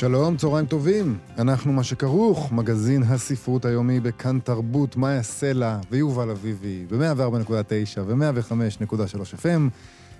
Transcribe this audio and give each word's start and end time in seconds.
שלום, 0.00 0.36
צהריים 0.36 0.66
טובים. 0.66 1.18
אנחנו 1.38 1.72
מה 1.72 1.84
שכרוך, 1.84 2.52
מגזין 2.52 3.02
הספרות 3.02 3.64
היומי 3.64 4.00
בכאן 4.00 4.38
תרבות, 4.38 4.96
מאיה 4.96 5.22
סלע 5.22 5.78
ויובל 5.90 6.30
אביבי, 6.30 6.86
ב-104.9 6.90 8.00
ו-105.3 8.06 9.42
FM. 9.42 9.60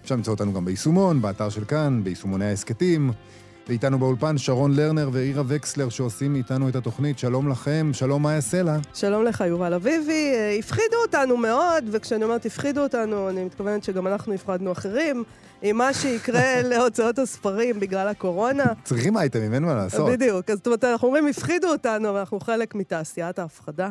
אפשר 0.02 0.14
למצוא 0.14 0.34
אותנו 0.34 0.52
גם 0.52 0.64
ביישומון, 0.64 1.22
באתר 1.22 1.48
של 1.48 1.64
כאן, 1.64 2.00
ביישומוני 2.04 2.44
ההסכתים. 2.44 3.10
ואיתנו 3.68 3.98
באולפן 3.98 4.38
שרון 4.38 4.76
לרנר 4.76 5.08
ואירה 5.12 5.42
וקסלר 5.46 5.88
שעושים 5.88 6.34
איתנו 6.34 6.68
את 6.68 6.76
התוכנית. 6.76 7.18
שלום 7.18 7.48
לכם, 7.48 7.90
שלום 7.92 8.22
מאיה 8.22 8.40
סלע. 8.40 8.76
שלום 8.94 9.24
לך, 9.24 9.44
יובל 9.46 9.74
אביבי. 9.74 10.32
אה, 10.34 10.56
הפחידו 10.58 10.96
אותנו 11.06 11.36
מאוד, 11.36 11.84
וכשאני 11.92 12.24
אומרת 12.24 12.46
הפחידו 12.46 12.82
אותנו, 12.82 13.30
אני 13.30 13.44
מתכוונת 13.44 13.84
שגם 13.84 14.06
אנחנו 14.06 14.34
הפחדנו 14.34 14.72
אחרים. 14.72 15.24
עם 15.62 15.76
מה 15.76 15.94
שיקרה 15.94 16.62
להוצאות 16.70 17.18
הספרים 17.18 17.80
בגלל 17.80 18.08
הקורונה. 18.08 18.64
צריכים 18.84 19.16
אייטמים, 19.16 19.54
אין 19.54 19.62
מה 19.62 19.74
לעשות. 19.74 20.12
בדיוק. 20.12 20.50
אז 20.50 20.56
זאת 20.56 20.66
אומרת, 20.66 20.84
אנחנו 20.84 21.08
אומרים, 21.08 21.26
הפחידו 21.26 21.68
אותנו, 21.68 22.10
אבל 22.10 22.18
אנחנו 22.18 22.40
חלק 22.40 22.74
מתעשיית 22.74 23.38
ההפחדה. 23.38 23.90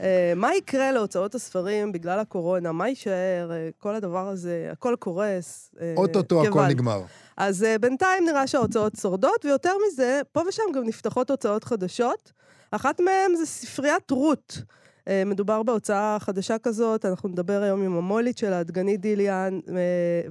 אה, 0.00 0.32
מה 0.36 0.54
יקרה 0.54 0.92
להוצאות 0.92 1.34
הספרים 1.34 1.92
בגלל 1.92 2.18
הקורונה? 2.18 2.72
מה 2.72 2.88
יישאר? 2.88 3.50
אה, 3.52 3.68
כל 3.78 3.94
הדבר 3.94 4.28
הזה, 4.28 4.68
הכל 4.72 4.94
קורס. 4.98 5.70
אוטוטו 5.96 6.46
הכל 6.46 6.66
נגמר. 6.66 7.02
אז 7.36 7.66
בינתיים 7.80 8.24
נראה 8.26 8.46
שההוצאות 8.46 8.92
שורדות, 9.00 9.44
ויותר 9.44 9.72
מזה, 9.86 10.20
פה 10.32 10.42
ושם 10.48 10.62
גם 10.74 10.84
נפתחות 10.84 11.30
הוצאות 11.30 11.64
חדשות. 11.64 12.32
אחת 12.70 13.00
מהן 13.00 13.36
זה 13.36 13.46
ספריית 13.46 14.10
רות. 14.10 14.62
Uh, 15.08 15.10
מדובר 15.26 15.62
בהוצאה 15.62 16.16
חדשה 16.20 16.58
כזאת, 16.58 17.04
אנחנו 17.04 17.28
נדבר 17.28 17.62
היום 17.62 17.82
עם 17.82 17.96
המולית 17.96 18.38
שלה, 18.38 18.62
דגנית 18.62 19.00
דיליאן, 19.00 19.58
uh, 19.66 19.70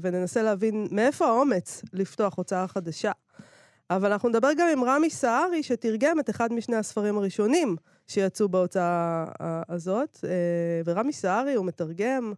וננסה 0.01 0.41
להבין 0.41 0.87
מאיפה 0.91 1.25
האומץ 1.25 1.83
לפתוח 1.93 2.37
הוצאה 2.37 2.67
חדשה. 2.67 3.11
אבל 3.89 4.11
אנחנו 4.11 4.29
נדבר 4.29 4.49
גם 4.57 4.67
עם 4.73 4.83
רמי 4.83 5.09
סהרי, 5.09 5.63
שתרגם 5.63 6.19
את 6.19 6.29
אחד 6.29 6.53
משני 6.53 6.75
הספרים 6.75 7.17
הראשונים 7.17 7.75
שיצאו 8.07 8.49
בהוצאה 8.49 9.25
הזאת. 9.69 10.25
ורמי 10.85 11.13
סהרי 11.13 11.53
הוא 11.53 11.65
מתרגם 11.65 12.33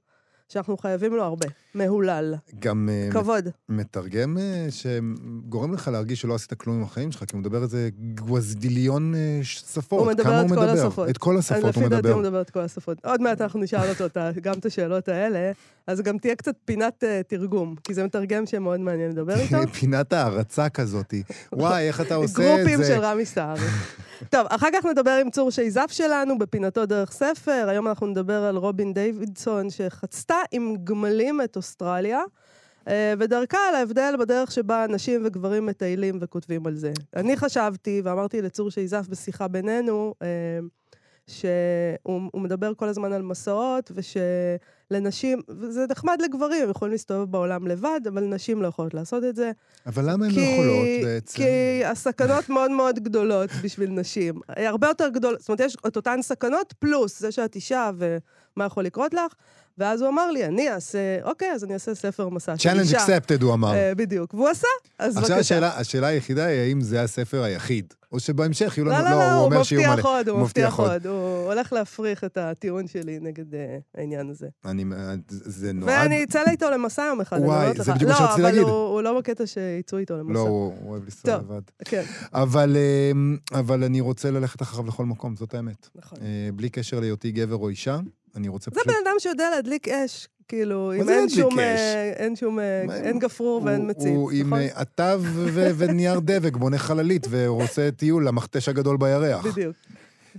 שאנחנו 0.49 0.77
חייבים 0.77 1.15
לו 1.15 1.23
הרבה. 1.23 1.47
מהולל. 1.75 2.35
גם... 2.59 2.89
אה, 2.91 3.09
כבוד. 3.11 3.47
מתרגם 3.69 4.37
אה, 4.37 4.67
שגורם 4.69 5.73
לך 5.73 5.87
להרגיש 5.87 6.21
שלא 6.21 6.35
עשית 6.35 6.53
כלום 6.53 6.75
עם 6.75 6.83
החיים 6.83 7.11
שלך, 7.11 7.23
כי 7.23 7.35
הוא 7.35 7.39
מדבר 7.39 7.63
איזה 7.63 7.89
גווזדיליון 8.15 9.15
אה, 9.15 9.39
שפות. 9.43 9.99
הוא 9.99 10.07
מדבר 10.07 10.41
את 10.41 10.49
כל 10.49 10.69
השפות. 10.69 11.09
את 11.09 11.17
כל 11.17 11.37
השפות 11.37 11.75
הוא 11.75 11.83
מדבר. 11.83 11.85
לפי 11.85 11.89
דעתי 11.89 12.09
הוא 12.09 12.21
מדבר 12.21 12.41
את 12.41 12.49
כל 12.49 12.59
השפות. 12.59 13.05
עוד 13.05 13.21
מעט 13.21 13.41
אנחנו 13.41 13.59
נשאל 13.59 13.89
אותו 13.89 14.19
גם 14.41 14.53
את 14.53 14.65
השאלות 14.65 15.07
האלה, 15.07 15.51
אז 15.87 16.01
גם 16.01 16.17
תהיה 16.17 16.35
קצת 16.35 16.55
פינת 16.65 17.03
תרגום, 17.27 17.75
כי 17.83 17.93
זה 17.93 18.03
מתרגם 18.03 18.45
שמאוד 18.45 18.79
מעניין 18.79 19.11
לדבר 19.11 19.35
איתו. 19.41 19.57
פינת 19.73 20.13
הערצה 20.13 20.69
כזאת. 20.69 21.13
וואי, 21.53 21.87
איך 21.87 22.01
אתה 22.01 22.15
עושה 22.15 22.31
את 22.31 22.35
זה? 22.35 22.55
גרופים 22.55 22.87
של 22.87 22.99
רמי 22.99 23.25
סהרי. 23.25 23.67
טוב, 24.29 24.47
אחר 24.49 24.67
כך 24.73 24.85
נדבר 24.85 25.11
עם 25.21 25.29
צור 25.29 25.51
שייזף 25.51 25.91
שלנו 25.91 26.37
בפינתו 26.37 26.85
דרך 26.85 27.11
ספר. 27.11 27.65
היום 27.69 27.87
אנחנו 27.87 28.07
נדבר 28.07 28.43
על 28.43 28.57
רובין 28.57 28.93
דיווידסון, 28.93 29.69
שחצתה 29.69 30.35
עם 30.51 30.75
גמלים 30.83 31.41
את 31.41 31.55
אוסטרליה, 31.55 32.21
אה, 32.87 33.13
ודרכה 33.19 33.57
על 33.69 33.75
ההבדל 33.75 34.15
בדרך 34.19 34.51
שבה 34.51 34.85
נשים 34.89 35.21
וגברים 35.25 35.65
מטיילים 35.65 36.17
וכותבים 36.21 36.67
על 36.67 36.75
זה. 36.75 36.91
אני 37.15 37.37
חשבתי, 37.37 38.01
ואמרתי 38.03 38.41
לצור 38.41 38.71
שייזף 38.71 39.07
בשיחה 39.09 39.47
בינינו, 39.47 40.13
אה, 40.21 40.27
שהוא 41.27 42.41
מדבר 42.41 42.73
כל 42.73 42.87
הזמן 42.87 43.13
על 43.13 43.21
מסעות, 43.21 43.91
ושלנשים, 43.95 45.41
וזה 45.49 45.85
נחמד 45.89 46.17
לגברים, 46.21 46.63
הם 46.63 46.69
יכולים 46.69 46.91
להסתובב 46.91 47.31
בעולם 47.31 47.67
לבד, 47.67 48.01
אבל 48.07 48.23
נשים 48.23 48.61
לא 48.61 48.67
יכולות 48.67 48.93
לעשות 48.93 49.23
את 49.23 49.35
זה. 49.35 49.51
אבל 49.85 50.11
למה 50.11 50.25
הן 50.25 50.31
לא 50.31 50.41
יכולות 50.41 50.87
בעצם? 51.03 51.37
כי 51.37 51.85
הסכנות 51.85 52.49
מאוד 52.49 52.71
מאוד 52.71 52.99
גדולות 52.99 53.49
בשביל 53.63 53.89
נשים. 53.89 54.39
הרבה 54.47 54.87
יותר 54.87 55.09
גדולות, 55.09 55.39
זאת 55.39 55.49
אומרת, 55.49 55.59
יש 55.59 55.77
את 55.87 55.95
אותן 55.95 56.21
סכנות, 56.21 56.73
פלוס 56.79 57.19
זה 57.19 57.31
שאת 57.31 57.55
אישה 57.55 57.91
ומה 57.97 58.65
יכול 58.65 58.83
לקרות 58.83 59.13
לך. 59.13 59.33
ואז 59.79 60.01
הוא 60.01 60.09
אמר 60.09 60.31
לי, 60.31 60.45
אני 60.45 60.69
אעשה, 60.69 61.17
אוקיי, 61.23 61.51
אז 61.51 61.63
אני 61.63 61.73
אעשה 61.73 61.95
ספר 61.95 62.29
מסע 62.29 62.57
של 62.57 62.79
אישה. 62.79 62.97
Challenge 62.97 63.09
accepted, 63.09 63.43
הוא 63.43 63.53
אמר. 63.53 63.73
Uh, 63.73 63.95
בדיוק, 63.95 64.33
והוא 64.33 64.47
עשה, 64.47 64.67
אז 64.99 65.15
בבקשה. 65.15 65.21
עכשיו 65.21 65.39
השאלה, 65.39 65.77
השאלה 65.79 66.07
היחידה 66.07 66.45
היא, 66.45 66.59
האם 66.59 66.81
זה 66.81 67.01
הספר 67.01 67.43
היחיד? 67.43 67.93
או 68.11 68.19
שבהמשך 68.19 68.77
יהיו 68.77 68.85
לנו... 68.85 69.03
לא, 69.03 69.09
לא, 69.09 69.17
לא, 69.17 69.31
הוא 69.33 69.51
מבטיח 69.51 70.05
עוד, 70.05 70.29
הוא 70.29 70.39
מבטיח 70.39 70.79
עוד. 70.79 71.07
הוא 71.07 71.45
הולך 71.45 71.73
להפריך 71.73 72.23
את 72.23 72.37
הטיעון 72.37 72.87
שלי 72.87 73.19
נגד 73.19 73.55
אה, 73.55 73.77
העניין 73.95 74.29
הזה. 74.29 74.47
אני... 74.65 74.85
זה 75.29 75.73
נועד... 75.73 75.89
ואני 75.89 76.23
אצא 76.23 76.43
איתו 76.49 76.69
למסע 76.69 77.01
יום 77.01 77.21
אחד, 77.21 77.39
וואי, 77.39 77.73
זה 77.77 77.93
בדיוק 77.93 78.11
מה 78.11 78.17
שרציתי 78.17 78.41
להגיד. 78.41 78.61
לא, 78.61 78.67
אבל 78.67 78.71
הוא 78.71 79.01
לא 79.01 79.19
בקטע 79.19 79.47
שיצאו 79.47 79.97
איתו 79.97 80.17
למסע. 80.17 80.33
לא, 80.33 80.39
הוא 80.39 80.89
אוהב 80.89 81.03
לנסוע 81.03 81.37
לבד. 81.37 81.61
כן. 81.85 82.03
אמ, 82.35 83.37
אבל 83.51 83.83
אני 83.83 84.01
רוצה 84.01 84.31
ללכת 84.31 84.61
אחריו 84.61 84.87
לכל 84.87 85.05
מקום, 85.05 85.35
זאת 85.35 85.53
האמת. 85.53 85.89
נכון. 85.95 86.19
אה, 86.21 86.49
בלי 86.55 86.69
קשר 86.69 86.99
להיותי 86.99 87.31
גבר 87.31 87.55
או 87.55 87.69
אישה, 87.69 87.99
אני 88.35 88.47
רוצה 88.47 88.71
פשוט... 88.71 88.85
זה 88.85 88.91
בן 88.91 88.97
אדם 89.07 89.15
שיודע 89.19 89.49
להדליק 89.49 89.87
אש, 89.87 90.27
כאילו, 90.47 90.93
אם 90.93 91.09
אין 91.09 91.29
שום, 91.29 91.59
אה, 91.59 92.11
אין 92.15 92.35
שום, 92.35 92.59
אין 92.59 93.19
גפרור 93.19 93.61
ואין 93.65 93.89
מצית, 93.89 94.15
הוא 94.15 94.31
עם 94.31 94.47
נכון? 94.47 94.59
עטב 94.73 95.21
ונייר 95.77 96.19
דבק, 96.19 96.57
בונה 96.57 96.77
חללית 96.77 97.27
ועושה 97.29 97.91
טיול 97.91 98.27
למכתש 98.27 98.69
הגדול 98.69 98.97
בירח. 98.97 99.45
בדיוק. 99.45 99.75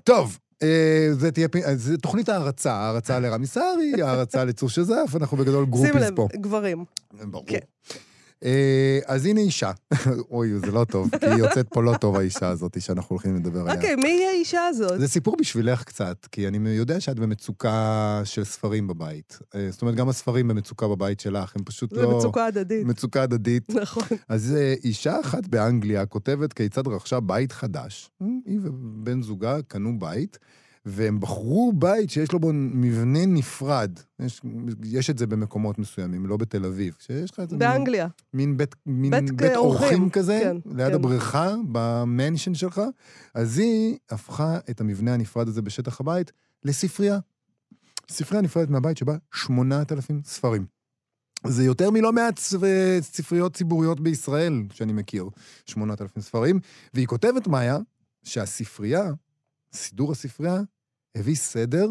טוב, 0.05 0.39
אה, 0.63 1.09
זה 1.13 1.33
תהיה, 1.33 1.49
זה 1.75 1.99
תוכנית 1.99 2.29
הערצה, 2.29 2.73
הערצה 2.73 3.21
לרמי 3.21 3.47
סארי, 3.47 4.03
הערצה 4.03 4.45
לצור 4.45 4.69
שזף, 4.69 5.17
אנחנו 5.17 5.37
בגדול 5.37 5.67
groupies 5.67 5.91
פה. 6.17 6.29
שים 6.33 6.37
לב, 6.37 6.43
גברים. 6.43 6.85
ברור. 7.21 7.45
אה, 8.45 8.99
אז 9.07 9.27
הנה 9.27 9.41
אישה. 9.41 9.71
אוי, 10.31 10.59
זה 10.59 10.73
לא 10.73 10.85
טוב, 10.85 11.11
כי 11.21 11.27
היא 11.27 11.35
יוצאת 11.35 11.69
פה 11.69 11.83
לא 11.83 11.97
טוב, 12.01 12.17
האישה 12.17 12.49
הזאת 12.49 12.83
שאנחנו 12.83 13.15
הולכים 13.15 13.37
לדבר 13.37 13.61
עליה. 13.61 13.75
אוקיי, 13.75 13.97
מי 13.97 14.09
היא 14.09 14.27
האישה 14.27 14.67
הזאת? 14.67 15.01
זה 15.01 15.09
סיפור 15.09 15.37
בשבילך 15.41 15.85
קצת, 15.85 16.27
כי 16.33 16.49
אני 16.49 16.69
יודע 16.69 17.01
שאת 17.01 17.19
במצוקה 17.19 18.21
של 18.25 18.45
ספרים 18.45 18.87
בבית. 18.87 19.39
אה, 19.55 19.69
זאת 19.71 19.83
אומרת, 19.83 19.95
גם 19.95 20.09
הספרים 20.09 20.49
במצוקה 20.49 20.89
בבית 20.89 21.21
שלך, 21.21 21.53
הם 21.57 21.65
פשוט 21.65 21.93
לא... 21.93 22.01
זה 22.01 22.07
מצוקה 22.17 22.47
הדדית. 22.47 22.87
מצוקה 22.87 23.23
הדדית. 23.23 23.71
נכון. 23.75 24.03
אז 24.29 24.55
אה, 24.59 24.75
אישה 24.85 25.21
אחת 25.21 25.47
באנגליה 25.47 26.07
כותבת 26.07 26.53
כיצד 26.53 26.89
רכשה 26.89 27.21
בית 27.21 27.53
חדש. 27.53 28.11
היא 28.47 28.61
ובן 28.63 29.23
זוגה 29.23 29.63
קנו 29.69 29.99
בית. 29.99 30.39
והם 30.85 31.21
בחרו 31.21 31.73
בית 31.73 32.11
שיש 32.11 32.33
לו 32.33 32.39
בו 32.39 32.51
מבנה 32.53 33.27
נפרד. 33.27 33.91
יש, 34.21 34.41
יש 34.85 35.11
את 35.11 35.19
זה 35.19 35.27
במקומות 35.27 35.79
מסוימים, 35.79 36.27
לא 36.27 36.37
בתל 36.37 36.65
אביב. 36.65 36.97
שיש 36.99 37.31
לך 37.31 37.41
את 37.41 37.51
זה... 37.51 37.57
באנגליה. 37.57 38.09
מין, 38.35 38.49
מין 38.49 38.57
בית, 38.57 38.75
מין 38.87 39.11
בית, 39.11 39.31
בית 39.31 39.57
אורחים 39.57 40.11
כזה, 40.11 40.41
כן, 40.43 40.57
ליד 40.77 40.89
כן. 40.89 40.95
הבריכה, 40.95 41.55
במנשן 41.73 42.55
שלך. 42.55 42.81
אז 43.35 43.59
היא 43.59 43.97
הפכה 44.11 44.59
את 44.71 44.81
המבנה 44.81 45.15
הנפרד 45.15 45.49
הזה 45.49 45.63
בשטח 45.63 46.01
הבית 46.01 46.33
לספרייה. 46.65 47.19
ספרייה 48.11 48.43
נפרדת 48.43 48.71
מהבית 48.71 48.97
שבה 48.97 49.17
8,000 49.35 50.21
ספרים. 50.25 50.67
זה 51.47 51.65
יותר 51.65 51.91
מלא 51.91 52.13
מעט 52.13 52.41
ספריות 53.01 53.55
ציבוריות 53.55 54.01
בישראל 54.01 54.63
שאני 54.73 54.93
מכיר, 54.93 55.29
8,000 55.67 56.23
ספרים. 56.23 56.61
והיא 56.95 57.07
כותבת, 57.07 57.47
מאיה, 57.47 57.79
שהספרייה 58.23 59.11
סידור 59.73 60.13
הספרייה 60.13 60.61
הביא 61.15 61.35
סדר 61.35 61.89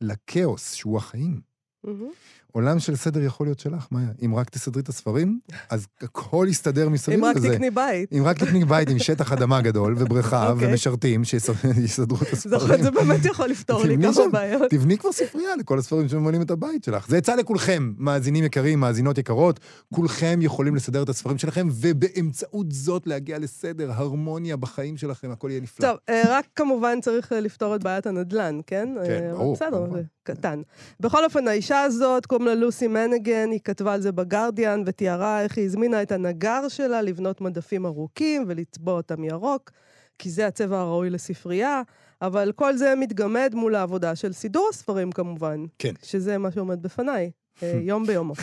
לכאוס, 0.00 0.74
שהוא 0.74 0.98
החיים. 0.98 1.40
Mm-hmm. 1.86 2.49
עולם 2.52 2.78
של 2.78 2.96
סדר 2.96 3.22
יכול 3.22 3.46
להיות 3.46 3.58
שלך, 3.58 3.86
מאיה. 3.92 4.08
אם 4.24 4.34
רק 4.34 4.50
תסדרי 4.50 4.82
את 4.82 4.88
הספרים, 4.88 5.38
אז 5.70 5.86
הכל 6.00 6.46
יסתדר 6.50 6.88
מסביב 6.88 7.24
לזה. 7.24 7.46
אם 7.46 7.46
רק 7.46 7.54
תקני 7.54 7.70
בית. 7.70 8.12
אם 8.12 8.22
רק 8.24 8.38
תקני 8.38 8.64
בית 8.64 8.90
עם 8.90 8.98
שטח 8.98 9.32
אדמה 9.32 9.60
גדול, 9.60 9.94
ובריכה. 9.98 10.50
אוקיי. 10.50 10.68
ומשרתים 10.68 11.24
שיסדרו 11.24 12.18
את 12.22 12.32
הספרים. 12.32 12.82
זה 12.82 12.90
באמת 12.90 13.24
יכול 13.24 13.46
לפתור 13.48 13.84
לי 13.84 13.96
כמה 14.02 14.28
בעיות. 14.32 14.70
תבני 14.70 14.98
כבר 14.98 15.12
ספרייה 15.12 15.56
לכל 15.56 15.78
הספרים 15.78 16.08
שממלאים 16.08 16.42
את 16.42 16.50
הבית 16.50 16.84
שלך. 16.84 17.08
זה 17.08 17.18
יצא 17.18 17.34
לכולכם, 17.34 17.92
מאזינים 17.98 18.44
יקרים, 18.44 18.80
מאזינות 18.80 19.18
יקרות. 19.18 19.60
כולכם 19.94 20.38
יכולים 20.42 20.76
לסדר 20.76 21.02
את 21.02 21.08
הספרים 21.08 21.38
שלכם, 21.38 21.68
ובאמצעות 21.70 22.72
זאת 22.72 23.06
להגיע 23.06 23.38
לסדר, 23.38 23.92
הרמוניה 23.92 24.56
בחיים 24.56 24.96
שלכם, 24.96 25.30
הכל 25.30 25.50
יהיה 25.50 25.60
נפלא. 25.60 25.88
טוב, 25.88 25.98
אה, 26.08 26.22
רק 26.26 26.46
כמובן 26.56 27.00
צריך 27.00 27.32
לפתור 27.32 27.76
את 27.76 27.82
בעיית 27.82 28.06
הנדל"ן, 28.06 28.60
כן? 28.66 28.88
כן, 29.06 29.22
אה, 29.24 29.32
ברור. 29.32 29.54
בסדר, 29.54 29.86
קטן. 30.22 30.62
בכל 31.00 31.24
אופן, 31.24 31.48
האישה 31.48 31.80
הזאת, 31.82 32.26
קוראים 32.40 32.58
לה 32.58 32.64
לוסי 32.64 32.86
מנגן, 32.86 33.50
היא 33.50 33.60
כתבה 33.64 33.94
על 33.94 34.00
זה 34.00 34.12
בגרדיאן 34.12 34.82
ותיארה 34.86 35.42
איך 35.42 35.56
היא 35.58 35.64
הזמינה 35.64 36.02
את 36.02 36.12
הנגר 36.12 36.68
שלה 36.68 37.02
לבנות 37.02 37.40
מדפים 37.40 37.86
ארוכים 37.86 38.44
ולצבוע 38.48 38.94
אותם 38.94 39.24
ירוק, 39.24 39.70
כי 40.18 40.30
זה 40.30 40.46
הצבע 40.46 40.80
הראוי 40.80 41.10
לספרייה, 41.10 41.82
אבל 42.22 42.52
כל 42.56 42.76
זה 42.76 42.94
מתגמד 42.96 43.54
מול 43.54 43.74
העבודה 43.74 44.16
של 44.16 44.32
סידור 44.32 44.68
הספרים 44.72 45.12
כמובן. 45.12 45.64
כן. 45.78 45.92
שזה 46.02 46.38
מה 46.38 46.50
שעומד 46.50 46.82
בפניי. 46.82 47.30
אה, 47.62 47.80
יום 47.90 48.06
ביומו. 48.06 48.34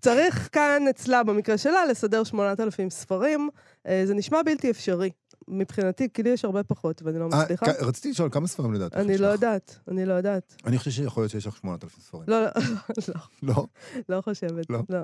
צריך 0.00 0.48
כאן 0.52 0.82
אצלה, 0.90 1.22
במקרה 1.22 1.58
שלה, 1.58 1.86
לסדר 1.86 2.24
8,000 2.24 2.90
ספרים. 2.90 3.48
אה, 3.86 4.02
זה 4.04 4.14
נשמע 4.14 4.42
בלתי 4.42 4.70
אפשרי. 4.70 5.10
מבחינתי, 5.48 6.08
כי 6.14 6.22
לי 6.22 6.30
יש 6.30 6.44
הרבה 6.44 6.62
פחות, 6.62 7.02
ואני 7.02 7.18
לא 7.18 7.28
אה, 7.32 7.42
מצליחה. 7.42 7.66
רציתי 7.80 8.10
לשאול, 8.10 8.28
כמה 8.32 8.46
ספרים 8.46 8.72
לדעת? 8.72 8.94
אני 8.94 9.18
לא 9.18 9.26
יודעת, 9.26 9.78
אני 9.88 10.06
לא 10.06 10.12
יודעת. 10.12 10.56
אני 10.66 10.78
חושב 10.78 10.90
שיכול 10.90 11.22
להיות 11.22 11.30
שיש 11.30 11.46
לך 11.46 11.56
8,000 11.56 12.00
ספרים. 12.00 12.24
לא, 12.26 12.42
לא, 12.44 12.50
לא. 13.08 13.14
לא? 13.42 13.66
לא 14.08 14.20
חושבת. 14.20 14.70
לא? 14.70 14.78
לא. 14.88 14.98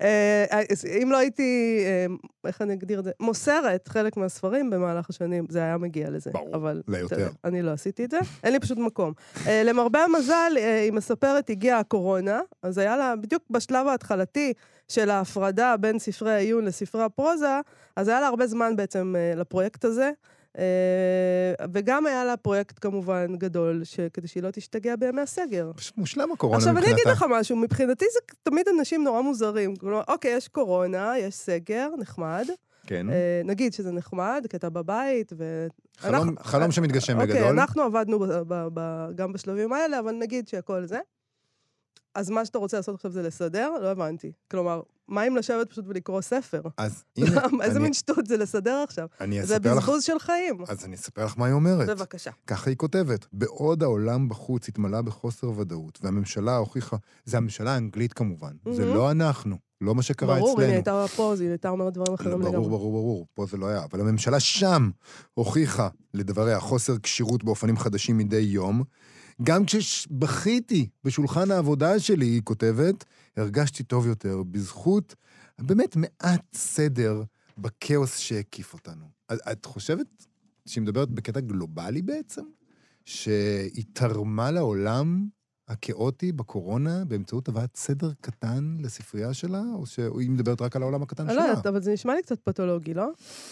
אה, 0.00 0.44
אם 1.02 1.08
לא 1.12 1.16
הייתי, 1.16 1.80
איך 2.46 2.62
אני 2.62 2.72
אגדיר 2.74 2.98
את 2.98 3.04
זה? 3.04 3.10
מוסרת 3.20 3.88
חלק 3.88 4.16
מהספרים 4.16 4.70
במהלך 4.70 5.10
השנים, 5.10 5.46
זה 5.48 5.58
היה 5.62 5.78
מגיע 5.78 6.10
לזה. 6.10 6.30
ברור, 6.30 6.68
ליותר. 6.88 7.28
אני 7.44 7.62
לא 7.62 7.70
עשיתי 7.70 8.04
את 8.04 8.10
זה, 8.10 8.18
אין 8.44 8.52
לי 8.52 8.60
פשוט 8.60 8.78
מקום. 8.78 9.12
למרבה 9.46 10.04
המזל, 10.04 10.52
היא 10.82 10.92
מספרת, 10.92 11.50
הגיעה 11.50 11.78
הקורונה, 11.78 12.40
אז 12.62 12.78
היה 12.78 12.96
לה, 12.96 13.16
בדיוק 13.16 13.42
בשלב 13.50 13.86
ההתחלתי 13.86 14.52
של 14.90 15.10
ההפרדה 15.10 15.76
בין 15.76 15.98
ספרי 15.98 16.32
העיון 16.32 16.64
לספרי 16.64 17.02
הפרוזה, 17.02 17.60
אז 17.96 18.08
היה 18.08 18.20
לה 18.20 18.26
הרבה 18.26 18.46
זמן 18.46 18.76
בעצם 18.76 19.14
לפרויקט 19.36 19.84
הזה. 19.84 20.10
וגם 21.72 22.06
היה 22.06 22.24
לה 22.24 22.36
פרויקט 22.36 22.78
כמובן 22.80 23.36
גדול, 23.36 23.82
כדי 24.12 24.28
שהיא 24.28 24.42
לא 24.42 24.50
תשתגע 24.50 24.96
בימי 24.96 25.20
הסגר. 25.20 25.70
מושלם 25.96 26.32
הקורונה 26.32 26.58
מבחינתה. 26.58 26.78
עכשיו, 26.80 26.92
אני 26.92 27.02
אגיד 27.02 27.12
לך 27.12 27.24
משהו, 27.30 27.56
מבחינתי 27.56 28.04
זה 28.12 28.20
תמיד 28.42 28.68
אנשים 28.78 29.04
נורא 29.04 29.20
מוזרים. 29.20 29.76
כלומר, 29.76 30.02
אוקיי, 30.08 30.36
יש 30.36 30.48
קורונה, 30.48 31.12
יש 31.18 31.34
סגר, 31.34 31.88
נחמד. 31.98 32.46
כן. 32.86 33.06
נגיד 33.44 33.72
שזה 33.72 33.92
נחמד, 33.92 34.46
כי 34.50 34.56
אתה 34.56 34.70
בבית, 34.70 35.32
ו... 35.36 35.66
חלום, 35.98 36.34
חלום 36.38 36.72
שמתגשם 36.72 37.18
בגדול. 37.18 37.36
אוקיי, 37.36 37.50
אנחנו 37.50 37.82
עבדנו 37.82 38.18
ב, 38.18 38.24
ב, 38.48 38.68
ב, 38.74 39.08
גם 39.14 39.32
בשלבים 39.32 39.72
האלה, 39.72 39.98
אבל 39.98 40.12
נגיד 40.12 40.48
שהכל 40.48 40.86
זה. 40.86 40.98
אז 42.14 42.30
מה 42.30 42.44
שאתה 42.44 42.58
רוצה 42.58 42.76
לעשות 42.76 42.94
עכשיו 42.94 43.10
זה 43.10 43.22
לסדר? 43.22 43.70
לא 43.82 43.88
הבנתי. 43.88 44.32
כלומר, 44.50 44.80
מה 45.08 45.26
אם 45.26 45.36
לשבת 45.36 45.70
פשוט 45.70 45.84
ולקרוא 45.88 46.20
ספר? 46.20 46.62
אז 46.76 47.04
הנה... 47.16 47.42
איזה 47.62 47.76
אני... 47.76 47.82
מין 47.82 47.92
שטות 47.92 48.26
זה 48.26 48.36
לסדר 48.36 48.84
עכשיו? 48.88 49.08
אני 49.20 49.42
אספר 49.42 49.56
לך... 49.56 49.62
זה 49.62 49.80
בזבוז 49.80 50.04
של 50.04 50.18
חיים. 50.18 50.56
אז 50.68 50.84
אני 50.84 50.96
אספר 50.96 51.24
לך 51.24 51.38
מה 51.38 51.46
היא 51.46 51.54
אומרת. 51.54 51.88
בבקשה. 51.88 52.30
ככה 52.46 52.70
היא 52.70 52.76
כותבת. 52.76 53.26
בעוד 53.32 53.82
העולם 53.82 54.28
בחוץ 54.28 54.68
התמלא 54.68 55.00
בחוסר 55.00 55.50
ודאות, 55.56 55.98
והממשלה 56.02 56.56
הוכיחה... 56.56 56.96
זה 57.24 57.36
הממשלה 57.36 57.74
האנגלית 57.74 58.12
כמובן, 58.12 58.52
mm-hmm. 58.52 58.72
זה 58.72 58.86
לא 58.86 59.10
אנחנו. 59.10 59.56
לא 59.80 59.94
מה 59.94 60.02
שקרה 60.02 60.34
ברור, 60.34 60.38
אצלנו. 60.38 60.54
ברור, 60.54 60.66
היא 60.66 60.74
הייתה 60.74 61.04
פה, 61.16 61.34
היא 61.40 61.48
הייתה 61.48 61.68
אומרת 61.68 61.92
דברים 61.92 62.14
אחרים 62.14 62.40
לגמרי. 62.40 62.52
ברור, 62.52 62.68
ברור, 62.68 62.92
ברור, 62.92 63.26
פה 63.34 63.46
זה 63.46 63.56
לא 63.56 63.66
היה. 63.66 63.84
אבל 63.84 64.00
הממשלה 64.00 64.40
שם 64.40 64.90
הוכיחה, 65.34 65.88
לדבריה, 66.14 66.60
חוסר 66.60 66.98
כשירות 67.02 67.44
באופנים 67.44 67.76
חדשים 67.76 68.18
מדי 68.18 68.36
יום. 68.36 68.82
גם 69.42 69.64
כשבכיתי 69.66 70.88
בשולחן 71.04 71.50
העבודה 71.50 71.98
שלי, 71.98 72.26
היא 72.26 72.42
כותבת, 72.44 73.04
הרגשתי 73.36 73.82
טוב 73.82 74.06
יותר, 74.06 74.42
בזכות 74.42 75.14
באמת 75.58 75.96
מעט 75.96 76.54
סדר 76.54 77.22
בכאוס 77.58 78.18
שהקיף 78.18 78.72
אותנו. 78.72 79.04
את 79.32 79.64
חושבת 79.64 80.26
שהיא 80.66 80.82
מדברת 80.82 81.10
בקטע 81.10 81.40
גלובלי 81.40 82.02
בעצם? 82.02 82.42
שהיא 83.04 83.84
תרמה 83.92 84.50
לעולם 84.50 85.28
הכאוטי 85.70 86.32
בקורונה 86.32 87.04
באמצעות 87.08 87.48
הבאת 87.48 87.76
סדר 87.76 88.10
קטן 88.20 88.76
לספרייה 88.80 89.34
שלה, 89.34 89.62
או 89.74 89.86
שהיא 89.86 90.30
מדברת 90.30 90.62
רק 90.62 90.76
על 90.76 90.82
העולם 90.82 91.02
הקטן 91.02 91.24
שלה? 91.24 91.32
אני 91.32 91.36
לא 91.36 91.50
יודעת, 91.50 91.66
אבל 91.66 91.82
זה 91.82 91.92
נשמע 91.92 92.14
לי 92.14 92.22
קצת 92.22 92.38
פתולוגי, 92.44 92.94
לא? 92.94 93.08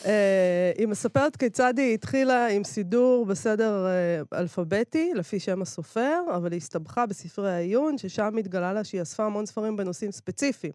אה, 0.07 0.73
היא 0.79 0.87
מספרת 0.87 1.37
כיצד 1.37 1.75
היא 1.79 1.95
התחילה 1.95 2.49
עם 2.49 2.65
סידור 2.65 3.27
בסדר 3.27 3.87
אה, 3.87 4.39
אלפביתי, 4.39 5.13
לפי 5.15 5.41
שם 5.41 5.63
הסופר, 5.63 6.21
אבל 6.37 6.53
היא 6.53 6.59
הסתבכה 6.59 7.07
בספרי 7.07 7.53
העיון, 7.53 7.99
ששם 7.99 8.37
התגלה 8.39 8.73
לה 8.73 8.85
שהיא 8.85 9.03
אספה 9.03 9.25
המון 9.25 9.47
ספרים 9.47 9.77
בנושאים 9.77 10.13
ספציפיים. 10.13 10.73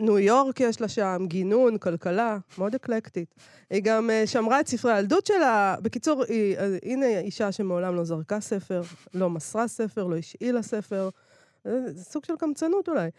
ניו 0.00 0.18
יורק 0.18 0.60
יש 0.60 0.80
לה 0.80 0.88
שם, 0.88 1.24
גינון, 1.28 1.78
כלכלה, 1.78 2.38
מאוד 2.58 2.74
אקלקטית. 2.74 3.34
היא 3.70 3.82
גם 3.84 4.10
uh, 4.10 4.26
שמרה 4.26 4.60
את 4.60 4.68
ספרי 4.68 4.92
הילדות 4.92 5.26
שלה. 5.26 5.76
בקיצור, 5.82 6.24
היא, 6.28 6.56
uh, 6.58 6.60
הנה 6.82 7.18
אישה 7.18 7.52
שמעולם 7.52 7.96
לא 7.96 8.04
זרקה 8.04 8.40
ספר, 8.40 8.82
לא 9.14 9.30
מסרה 9.30 9.68
ספר, 9.68 10.06
לא 10.06 10.16
השאילה 10.16 10.62
ספר. 10.62 11.08
זה 11.64 12.04
סוג 12.04 12.24
של 12.24 12.36
קמצנות 12.36 12.88
אולי. 12.88 13.10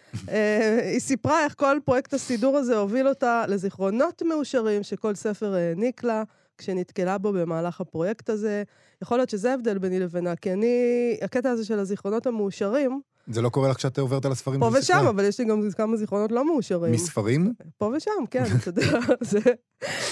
היא 0.92 1.00
סיפרה 1.00 1.44
איך 1.44 1.56
כל 1.58 1.80
פרויקט 1.86 2.14
הסידור 2.14 2.58
הזה 2.58 2.78
הוביל 2.78 3.08
אותה 3.08 3.46
לזיכרונות 3.48 4.22
מאושרים 4.22 4.84
שכל 4.84 5.16
ספר 5.16 5.54
העניק 5.54 6.04
לה. 6.04 6.24
כשנתקלה 6.58 7.18
בו 7.18 7.34
במהלך 7.34 7.82
הפרויקט 7.82 8.30
הזה. 8.30 8.64
יכול 9.02 9.18
להיות 9.18 9.30
שזה 9.30 9.52
ההבדל 9.52 9.78
ביני 9.78 10.00
לבינה, 10.00 10.36
כי 10.36 10.54
אני, 10.54 11.18
הקטע 11.22 11.50
הזה 11.50 11.66
של 11.66 11.80
הזיכרונות 11.80 12.28
המאושרים, 12.28 13.02
זה 13.28 13.42
לא 13.42 13.50
קורה 13.50 13.70
לך 13.70 13.78
כשאת 13.78 14.00
עוברת 14.00 14.26
על 14.26 14.32
הספרים 14.32 14.60
פה 14.60 14.70
ושם, 14.74 15.06
אבל 15.10 15.26
יש 15.26 15.40
לי 15.40 15.46
גם 15.46 15.62
כמה 15.78 15.98
זיכרונות 15.98 16.32
לא 16.32 16.46
מאושרים. 16.46 16.92
מספרים? 16.92 17.54
פה 17.78 17.92
ושם, 17.98 18.12
כן, 18.32 18.44
אתה 18.60 18.70
יודע, 18.70 19.00
זה, 19.22 19.40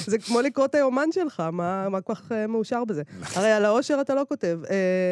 זה 0.05 0.17
כמו 0.17 0.41
לקרוא 0.41 0.65
את 0.65 0.75
היומן 0.75 1.11
שלך, 1.11 1.43
מה, 1.51 1.89
מה 1.89 2.01
כל 2.01 2.15
כך 2.15 2.31
uh, 2.31 2.47
מאושר 2.47 2.85
בזה? 2.85 3.01
הרי 3.35 3.51
על 3.51 3.65
האושר 3.65 3.97
אתה 4.01 4.15
לא 4.15 4.23
כותב. 4.29 4.59
Uh, 4.63 4.69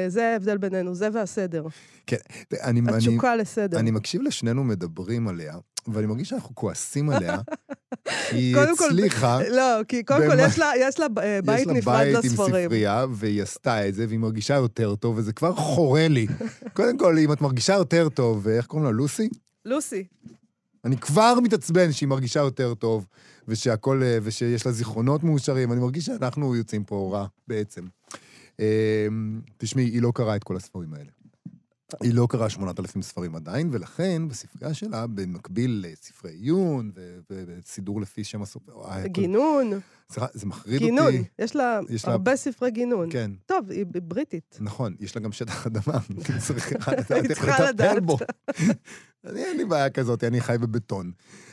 זה 0.08 0.32
ההבדל 0.32 0.58
בינינו, 0.58 0.96
זה 0.96 1.10
והסדר. 1.14 1.66
כן, 2.08 2.18
אני... 2.64 2.82
התשוקה 2.90 3.36
לסדר. 3.36 3.80
אני 3.80 3.92
מקשיב 3.92 4.22
לשנינו 4.22 4.64
מדברים 4.64 5.28
עליה, 5.28 5.54
ואני 5.88 6.08
מרגיש 6.08 6.30
שאנחנו 6.30 6.56
כועסים 6.56 7.10
עליה. 7.10 7.38
היא 8.32 8.58
הצליחה... 8.58 9.40
כל, 9.44 9.56
לא, 9.56 9.84
כי 9.88 10.04
קודם 10.04 10.28
כל 10.30 10.38
יש 10.40 10.60
לה, 10.60 10.72
יש 10.80 11.00
לה 11.00 11.08
בית 11.46 11.68
נפרד 11.68 11.76
לספרים. 11.76 11.78
יש 11.78 11.88
לה 11.88 12.22
בית 12.22 12.26
עם 12.26 12.30
ספרייה, 12.30 13.06
והיא 13.12 13.44
עשתה 13.44 13.88
את 13.88 13.96
זה, 13.96 14.06
והיא 14.08 14.20
מרגישה 14.20 14.56
יותר 14.56 14.96
טוב, 14.96 15.18
וזה 15.18 15.34
כבר 15.34 15.56
חורה 15.56 16.08
לי. 16.08 16.28
קודם 16.78 16.98
כל, 16.98 17.18
אם 17.18 17.32
את 17.32 17.42
מרגישה 17.42 17.74
יותר 17.74 18.10
טוב, 18.10 18.48
איך 18.48 18.66
קוראים 18.66 18.86
לה? 18.86 18.92
לוסי? 18.92 19.30
לוסי. 19.66 20.04
אני 20.86 20.98
כבר 20.98 21.34
מתעצבן 21.44 21.92
שהיא 21.92 22.10
מרגישה 22.10 22.40
יותר 22.40 22.74
טוב, 22.74 23.06
ושהכול, 23.48 24.04
ושיש 24.24 24.66
לה 24.66 24.72
זיכרונות 24.72 25.24
מאושרים, 25.24 25.72
אני 25.72 25.82
מרגיש 25.82 26.06
שאנחנו 26.06 26.56
יוצאים 26.56 26.84
פה 26.84 27.10
רע, 27.14 27.26
בעצם. 27.48 27.82
תשמעי, 29.58 29.86
היא 29.86 30.02
לא 30.02 30.12
קראה 30.16 30.36
את 30.36 30.44
כל 30.44 30.56
הספרים 30.56 30.94
האלה. 30.94 31.17
היא 32.02 32.14
לא 32.14 32.28
קראה 32.30 32.50
8,000 32.50 33.02
ספרים 33.02 33.36
עדיין, 33.36 33.70
ולכן 33.72 34.28
בספרייה 34.28 34.74
שלה, 34.74 35.08
במקביל 35.08 35.86
לספרי 35.88 36.32
עיון 36.32 36.92
וסידור 37.30 38.02
לפי 38.02 38.24
שם 38.24 38.42
הסופר... 38.42 38.74
גינון. 39.06 39.72
זה, 40.10 40.22
זה 40.34 40.46
מחריד 40.46 40.80
גינון. 40.80 41.06
אותי. 41.06 41.12
גינון, 41.12 41.28
יש 41.40 41.56
לה 41.56 41.80
יש 41.90 42.06
הרבה 42.06 42.32
לה... 42.32 42.38
ספרי 42.38 42.72
גינון. 42.72 43.10
כן. 43.12 43.32
טוב, 43.46 43.72
היא 43.72 43.86
בריטית. 44.04 44.58
נכון, 44.62 44.96
יש 45.00 45.16
לה 45.16 45.22
גם 45.22 45.32
שטח 45.32 45.68
אדמה. 45.68 46.00
היא 47.10 47.28
צריכה 47.28 47.64
לדעת. 47.70 48.04
אני, 49.28 49.44
אין 49.44 49.58
לי 49.58 49.66
בעיה 49.66 49.90
כזאת, 49.90 50.24
אני 50.24 50.42
חי 50.42 50.56
בבטון. 50.60 51.12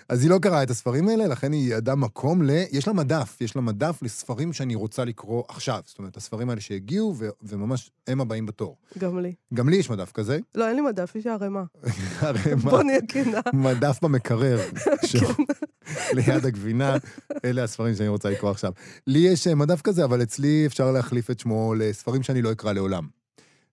אז 0.09 0.23
היא 0.23 0.31
לא 0.31 0.39
קראה 0.39 0.63
את 0.63 0.71
הספרים 0.71 1.09
האלה, 1.09 1.27
לכן 1.27 1.53
היא 1.53 1.75
ידעה 1.75 1.95
מקום 1.95 2.43
ל... 2.43 2.51
יש 2.73 2.87
לה 2.87 2.93
מדף, 2.93 3.37
יש 3.41 3.57
לה 3.57 3.63
מדף 3.63 3.99
לספרים 4.03 4.53
שאני 4.53 4.75
רוצה 4.75 5.05
לקרוא 5.05 5.45
עכשיו. 5.49 5.81
זאת 5.85 5.99
אומרת, 5.99 6.17
הספרים 6.17 6.51
האלה 6.51 6.61
שהגיעו, 6.61 7.15
ו... 7.19 7.29
וממש 7.43 7.91
הם 8.07 8.21
הבאים 8.21 8.47
בתור. 8.47 8.77
גם 8.99 9.19
לי. 9.19 9.35
גם 9.55 9.69
לי 9.69 9.77
יש 9.77 9.91
מדף 9.91 10.13
כזה. 10.13 10.39
לא, 10.55 10.69
אין 10.69 10.77
לי 10.77 10.83
מדף, 10.83 11.17
יש 11.17 11.27
ערימה. 11.27 11.65
ערימה. 12.21 12.71
בוא 12.71 12.83
נהיה 12.83 13.01
כנה. 13.09 13.41
מדף 13.53 13.99
במקרר. 14.03 14.59
כן. 15.13 15.43
ליד 16.13 16.47
הגבינה, 16.47 16.97
אלה 17.45 17.65
הספרים 17.65 17.95
שאני 17.95 18.09
רוצה 18.09 18.31
לקרוא 18.31 18.51
עכשיו. 18.51 18.73
לי 19.07 19.19
יש 19.19 19.47
אה, 19.47 19.55
מדף 19.55 19.81
כזה, 19.81 20.05
אבל 20.05 20.23
אצלי 20.23 20.67
אפשר 20.67 20.93
להחליף 20.93 21.31
את 21.31 21.41
שמו 21.41 21.75
לספרים 21.75 22.23
שאני 22.23 22.43
לא 22.43 22.53
אקרא 22.53 22.73
לעולם. 22.73 23.07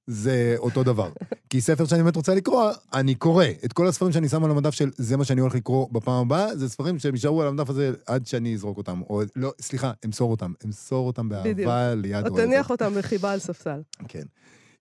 זה 0.08 0.56
אותו 0.58 0.84
דבר. 0.84 1.12
כי 1.50 1.62
ספר 1.62 1.86
שאני 1.86 2.04
באמת 2.04 2.16
רוצה 2.16 2.36
לקרוא, 2.36 2.72
אני 2.94 3.16
קורא. 3.16 3.46
את 3.66 3.74
כל 3.74 3.88
הספרים 3.88 4.12
שאני 4.12 4.30
שם 4.30 4.44
על 4.44 4.52
המדף 4.52 4.74
של 4.74 4.92
זה 4.98 5.18
מה 5.18 5.26
שאני 5.26 5.42
הולך 5.42 5.56
לקרוא 5.56 5.88
בפעם 5.92 6.22
הבאה, 6.22 6.56
זה 6.56 6.70
ספרים 6.70 7.00
שהם 7.00 7.14
יישארו 7.14 7.42
על 7.42 7.48
המדף 7.48 7.70
הזה 7.70 7.92
עד 8.06 8.28
שאני 8.28 8.54
אזרוק 8.54 8.78
אותם. 8.78 9.02
או 9.10 9.22
לא, 9.36 9.54
סליחה, 9.62 9.92
אמסור 10.06 10.32
אותם. 10.32 10.54
אמסור 10.66 11.08
אותם 11.08 11.30
באהבה 11.30 11.96
ליד 11.96 12.14
אוהבת. 12.14 12.32
או 12.32 12.36
תניח 12.36 12.70
אותם 12.70 12.94
בחיבה 12.98 13.32
על 13.32 13.40
ספסל. 13.40 13.82
כן. 14.08 14.24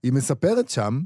היא 0.02 0.12
מספרת 0.12 0.68
שם 0.68 1.00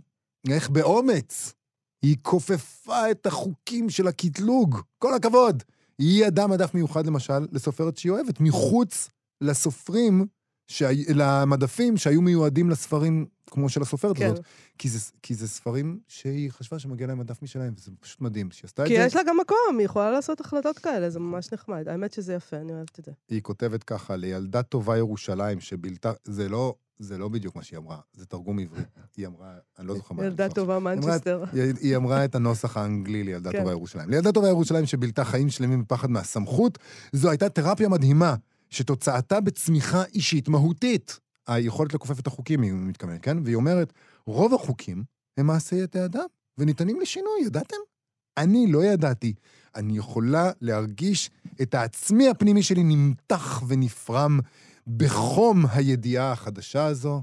איך 0.51 0.71
באומץ 0.71 1.55
היא 2.03 2.17
כופפה 2.23 3.11
את 3.11 3.27
החוקים 3.27 3.91
של 3.91 4.09
הקטלוג. 4.09 4.81
כל 4.99 5.15
הכבוד. 5.15 5.63
היא 5.99 6.25
ידעה 6.25 6.47
מדף 6.47 6.75
מיוחד, 6.75 7.07
למשל, 7.07 7.47
לסופרת 7.53 7.97
שהיא 7.97 8.13
אוהבת, 8.13 8.41
מחוץ 8.41 9.09
לסופרים, 9.41 10.27
שהי... 10.67 11.05
למדפים 11.15 11.97
שהיו 11.97 12.23
מיועדים 12.23 12.71
לספרים 12.71 13.27
כמו 13.51 13.69
של 13.69 13.83
הסופרת 13.83 14.17
כן. 14.17 14.27
הזאת. 14.27 14.45
כי 14.79 14.89
זה, 14.89 15.11
כי 15.23 15.35
זה 15.35 15.49
ספרים 15.49 15.99
שהיא 16.09 16.51
חשבה 16.51 16.79
שמגיע 16.79 17.07
להם 17.07 17.19
מדף 17.19 17.43
משלהם, 17.43 17.75
וזה 17.77 17.91
פשוט 18.01 18.21
מדהים 18.21 18.51
שהיא 18.51 18.67
עשתה 18.69 18.83
את 18.83 18.89
זה. 18.89 18.95
כי 18.95 19.01
יש 19.01 19.17
לה 19.17 19.23
גם 19.23 19.37
מקום, 19.41 19.79
היא 19.79 19.85
יכולה 19.85 20.11
לעשות 20.11 20.41
החלטות 20.41 20.79
כאלה, 20.79 21.11
זה 21.11 21.21
ממש 21.21 21.53
נחמד. 21.53 21.89
האמת 21.89 22.13
שזה 22.13 22.35
יפה, 22.35 22.57
אני 22.57 22.73
אוהבת 22.73 22.99
את 22.99 23.05
זה. 23.05 23.13
היא 23.29 23.43
כותבת 23.43 23.85
ככה, 23.85 24.17
לילדה 24.17 24.63
טובה 24.63 24.97
ירושלים 24.97 25.61
שבילתה, 25.61 26.13
זה 26.25 26.49
לא... 26.49 26.75
זה 26.99 27.19
לא 27.19 27.29
בדיוק 27.29 27.57
מה 27.57 27.63
שהיא 27.63 27.79
אמרה, 27.79 27.99
זה 28.13 28.27
תרגום 28.27 28.59
עברי. 28.59 28.83
היא 29.17 29.27
אמרה, 29.27 29.55
אני 29.79 29.87
לא 29.87 29.95
זוכר 29.95 30.15
מה... 30.15 30.25
ילדה 30.25 30.49
טובה 30.49 30.79
מנצ'סטר. 30.79 31.45
היא 31.81 31.97
אמרה 31.97 32.25
את 32.25 32.35
הנוסח 32.35 32.77
האנגלי 32.77 33.25
לילדה 33.25 33.53
כן. 33.53 33.59
טובה 33.59 33.71
ירושלים. 33.71 34.11
לילדה 34.11 34.33
טובה 34.33 34.49
ירושלים 34.49 34.87
שבילתה 34.87 35.25
חיים 35.25 35.51
שלמים 35.51 35.83
בפחד 35.83 36.11
מהסמכות, 36.11 36.79
זו 37.13 37.31
הייתה 37.31 37.49
תרפיה 37.49 37.89
מדהימה. 37.89 38.35
שתוצאתה 38.71 39.41
בצמיחה 39.41 40.05
אישית 40.15 40.49
מהותית. 40.49 41.19
היכולת 41.47 41.95
לכופף 41.95 42.21
את 42.21 42.27
החוקים, 42.27 42.63
היא 42.63 42.73
מתכוונת, 42.73 43.23
כן? 43.23 43.37
והיא 43.45 43.57
אומרת, 43.57 43.93
רוב 44.27 44.55
החוקים 44.55 45.05
הם 45.37 45.47
מעשי 45.47 45.77
ידי 45.77 46.05
אדם, 46.05 46.25
וניתנים 46.59 47.01
לשינוי, 47.01 47.43
ידעתם? 47.47 47.77
אני 48.37 48.73
לא 48.73 48.85
ידעתי. 48.85 49.35
אני 49.75 49.99
יכולה 49.99 50.51
להרגיש 50.61 51.31
את 51.63 51.75
העצמי 51.75 52.29
הפנימי 52.29 52.63
שלי 52.63 52.83
נמתח 52.83 53.63
ונפרם 53.69 54.41
בחום 54.87 55.65
הידיעה 55.73 56.33
החדשה 56.33 56.85
הזו. 56.85 57.23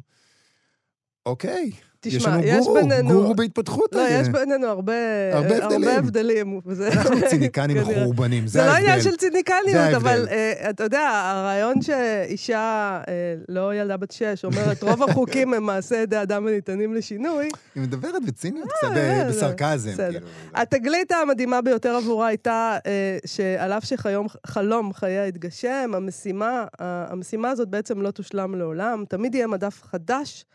אוקיי, 1.25 1.71
תשמע, 2.03 2.37
יש 2.43 2.65
גורו, 2.65 2.73
בינינו... 2.75 3.09
גורו 3.09 3.35
בהתפתחות. 3.35 3.95
לא, 3.95 4.01
יש 4.09 4.29
בינינו 4.29 4.67
הרבה, 4.67 4.93
הרבה 5.33 5.55
הבדלים. 5.55 5.87
הרבה 5.87 5.97
הבדלים. 5.97 6.61
אנחנו 6.91 7.15
ציניקנים 7.29 7.77
מחורבנים, 7.81 8.47
זה 8.47 8.63
ההבדל. 8.63 8.75
זה 8.75 8.85
לא 8.85 8.91
עניין 8.91 9.01
של 9.01 9.15
ציניקניות, 9.17 9.93
אבל 9.95 10.27
uh, 10.27 10.69
אתה 10.69 10.83
יודע, 10.83 11.09
הרעיון 11.23 11.81
שאישה, 11.81 12.99
uh, 13.03 13.09
לא 13.49 13.75
ילדה 13.75 13.97
בת 13.97 14.11
שש, 14.11 14.45
אומרת, 14.45 14.83
רוב 14.83 15.03
החוקים 15.09 15.53
הם 15.53 15.63
מעשה 15.63 15.95
ידי 15.95 16.21
אדם 16.21 16.45
וניתנים 16.45 16.93
לשינוי. 16.93 17.49
היא 17.75 17.83
מדברת 17.83 18.25
בציניות 18.27 18.67
קצת, 18.71 18.87
בסרקזם. 19.29 19.91
כאילו. 20.11 20.27
התגלית 20.53 21.11
המדהימה 21.11 21.61
ביותר 21.61 21.95
עבורה 21.95 22.27
הייתה 22.27 22.77
שעל 23.25 23.73
אף 23.73 23.85
שחלום 23.85 24.93
חייה 24.93 25.25
התגשם, 25.25 25.91
המשימה, 25.93 26.65
המשימה 26.79 27.49
הזאת 27.49 27.67
בעצם 27.67 28.01
לא 28.01 28.11
תושלם 28.11 28.55
לעולם, 28.55 29.03
תמיד 29.09 29.35
יהיה 29.35 29.47
מדף 29.47 29.83
חדש 29.83 30.45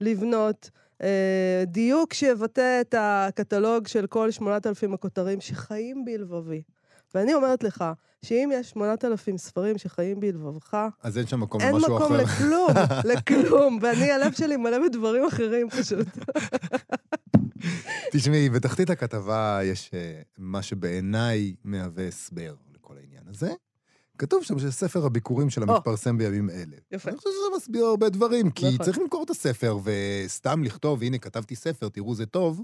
לבנות. 0.00 0.70
אה, 1.02 1.64
דיוק 1.66 2.12
שיבטא 2.12 2.80
את 2.80 2.94
הקטלוג 2.98 3.86
של 3.86 4.06
כל 4.06 4.30
8,000 4.30 4.94
הכותרים 4.94 5.40
שחיים 5.40 6.04
בלבבי. 6.04 6.62
ואני 7.14 7.34
אומרת 7.34 7.62
לך, 7.62 7.84
שאם 8.22 8.50
יש 8.54 8.70
8,000 8.70 9.38
ספרים 9.38 9.78
שחיים 9.78 10.20
בלבבך, 10.20 10.86
אז 11.02 11.18
אין 11.18 11.26
שם 11.26 11.40
מקום 11.40 11.60
למשהו 11.60 11.96
אחר. 11.96 12.14
אין 12.14 12.14
מקום 12.14 12.16
לכלום, 12.16 12.68
לכלום. 13.12 13.78
ואני, 13.82 14.12
הלב 14.12 14.32
שלי 14.32 14.56
מלא 14.56 14.78
בדברים 14.88 15.24
אחרים 15.24 15.70
פשוט. 15.70 16.06
תשמעי, 18.12 18.50
בתחתית 18.50 18.90
הכתבה 18.90 19.60
יש 19.64 19.90
uh, 19.90 20.24
מה 20.38 20.62
שבעיניי 20.62 21.54
מהווה 21.64 22.08
הסבר 22.08 22.54
לכל 22.74 22.94
העניין 22.96 23.22
הזה. 23.28 23.50
כתוב 24.18 24.44
שם 24.44 24.58
שספר 24.58 25.06
הביקורים 25.06 25.50
שלה 25.50 25.66
מתפרסם 25.66 26.18
בימים 26.18 26.50
אלה. 26.50 26.76
יפה. 26.92 27.10
אני 27.10 27.18
חושב 27.18 27.30
שזה 27.30 27.56
מסביר 27.56 27.84
הרבה 27.84 28.08
דברים, 28.08 28.50
כי 28.50 28.66
נכון. 28.66 28.84
צריך 28.86 28.98
למכור 28.98 29.24
את 29.24 29.30
הספר, 29.30 29.78
וסתם 29.84 30.64
לכתוב, 30.64 31.02
הנה, 31.02 31.18
כתבתי 31.18 31.56
ספר, 31.56 31.88
תראו, 31.88 32.14
זה 32.14 32.26
טוב, 32.26 32.62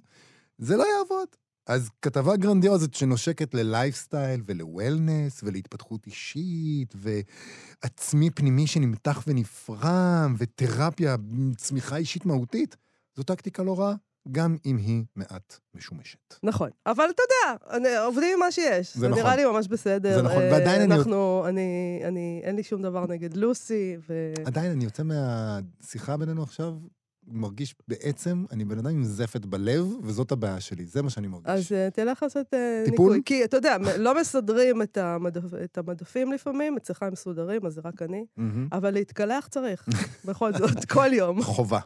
זה 0.58 0.76
לא 0.76 0.84
יעבוד. 0.98 1.28
אז 1.66 1.90
כתבה 2.02 2.36
גרנדיוזית 2.36 2.94
שנושקת 2.94 3.54
ללייפסטייל 3.54 4.42
ולוולנס 4.46 5.40
ולהתפתחות 5.42 6.06
אישית 6.06 6.94
ועצמי 6.94 8.30
פנימי 8.30 8.66
שנמתח 8.66 9.24
ונפרם 9.26 10.34
ותרפיה, 10.38 11.16
צמיחה 11.56 11.96
אישית 11.96 12.26
מהותית, 12.26 12.76
זו 13.16 13.22
טקטיקה 13.22 13.62
לא 13.62 13.80
רעה. 13.80 13.94
גם 14.32 14.56
אם 14.66 14.76
היא 14.76 15.04
מעט 15.16 15.58
משומשת. 15.74 16.34
נכון. 16.42 16.70
אבל 16.86 17.04
אתה 17.10 17.22
יודע, 17.22 17.98
עובדים 18.04 18.32
עם 18.32 18.38
מה 18.38 18.52
שיש. 18.52 18.96
זה, 18.96 19.08
נכון. 19.08 19.22
נראה 19.22 19.36
לי 19.36 19.44
ממש 19.44 19.68
בסדר. 19.68 20.16
זה 20.16 20.22
נכון, 20.22 20.42
ועדיין 20.42 20.92
אנחנו, 20.92 21.44
אני... 21.48 21.54
אני, 21.54 22.08
אני, 22.08 22.40
אין 22.44 22.56
לי 22.56 22.62
שום 22.62 22.82
דבר 22.82 23.06
נגד 23.06 23.36
לוסי, 23.36 23.96
ו... 24.08 24.32
עדיין, 24.44 24.70
אני 24.70 24.84
יוצא 24.84 25.02
מהשיחה 25.02 26.16
בינינו 26.16 26.42
עכשיו, 26.42 26.74
מרגיש 27.26 27.74
בעצם, 27.88 28.44
אני 28.52 28.64
בן 28.64 28.78
אדם 28.78 28.90
עם 28.90 29.04
זפת 29.04 29.46
בלב, 29.46 29.86
וזאת 30.02 30.32
הבעיה 30.32 30.60
שלי, 30.60 30.86
זה 30.86 31.02
מה 31.02 31.10
שאני 31.10 31.28
מרגיש. 31.28 31.48
אז 31.48 31.62
uh, 31.72 31.94
תלך 31.94 32.22
לעשות 32.22 32.46
טיפול? 32.84 33.12
ניקוי. 33.12 33.22
כי 33.24 33.44
אתה 33.44 33.56
יודע, 33.56 33.76
לא 33.98 34.20
מסדרים 34.20 34.82
את, 34.82 34.96
המדפ, 34.96 35.54
את 35.64 35.78
המדפים 35.78 36.32
לפעמים, 36.32 36.76
אצלך 36.76 37.02
הם 37.02 37.12
מסודרים, 37.12 37.66
אז 37.66 37.74
זה 37.74 37.80
רק 37.84 38.02
אני. 38.02 38.24
אבל 38.72 38.90
להתקלח 38.90 39.46
צריך, 39.46 39.88
בכל 40.28 40.52
זאת, 40.52 40.84
כל 40.84 41.12
יום. 41.12 41.42
חובה. 41.42 41.80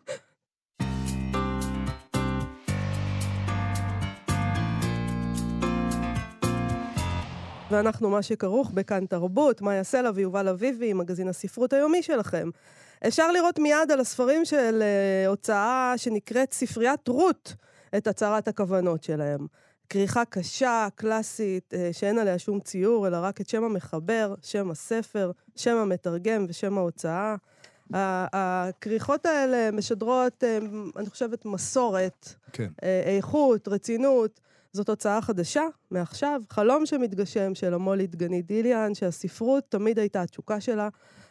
ואנחנו 7.71 8.11
מה 8.11 8.23
שכרוך 8.23 8.71
בכאן 8.71 9.07
תרבות, 9.07 9.63
מאיה 9.63 9.85
סלע 9.85 10.11
ויובל 10.15 10.49
אביבי, 10.49 10.93
מגזין 10.93 11.29
הספרות 11.29 11.73
היומי 11.73 12.03
שלכם. 12.03 12.51
אפשר 13.07 13.33
לראות 13.33 13.59
מיד 13.59 13.91
על 13.93 14.01
הספרים 14.01 14.45
של 14.45 14.83
uh, 14.83 15.29
הוצאה 15.29 15.95
שנקראת 15.97 16.53
ספריית 16.53 17.09
רות, 17.09 17.55
את 17.97 18.07
הצהרת 18.07 18.49
הכוונות 18.49 19.03
שלהם. 19.03 19.47
כריכה 19.91 20.25
קשה, 20.25 20.89
קלאסית, 20.95 21.75
uh, 21.75 21.77
שאין 21.93 22.19
עליה 22.19 22.39
שום 22.39 22.61
ציור, 22.61 23.07
אלא 23.07 23.17
רק 23.21 23.41
את 23.41 23.49
שם 23.49 23.65
המחבר, 23.65 24.35
שם 24.43 24.71
הספר, 24.71 25.31
שם 25.57 25.77
המתרגם 25.77 26.47
ושם 26.49 26.79
ההוצאה. 26.79 27.37
הכריכות 27.93 29.27
האלה 29.27 29.71
משדרות, 29.71 30.45
uh, 30.45 30.99
אני 30.99 31.11
חושבת, 31.11 31.45
מסורת, 31.45 32.35
כן. 32.53 32.69
איכות, 33.07 33.69
רצינות. 33.69 34.41
זאת 34.73 34.89
הוצאה 34.89 35.23
חדשה, 35.23 35.63
מעכשיו, 35.91 36.41
חלום 36.51 36.87
שמתגשם 36.87 37.55
של 37.55 37.75
המולית 37.75 38.11
דגנית 38.11 38.47
דיליאן, 38.47 38.95
שהספרות 38.95 39.65
תמיד 39.69 39.99
הייתה 39.99 40.23
התשוקה 40.23 40.61
שלה, 40.61 40.89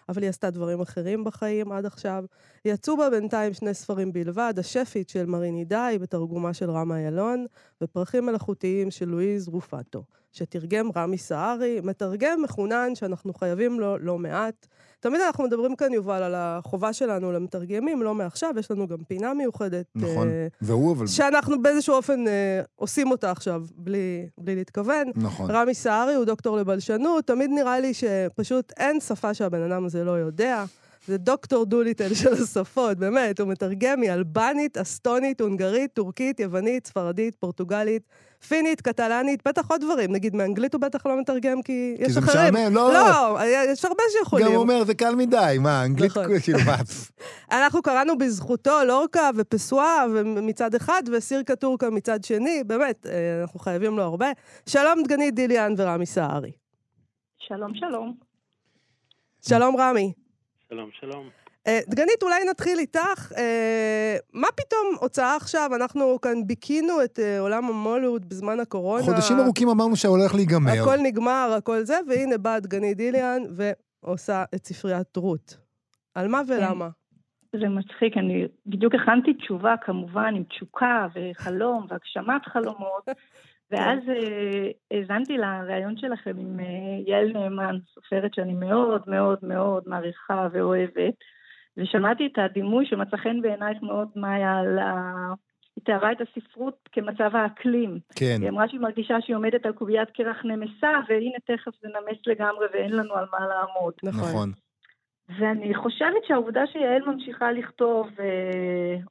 אבל 0.09 0.21
היא 0.21 0.29
עשתה 0.29 0.49
דברים 0.49 0.81
אחרים 0.81 1.23
בחיים 1.23 1.71
עד 1.71 1.85
עכשיו. 1.85 2.23
יצאו 2.65 2.97
בה 2.97 3.09
בינתיים 3.09 3.53
שני 3.53 3.73
ספרים 3.73 4.13
בלבד, 4.13 4.53
השפית 4.57 5.09
של 5.09 5.25
מריני 5.25 5.65
די, 5.65 5.97
בתרגומה 6.01 6.53
של 6.53 6.71
רמה 6.71 7.01
ילון, 7.01 7.45
ופרחים 7.83 8.25
מלאכותיים 8.25 8.91
של 8.91 9.09
לואיז 9.09 9.47
רופטו, 9.47 10.03
שתרגם 10.37 10.89
רמי 10.95 11.17
סהרי, 11.17 11.79
מתרגם 11.83 12.41
מחונן 12.43 12.95
שאנחנו 12.95 13.33
חייבים 13.33 13.79
לו 13.79 13.97
לא 13.97 14.17
מעט. 14.19 14.67
תמיד 14.99 15.21
אנחנו 15.21 15.43
מדברים 15.43 15.75
כאן, 15.75 15.93
יובל, 15.93 16.23
על 16.23 16.33
החובה 16.35 16.93
שלנו 16.93 17.31
למתרגמים, 17.31 18.01
לא 18.01 18.15
מעכשיו, 18.15 18.53
יש 18.59 18.71
לנו 18.71 18.87
גם 18.87 18.97
פינה 19.07 19.33
מיוחדת. 19.33 19.85
נכון, 19.95 20.27
uh, 20.27 20.55
והוא 20.61 20.95
אבל... 20.95 21.07
שאנחנו 21.07 21.61
באיזשהו 21.61 21.95
אופן 21.95 22.25
uh, 22.27 22.29
עושים 22.75 23.11
אותה 23.11 23.31
עכשיו, 23.31 23.63
בלי, 23.75 24.27
בלי 24.37 24.55
להתכוון. 24.55 25.07
נכון. 25.15 25.51
רמי 25.51 25.73
סהרי 25.73 26.13
הוא 26.13 26.25
דוקטור 26.25 26.57
לבלשנות, 26.57 27.27
תמיד 27.27 27.49
נראה 27.53 27.79
לי 27.79 27.93
שפשוט 27.93 28.73
אין 28.77 28.99
שפה 28.99 29.33
שהבן 29.33 29.71
אדם 29.71 29.85
הזה 29.85 30.03
לא 30.03 30.11
יודע. 30.11 30.65
זה 31.07 31.17
דוקטור 31.17 31.65
דוליטל 31.65 32.13
של 32.13 32.33
השפות, 32.33 32.97
באמת, 32.97 33.39
הוא 33.39 33.49
מתרגם 33.49 34.01
מאלבנית, 34.01 34.77
אסטונית, 34.77 35.41
הונגרית, 35.41 35.93
טורקית, 35.93 36.39
יוונית, 36.39 36.87
ספרדית, 36.87 37.35
פורטוגלית, 37.35 38.03
פינית, 38.47 38.81
קטלנית, 38.81 39.47
בטח 39.47 39.71
עוד 39.71 39.81
דברים. 39.81 40.11
נגיד, 40.11 40.35
מאנגלית 40.35 40.73
הוא 40.73 40.81
בטח 40.81 41.05
לא 41.05 41.19
מתרגם, 41.19 41.61
כי 41.61 41.95
יש 41.99 42.17
אחרים. 42.17 42.25
כי 42.25 42.31
זה 42.31 42.51
משעמם, 42.51 42.75
לא. 42.75 42.93
לא, 42.93 43.39
יש 43.67 43.85
הרבה 43.85 44.03
שיכולים. 44.09 44.45
גם 44.45 44.51
הוא 44.51 44.61
אומר, 44.61 44.83
זה 44.83 44.93
קל 44.93 45.15
מדי, 45.15 45.57
מה, 45.59 45.85
אנגלית, 45.85 46.11
נכון. 46.11 46.39
כאילו, 46.39 46.59
מה? 46.65 46.75
אנחנו 47.61 47.81
קראנו 47.81 48.17
בזכותו 48.17 48.83
לורקה 48.87 49.29
ופסואה 49.35 50.05
מצד 50.25 50.75
אחד, 50.75 51.03
וסירקה 51.11 51.55
טורקה 51.55 51.89
מצד 51.89 52.23
שני, 52.23 52.63
באמת, 52.65 53.07
אה, 53.09 53.41
אנחנו 53.41 53.59
חייבים 53.59 53.97
לו 53.97 54.03
הרבה. 54.03 54.27
שלום 54.65 55.03
דגנית 55.03 55.35
דיליאן 55.35 55.73
ורמי 55.77 56.05
סהרי. 56.05 56.51
שלום, 57.39 57.71
שלום. 57.75 58.13
שלום, 59.41 59.75
רמי. 59.77 60.26
שלום, 60.69 60.89
שלום. 60.99 61.29
אה, 61.67 61.79
דגנית, 61.89 62.23
אולי 62.23 62.45
נתחיל 62.49 62.79
איתך. 62.79 63.31
אה, 63.37 64.15
מה 64.33 64.47
פתאום 64.55 64.95
הוצאה 65.01 65.35
עכשיו? 65.35 65.69
אנחנו 65.75 66.21
כאן 66.21 66.47
ביקינו 66.47 67.03
את 67.03 67.19
אה, 67.19 67.39
עולם 67.39 67.65
המולוד 67.65 68.29
בזמן 68.29 68.59
הקורונה. 68.59 69.03
חודשים 69.03 69.39
ארוכים 69.39 69.69
אמרנו 69.69 69.95
שהולך 69.95 70.35
להיגמר. 70.35 70.71
הכל 70.81 70.97
נגמר, 71.03 71.53
הכל 71.57 71.83
זה, 71.83 71.97
והנה 72.07 72.37
באה 72.37 72.59
דגנית 72.59 72.97
דיליאן 72.97 73.41
ועושה 74.03 74.43
את 74.55 74.65
ספריית 74.65 75.17
רות. 75.17 75.57
על 76.15 76.27
מה 76.27 76.41
ולמה? 76.47 76.89
זה 77.51 77.69
מצחיק, 77.69 78.17
אני 78.17 78.45
בדיוק 78.65 78.95
הכנתי 78.95 79.33
תשובה, 79.33 79.75
כמובן, 79.81 80.33
עם 80.35 80.43
תשוקה 80.43 81.07
וחלום 81.15 81.87
והגשמת 81.89 82.45
חלומות, 82.45 83.05
ואז 83.71 83.99
האזנתי 84.91 85.37
לראיון 85.37 85.97
שלכם 85.97 86.37
עם 86.37 86.59
יעל 87.05 87.31
נאמן, 87.33 87.75
סופרת 87.93 88.33
שאני 88.33 88.53
מאוד 88.53 89.01
מאוד 89.07 89.39
מאוד 89.41 89.83
מעריכה 89.85 90.47
ואוהבת. 90.51 91.13
ושמעתי 91.77 92.27
את 92.27 92.37
הדימוי 92.37 92.85
שמצא 92.85 93.17
חן 93.17 93.41
בעינייך 93.41 93.77
מאוד, 93.81 94.07
מאיה, 94.15 94.57
על 94.57 94.79
ה... 94.79 94.93
היא 95.75 95.83
תיארה 95.85 96.11
את 96.11 96.17
הספרות 96.21 96.89
כמצב 96.91 97.35
האקלים. 97.35 97.99
כן. 98.15 98.37
היא 98.41 98.49
אמרה 98.49 98.67
שהיא 98.67 98.79
מרגישה 98.79 99.21
שהיא 99.21 99.35
עומדת 99.35 99.65
על 99.65 99.73
קוביית 99.73 100.09
קרח 100.09 100.45
נמסה, 100.45 100.91
והנה 101.09 101.37
תכף 101.45 101.71
זה 101.81 101.87
נמס 101.87 102.17
לגמרי 102.27 102.65
ואין 102.73 102.91
לנו 102.91 103.13
על 103.13 103.25
מה 103.31 103.47
לעמוד. 103.47 103.93
נכון. 104.03 104.29
נכון. 104.29 104.51
ואני 105.39 105.75
חושבת 105.75 106.25
שהעובדה 106.27 106.67
שיעל 106.67 107.01
ממשיכה 107.05 107.51
לכתוב, 107.51 108.07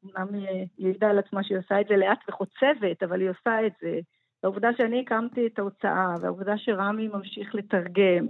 אומנם 0.04 0.34
היא 0.34 0.66
העידה 0.78 1.10
על 1.10 1.18
עצמה 1.18 1.44
שהיא 1.44 1.58
עושה 1.58 1.80
את 1.80 1.86
זה 1.88 1.96
לאט 1.96 2.18
וחוצבת, 2.28 3.02
אבל 3.02 3.20
היא 3.20 3.30
עושה 3.30 3.66
את 3.66 3.72
זה. 3.80 3.98
והעובדה 4.46 4.68
שאני 4.76 5.00
הקמתי 5.00 5.46
את 5.46 5.58
ההוצאה, 5.58 6.14
והעובדה 6.20 6.58
שרמי 6.58 7.08
ממשיך 7.08 7.54
לתרגם, 7.54 8.26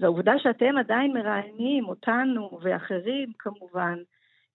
והעובדה 0.00 0.32
שאתם 0.38 0.76
עדיין 0.78 1.12
מראיינים 1.12 1.84
אותנו 1.88 2.58
ואחרים 2.62 3.32
כמובן, 3.38 3.98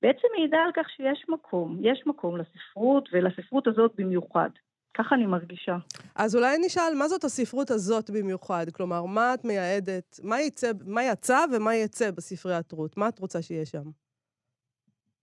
בעצם 0.02 0.28
מעידה 0.38 0.58
על 0.58 0.72
כך 0.76 0.90
שיש 0.90 1.26
מקום, 1.30 1.78
יש 1.82 2.04
מקום 2.06 2.38
לספרות 2.38 3.10
ולספרות 3.14 3.68
הזאת 3.68 3.92
במיוחד. 3.98 4.50
ככה 4.94 5.16
אני 5.16 5.26
מרגישה. 5.26 5.78
אז 6.16 6.36
אולי 6.36 6.58
נשאל, 6.66 6.94
מה 7.00 7.08
זאת 7.08 7.24
הספרות 7.24 7.72
הזאת 7.72 8.10
במיוחד? 8.10 8.66
כלומר, 8.74 9.06
מה 9.06 9.34
את 9.34 9.46
מייעדת, 9.46 10.20
מה 10.24 10.42
יצא, 10.42 10.72
מה 10.86 11.04
יצא 11.04 11.40
ומה 11.54 11.76
יצא 11.76 12.12
בספריית 12.12 12.72
רות? 12.72 12.98
מה 12.98 13.08
את 13.10 13.20
רוצה 13.20 13.42
שיהיה 13.42 13.66
שם? 13.66 13.84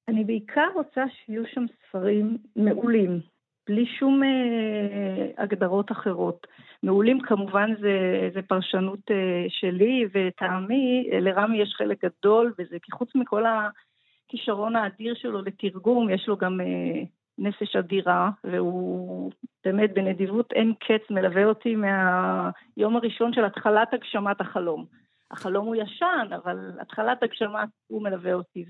אני 0.08 0.24
בעיקר 0.24 0.68
רוצה 0.74 1.04
שיהיו 1.08 1.42
שם 1.46 1.64
ספרים 1.88 2.36
מעולים, 2.56 3.20
בלי 3.68 3.86
שום 3.86 4.22
אה, 4.22 5.42
הגדרות 5.42 5.92
אחרות. 5.92 6.46
מעולים 6.82 7.20
כמובן 7.20 7.74
זה, 7.80 8.28
זה 8.34 8.42
פרשנות 8.42 9.10
אה, 9.10 9.46
שלי 9.48 10.04
וטעמי, 10.12 11.08
לרמי 11.12 11.58
יש 11.58 11.74
חלק 11.76 12.04
גדול 12.04 12.54
בזה, 12.58 12.76
כי 12.82 12.92
חוץ 12.92 13.14
מכל 13.14 13.44
הכישרון 13.46 14.76
האדיר 14.76 15.14
שלו 15.14 15.42
לתרגום, 15.42 16.10
יש 16.10 16.28
לו 16.28 16.36
גם 16.36 16.60
אה, 16.60 17.02
נפש 17.38 17.76
אדירה, 17.76 18.30
והוא 18.44 19.32
באמת 19.64 19.94
בנדיבות 19.94 20.52
אין 20.52 20.72
קץ 20.80 21.10
מלווה 21.10 21.44
אותי 21.44 21.76
מהיום 21.76 22.96
הראשון 22.96 23.32
של 23.32 23.44
התחלת 23.44 23.94
הגשמת 23.94 24.40
החלום. 24.40 24.84
החלום 25.30 25.66
הוא 25.66 25.76
ישן, 25.76 26.28
אבל 26.44 26.70
התחלת 26.80 27.22
הגשמה 27.22 27.64
הוא 27.86 28.02
מלווה 28.02 28.34
אותי. 28.34 28.64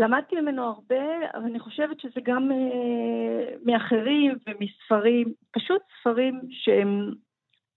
ולמדתי 0.00 0.40
ממנו 0.40 0.64
הרבה, 0.64 1.30
אבל 1.34 1.44
אני 1.44 1.58
חושבת 1.58 2.00
שזה 2.00 2.20
גם 2.22 2.50
uh, 2.50 3.58
מאחרים 3.64 4.38
ומספרים, 4.46 5.32
פשוט 5.50 5.82
ספרים 6.00 6.40
שהם, 6.50 7.14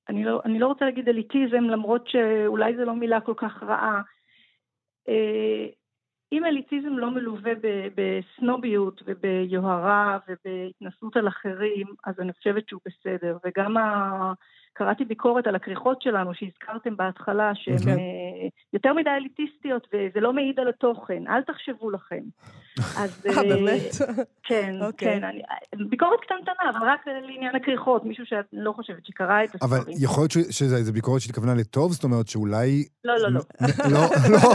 אני 0.09 0.23
לא, 0.23 0.41
אני 0.45 0.59
לא 0.59 0.67
רוצה 0.67 0.85
להגיד 0.85 1.09
אליטיזם, 1.09 1.63
למרות 1.63 2.07
שאולי 2.07 2.75
זו 2.75 2.85
לא 2.85 2.95
מילה 2.95 3.21
כל 3.21 3.33
כך 3.37 3.63
רעה. 3.63 4.01
Uh, 5.09 5.75
אם 6.31 6.45
אליטיזם 6.45 6.97
לא 6.97 7.11
מלווה 7.11 7.51
בסנוביות 7.95 9.01
וביוהרה 9.05 10.17
ובהתנסות 10.27 11.17
על 11.17 11.27
אחרים, 11.27 11.87
אז 12.05 12.19
אני 12.19 12.33
חושבת 12.33 12.69
שהוא 12.69 12.81
בסדר. 12.85 13.37
וגם 13.45 13.77
ה... 13.77 14.33
קראתי 14.73 15.05
ביקורת 15.05 15.47
על 15.47 15.55
הכריכות 15.55 16.01
שלנו 16.01 16.33
שהזכרתם 16.33 16.97
בהתחלה, 16.97 17.51
שהן. 17.55 17.89
אה, 17.89 18.47
יותר 18.73 18.93
מדי 18.93 19.09
אליטיסטיות, 19.09 19.87
וזה 19.93 20.19
לא 20.19 20.33
מעיד 20.33 20.59
על 20.59 20.67
התוכן, 20.67 21.23
אל 21.27 21.41
תחשבו 21.41 21.91
לכם. 21.91 22.23
אז... 22.97 23.25
אה, 23.25 23.43
באמת? 23.43 23.91
כן, 24.43 24.75
okay. 24.81 24.85
אוקיי. 24.85 25.19
כן. 25.19 25.23
אני, 25.23 25.41
ביקורת 25.89 26.19
קטנטנה, 26.19 26.69
אבל 26.69 26.87
רק 26.87 27.07
לעניין 27.07 27.55
הכריכות, 27.55 28.05
מישהו 28.05 28.25
שאני 28.25 28.41
לא 28.51 28.71
חושבת 28.71 29.05
שקרא 29.05 29.43
את 29.43 29.55
הספרים. 29.55 29.81
אבל 29.81 29.91
יכול 29.99 30.21
להיות 30.21 30.51
שזו 30.51 30.93
ביקורת 30.93 31.21
שהתכוונה 31.21 31.53
לטוב? 31.53 31.93
זאת 31.93 32.03
אומרת 32.03 32.27
שאולי... 32.27 32.85
לא, 33.03 33.17
לא, 33.19 33.31
לא. 33.31 33.41
לא, 33.91 33.99
לא. 34.29 34.53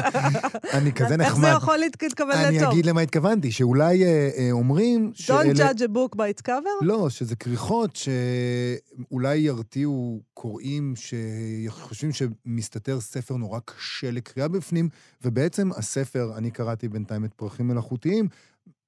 אני 0.78 0.92
כזה 0.92 1.16
נחמד. 1.16 1.20
איך 1.20 1.34
זה 1.34 1.48
יכול 1.48 1.76
להתכוון 1.76 2.28
לטוב? 2.28 2.44
אני 2.46 2.72
אגיד 2.72 2.86
למה 2.86 3.00
התכוונתי, 3.00 3.52
שאולי 3.52 4.04
אה, 4.04 4.48
אומרים... 4.52 5.12
Don't 5.14 5.56
judge 5.56 5.80
a 5.80 5.88
book 5.88 6.16
by 6.16 6.38
its 6.38 6.42
cover? 6.46 6.82
לא, 6.82 7.10
שזה 7.10 7.36
כריכות 7.36 7.96
שאולי 7.96 9.36
ירתיעו 9.36 10.07
קוראים 10.34 10.94
שחושבים 10.96 12.10
שמסתתר 12.12 13.00
ספר 13.00 13.34
נורא 13.34 13.60
קשה 13.64 14.10
לקריאה 14.10 14.48
בפנים, 14.48 14.88
ובעצם 15.24 15.70
הספר, 15.78 16.38
אני 16.38 16.50
קראתי 16.50 16.88
בינתיים 16.88 17.24
את 17.24 17.34
פרחים 17.34 17.68
מלאכותיים, 17.68 18.28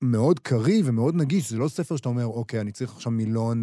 מאוד 0.03 0.39
קריא 0.39 0.83
ומאוד 0.87 1.15
נגיש, 1.17 1.51
זה 1.51 1.59
לא 1.59 1.69
ספר 1.69 1.97
שאתה 1.97 2.09
אומר, 2.09 2.27
אוקיי, 2.27 2.61
אני 2.61 2.73
צריך 2.73 2.91
עכשיו 2.91 3.13
מילון 3.13 3.63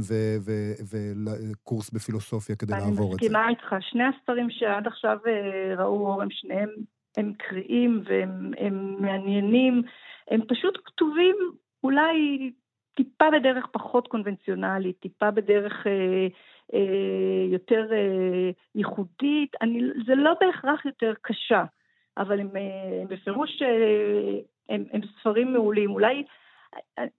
וקורס 0.90 1.90
בפילוסופיה 1.90 2.56
כדי 2.56 2.72
לעבור 2.72 2.90
את 2.90 2.96
זה. 2.96 3.04
אני 3.04 3.14
מסכימה 3.14 3.50
איתך. 3.50 3.76
שני 3.80 4.04
הספרים 4.04 4.48
שעד 4.50 4.88
עכשיו 4.88 5.18
אה, 5.28 5.76
ראו 5.84 6.08
אור, 6.08 6.22
הם 6.22 6.28
שניהם, 6.32 6.70
הם 7.18 7.34
קריאים 7.38 8.04
והם 8.06 8.52
מעניינים. 9.02 9.82
הם 10.32 10.42
פשוט 10.48 10.78
כתובים 10.86 11.36
אולי 11.84 12.52
טיפה 12.96 13.26
בדרך 13.40 13.66
פחות 13.72 14.08
קונבנציונלית, 14.08 15.00
טיפה 15.00 15.32
בדרך 15.32 15.88
אה, 15.88 16.28
יותר 17.52 17.88
אה, 17.92 18.50
ייחודית, 18.76 19.56
אני, 19.62 19.80
זה 20.08 20.16
לא 20.16 20.34
בהכרח 20.42 20.86
יותר 20.86 21.14
קשה, 21.22 21.64
אבל 22.18 22.40
הם, 22.40 22.50
אה, 22.56 23.02
הם 23.02 23.08
בפירוש, 23.08 23.62
אה, 23.62 24.40
הם, 24.70 24.84
הם 24.94 25.02
ספרים 25.20 25.54
מעולים. 25.54 25.92
אולי, 25.92 26.24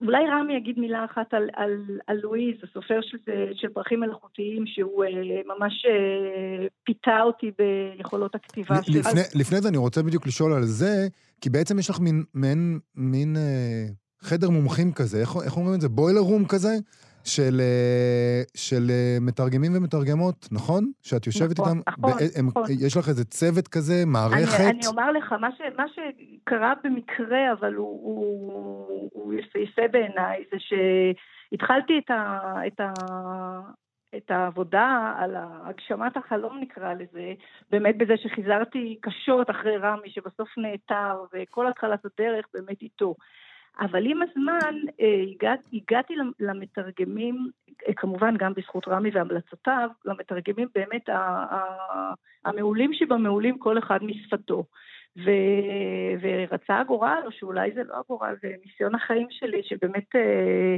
אולי 0.01 0.23
רמי 0.27 0.53
יגיד 0.53 0.79
מילה 0.79 1.05
אחת 1.05 1.33
על, 1.33 1.49
על, 1.53 1.99
על 2.07 2.17
לואיז, 2.23 2.55
הסופר 2.63 2.99
של, 3.01 3.17
של 3.53 3.67
פרחים 3.69 3.99
מלאכותיים, 3.99 4.67
שהוא 4.67 5.03
אה, 5.03 5.09
ממש 5.45 5.85
אה, 5.85 6.67
פיתה 6.83 7.21
אותי 7.21 7.51
ביכולות 7.57 8.35
הכתיבה 8.35 8.83
שלו. 8.83 8.99
לפני, 8.99 9.21
אז... 9.21 9.35
לפני 9.35 9.61
זה 9.61 9.69
אני 9.69 9.77
רוצה 9.77 10.03
בדיוק 10.03 10.27
לשאול 10.27 10.53
על 10.53 10.63
זה, 10.63 11.07
כי 11.41 11.49
בעצם 11.49 11.79
יש 11.79 11.89
לך 11.89 11.99
מין, 11.99 12.23
מין, 12.33 12.79
מין 12.95 13.35
אה, 13.37 13.85
חדר 14.21 14.49
מומחים 14.49 14.93
כזה, 14.93 15.21
איך, 15.21 15.29
איך 15.45 15.57
אומרים 15.57 15.75
את 15.75 15.81
זה? 15.81 15.89
בוילר 15.89 16.19
רום 16.19 16.45
כזה? 16.45 16.69
של, 17.35 17.55
אה, 17.59 18.41
של 18.55 18.83
אה, 18.89 19.17
מתרגמים 19.21 19.71
ומתרגמות, 19.75 20.47
נכון? 20.51 20.91
שאת 21.03 21.27
יושבת 21.27 21.59
נכון, 21.59 21.77
איתם? 21.77 21.91
נכון, 21.97 22.11
הם, 22.35 22.47
נכון. 22.47 22.63
יש 22.85 22.97
לך 22.97 23.09
איזה 23.09 23.25
צוות 23.25 23.67
כזה, 23.67 24.03
מערכת? 24.05 24.59
אני, 24.59 24.69
אני 24.69 24.87
אומר 24.87 25.11
לך, 25.11 25.31
מה, 25.31 25.49
ש, 25.57 25.61
מה 25.77 25.85
שקרה 25.87 26.73
במקרה, 26.83 27.51
אבל 27.59 27.73
הוא, 27.73 27.99
הוא, 28.03 29.09
הוא 29.13 29.33
יפהפה 29.33 29.87
בעיניי, 29.91 30.43
זה 30.51 30.57
שהתחלתי 30.59 31.93
את, 32.05 32.11
ה, 32.11 32.39
את, 32.67 32.79
ה, 32.79 32.93
את 34.17 34.31
העבודה 34.31 35.13
על 35.17 35.35
הגשמת 35.37 36.17
החלום 36.17 36.59
נקרא 36.59 36.93
לזה, 36.93 37.33
באמת 37.71 37.97
בזה 37.97 38.13
שחיזרתי 38.17 38.97
קשות 39.01 39.49
אחרי 39.49 39.77
רמי, 39.77 40.09
שבסוף 40.09 40.49
נעתר, 40.57 41.15
וכל 41.33 41.67
התחלת 41.67 41.99
הדרך 42.05 42.45
באמת 42.53 42.81
איתו. 42.81 43.15
אבל 43.79 44.05
עם 44.05 44.21
הזמן 44.21 44.75
אה, 45.01 45.23
הגעת, 45.31 45.59
הגעתי 45.73 46.13
למתרגמים, 46.39 47.49
אה, 47.87 47.93
כמובן 47.93 48.37
גם 48.37 48.53
בזכות 48.53 48.87
רמי 48.87 49.09
והמלצותיו, 49.13 49.89
למתרגמים 50.05 50.67
באמת 50.75 51.09
המעולים 52.45 52.93
שבמעולים 52.93 53.57
כל 53.57 53.77
אחד 53.77 54.03
משפתו. 54.03 54.63
ו, 55.25 55.31
ורצה 56.21 56.79
הגורל, 56.79 57.21
או 57.25 57.31
שאולי 57.31 57.71
זה 57.71 57.81
לא 57.83 57.93
הגורל, 57.99 58.35
זה 58.41 58.53
ניסיון 58.65 58.95
החיים 58.95 59.27
שלי, 59.29 59.63
שבאמת 59.63 60.15
אה, 60.15 60.75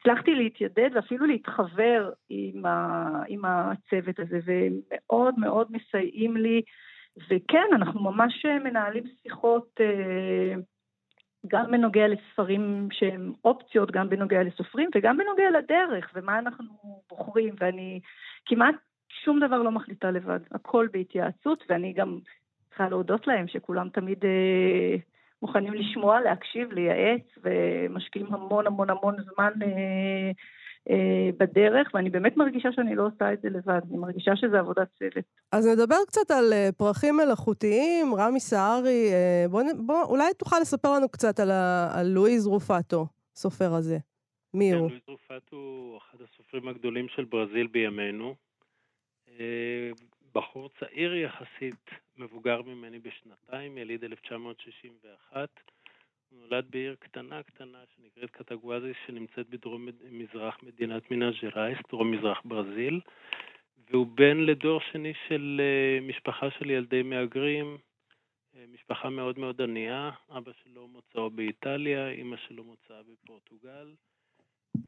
הצלחתי 0.00 0.34
להתיידד 0.34 0.90
ואפילו 0.94 1.26
להתחבר 1.26 2.10
עם, 2.28 2.66
ה, 2.66 3.06
עם 3.28 3.44
הצוות 3.44 4.18
הזה, 4.18 4.38
ומאוד 4.44 5.34
מאוד 5.38 5.66
מסייעים 5.70 6.36
לי. 6.36 6.62
וכן, 7.30 7.66
אנחנו 7.72 8.02
ממש 8.02 8.46
מנהלים 8.64 9.04
שיחות 9.22 9.80
אה, 9.80 10.54
גם 11.46 11.70
בנוגע 11.70 12.08
לספרים 12.08 12.88
שהם 12.92 13.32
אופציות, 13.44 13.90
גם 13.90 14.08
בנוגע 14.08 14.42
לסופרים 14.42 14.90
וגם 14.94 15.16
בנוגע 15.16 15.50
לדרך 15.50 16.10
ומה 16.14 16.38
אנחנו 16.38 16.64
בוחרים, 17.10 17.54
ואני 17.60 18.00
כמעט 18.46 18.74
שום 19.08 19.40
דבר 19.40 19.62
לא 19.62 19.70
מחליטה 19.70 20.10
לבד, 20.10 20.40
הכל 20.52 20.88
בהתייעצות, 20.92 21.64
ואני 21.68 21.92
גם 21.92 22.18
צריכה 22.68 22.88
להודות 22.88 23.26
להם 23.26 23.48
שכולם 23.48 23.88
תמיד 23.88 24.24
אה, 24.24 24.96
מוכנים 25.42 25.74
לשמוע, 25.74 26.20
להקשיב, 26.20 26.72
לייעץ, 26.72 27.38
ומשקיעים 27.42 28.34
המון 28.34 28.66
המון 28.66 28.90
המון 28.90 29.16
זמן 29.22 29.52
אה, 29.62 30.30
בדרך, 31.38 31.90
ואני 31.94 32.10
באמת 32.10 32.36
מרגישה 32.36 32.68
שאני 32.72 32.94
לא 32.94 33.06
עושה 33.06 33.32
את 33.32 33.40
זה 33.42 33.48
לבד, 33.48 33.80
אני 33.90 33.98
מרגישה 33.98 34.36
שזה 34.36 34.58
עבודת 34.58 34.88
צוות. 34.98 35.24
אז 35.52 35.66
נדבר 35.66 35.96
קצת 36.06 36.30
על 36.30 36.52
אה, 36.52 36.68
פרחים 36.76 37.16
מלאכותיים, 37.16 38.14
רמי 38.14 38.40
סהרי, 38.40 39.12
אה, 39.12 39.44
בוא, 39.50 39.62
בוא, 39.86 40.02
אולי 40.02 40.34
תוכל 40.38 40.56
לספר 40.60 40.94
לנו 40.94 41.08
קצת 41.08 41.40
על, 41.40 41.50
ה, 41.50 41.90
על 41.98 42.06
לואיז 42.06 42.46
רופטו, 42.46 43.06
סופר 43.34 43.74
הזה. 43.74 43.98
מי 44.54 44.70
כן, 44.70 44.78
הוא? 44.78 44.88
לואיז 44.88 45.02
רופטו 45.08 45.56
הוא 45.56 45.98
אחד 45.98 46.18
הסופרים 46.20 46.68
הגדולים 46.68 47.08
של 47.08 47.24
ברזיל 47.24 47.66
בימינו. 47.66 48.34
בחור 50.34 50.68
צעיר 50.80 51.14
יחסית, 51.14 51.90
מבוגר 52.16 52.62
ממני 52.62 52.98
בשנתיים, 52.98 53.78
יליד 53.78 54.04
1961. 54.04 55.48
נולד 56.40 56.64
בעיר 56.70 56.94
קטנה 56.98 57.42
קטנה 57.42 57.78
שנקראת 57.96 58.30
קטגואזס, 58.30 58.92
שנמצאת 59.06 59.48
בדרום 59.48 59.88
מזרח 60.10 60.58
מדינת 60.62 61.10
מינס 61.10 61.34
ג'רייס, 61.42 61.78
דרום 61.90 62.10
מזרח 62.10 62.40
ברזיל, 62.44 63.00
והוא 63.90 64.06
בן 64.06 64.36
לדור 64.36 64.80
שני 64.92 65.12
של 65.28 65.60
אה, 65.60 66.06
משפחה 66.06 66.50
של 66.58 66.70
ילדי 66.70 67.02
מהגרים, 67.02 67.78
אה, 68.56 68.64
משפחה 68.72 69.10
מאוד 69.10 69.38
מאוד 69.38 69.62
ענייה, 69.62 70.10
אבא 70.30 70.52
שלו 70.64 70.88
מוצאו 70.88 71.30
באיטליה, 71.30 72.10
אימא 72.10 72.36
שלו 72.36 72.64
מוצאה 72.64 73.00
בפורטוגל, 73.02 73.94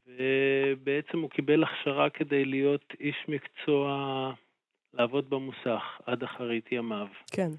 ובעצם 0.06 1.20
הוא 1.20 1.30
קיבל 1.30 1.64
הכשרה 1.64 2.10
כדי 2.10 2.44
להיות 2.44 2.94
איש 3.00 3.16
מקצוע, 3.28 4.32
לעבוד 4.94 5.30
במוסך 5.30 5.82
עד 6.06 6.22
אחרית 6.22 6.72
ימיו. 6.72 7.08
כן. 7.32 7.50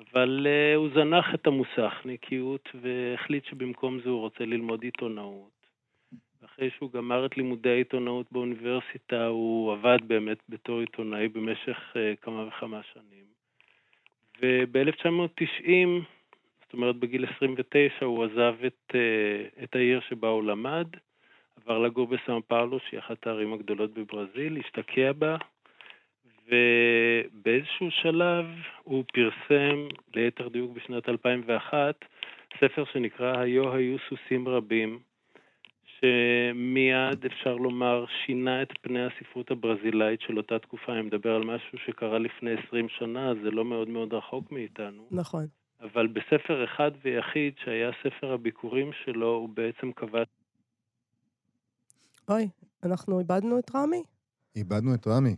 אבל 0.00 0.46
uh, 0.46 0.76
הוא 0.76 0.88
זנח 0.94 1.34
את 1.34 1.46
המוסכניקיות 1.46 2.68
והחליט 2.80 3.44
שבמקום 3.44 4.00
זה 4.00 4.10
הוא 4.10 4.20
רוצה 4.20 4.44
ללמוד 4.44 4.82
עיתונאות. 4.82 5.50
אחרי 6.44 6.70
שהוא 6.70 6.90
גמר 6.92 7.26
את 7.26 7.36
לימודי 7.36 7.70
העיתונאות 7.70 8.26
באוניברסיטה, 8.32 9.26
הוא 9.26 9.72
עבד 9.72 9.98
באמת 10.06 10.38
בתור 10.48 10.80
עיתונאי 10.80 11.28
במשך 11.28 11.78
uh, 11.92 12.16
כמה 12.22 12.46
וכמה 12.46 12.80
שנים. 12.92 13.24
וב-1990, 14.42 16.04
זאת 16.62 16.72
אומרת 16.72 16.96
בגיל 16.96 17.26
29, 17.36 18.04
הוא 18.04 18.24
עזב 18.24 18.54
את, 18.66 18.92
uh, 18.92 19.62
את 19.64 19.76
העיר 19.76 20.00
שבה 20.08 20.28
הוא 20.28 20.44
למד, 20.44 20.86
עבר 21.56 21.78
לגור 21.78 22.06
בסאו 22.06 22.42
פאולו, 22.48 22.78
שהיא 22.80 23.00
אחת 23.00 23.26
הערים 23.26 23.52
הגדולות 23.52 23.94
בברזיל, 23.94 24.56
השתקע 24.56 25.12
בה, 25.12 25.36
ובאיזשהו 26.50 27.90
שלב 27.90 28.46
הוא 28.84 29.04
פרסם, 29.12 29.88
ליתר 30.14 30.48
דיוק 30.48 30.72
בשנת 30.72 31.08
2001, 31.08 31.94
ספר 32.60 32.84
שנקרא 32.92 33.38
היו 33.38 33.74
היו 33.74 33.96
סוסים 34.08 34.48
רבים, 34.48 34.98
שמיד 36.00 37.24
אפשר 37.26 37.56
לומר 37.56 38.04
שינה 38.06 38.62
את 38.62 38.68
פני 38.80 39.06
הספרות 39.06 39.50
הברזילאית 39.50 40.20
של 40.20 40.36
אותה 40.36 40.58
תקופה. 40.58 40.92
אני 40.92 41.02
מדבר 41.02 41.34
על 41.34 41.44
משהו 41.44 41.78
שקרה 41.86 42.18
לפני 42.18 42.50
20 42.66 42.88
שנה, 42.88 43.32
זה 43.42 43.50
לא 43.50 43.64
מאוד 43.64 43.88
מאוד 43.88 44.14
רחוק 44.14 44.52
מאיתנו. 44.52 45.06
נכון. 45.10 45.46
אבל 45.80 46.06
בספר 46.06 46.64
אחד 46.64 46.90
ויחיד, 47.02 47.54
שהיה 47.64 47.90
ספר 48.02 48.32
הביקורים 48.32 48.90
שלו, 49.04 49.34
הוא 49.34 49.48
בעצם 49.48 49.92
קבע... 49.92 50.22
אוי, 52.28 52.48
אנחנו 52.84 53.18
איבדנו 53.18 53.58
את 53.58 53.70
רמי? 53.74 54.02
איבדנו 54.56 54.94
את 54.94 55.06
רמי. 55.06 55.36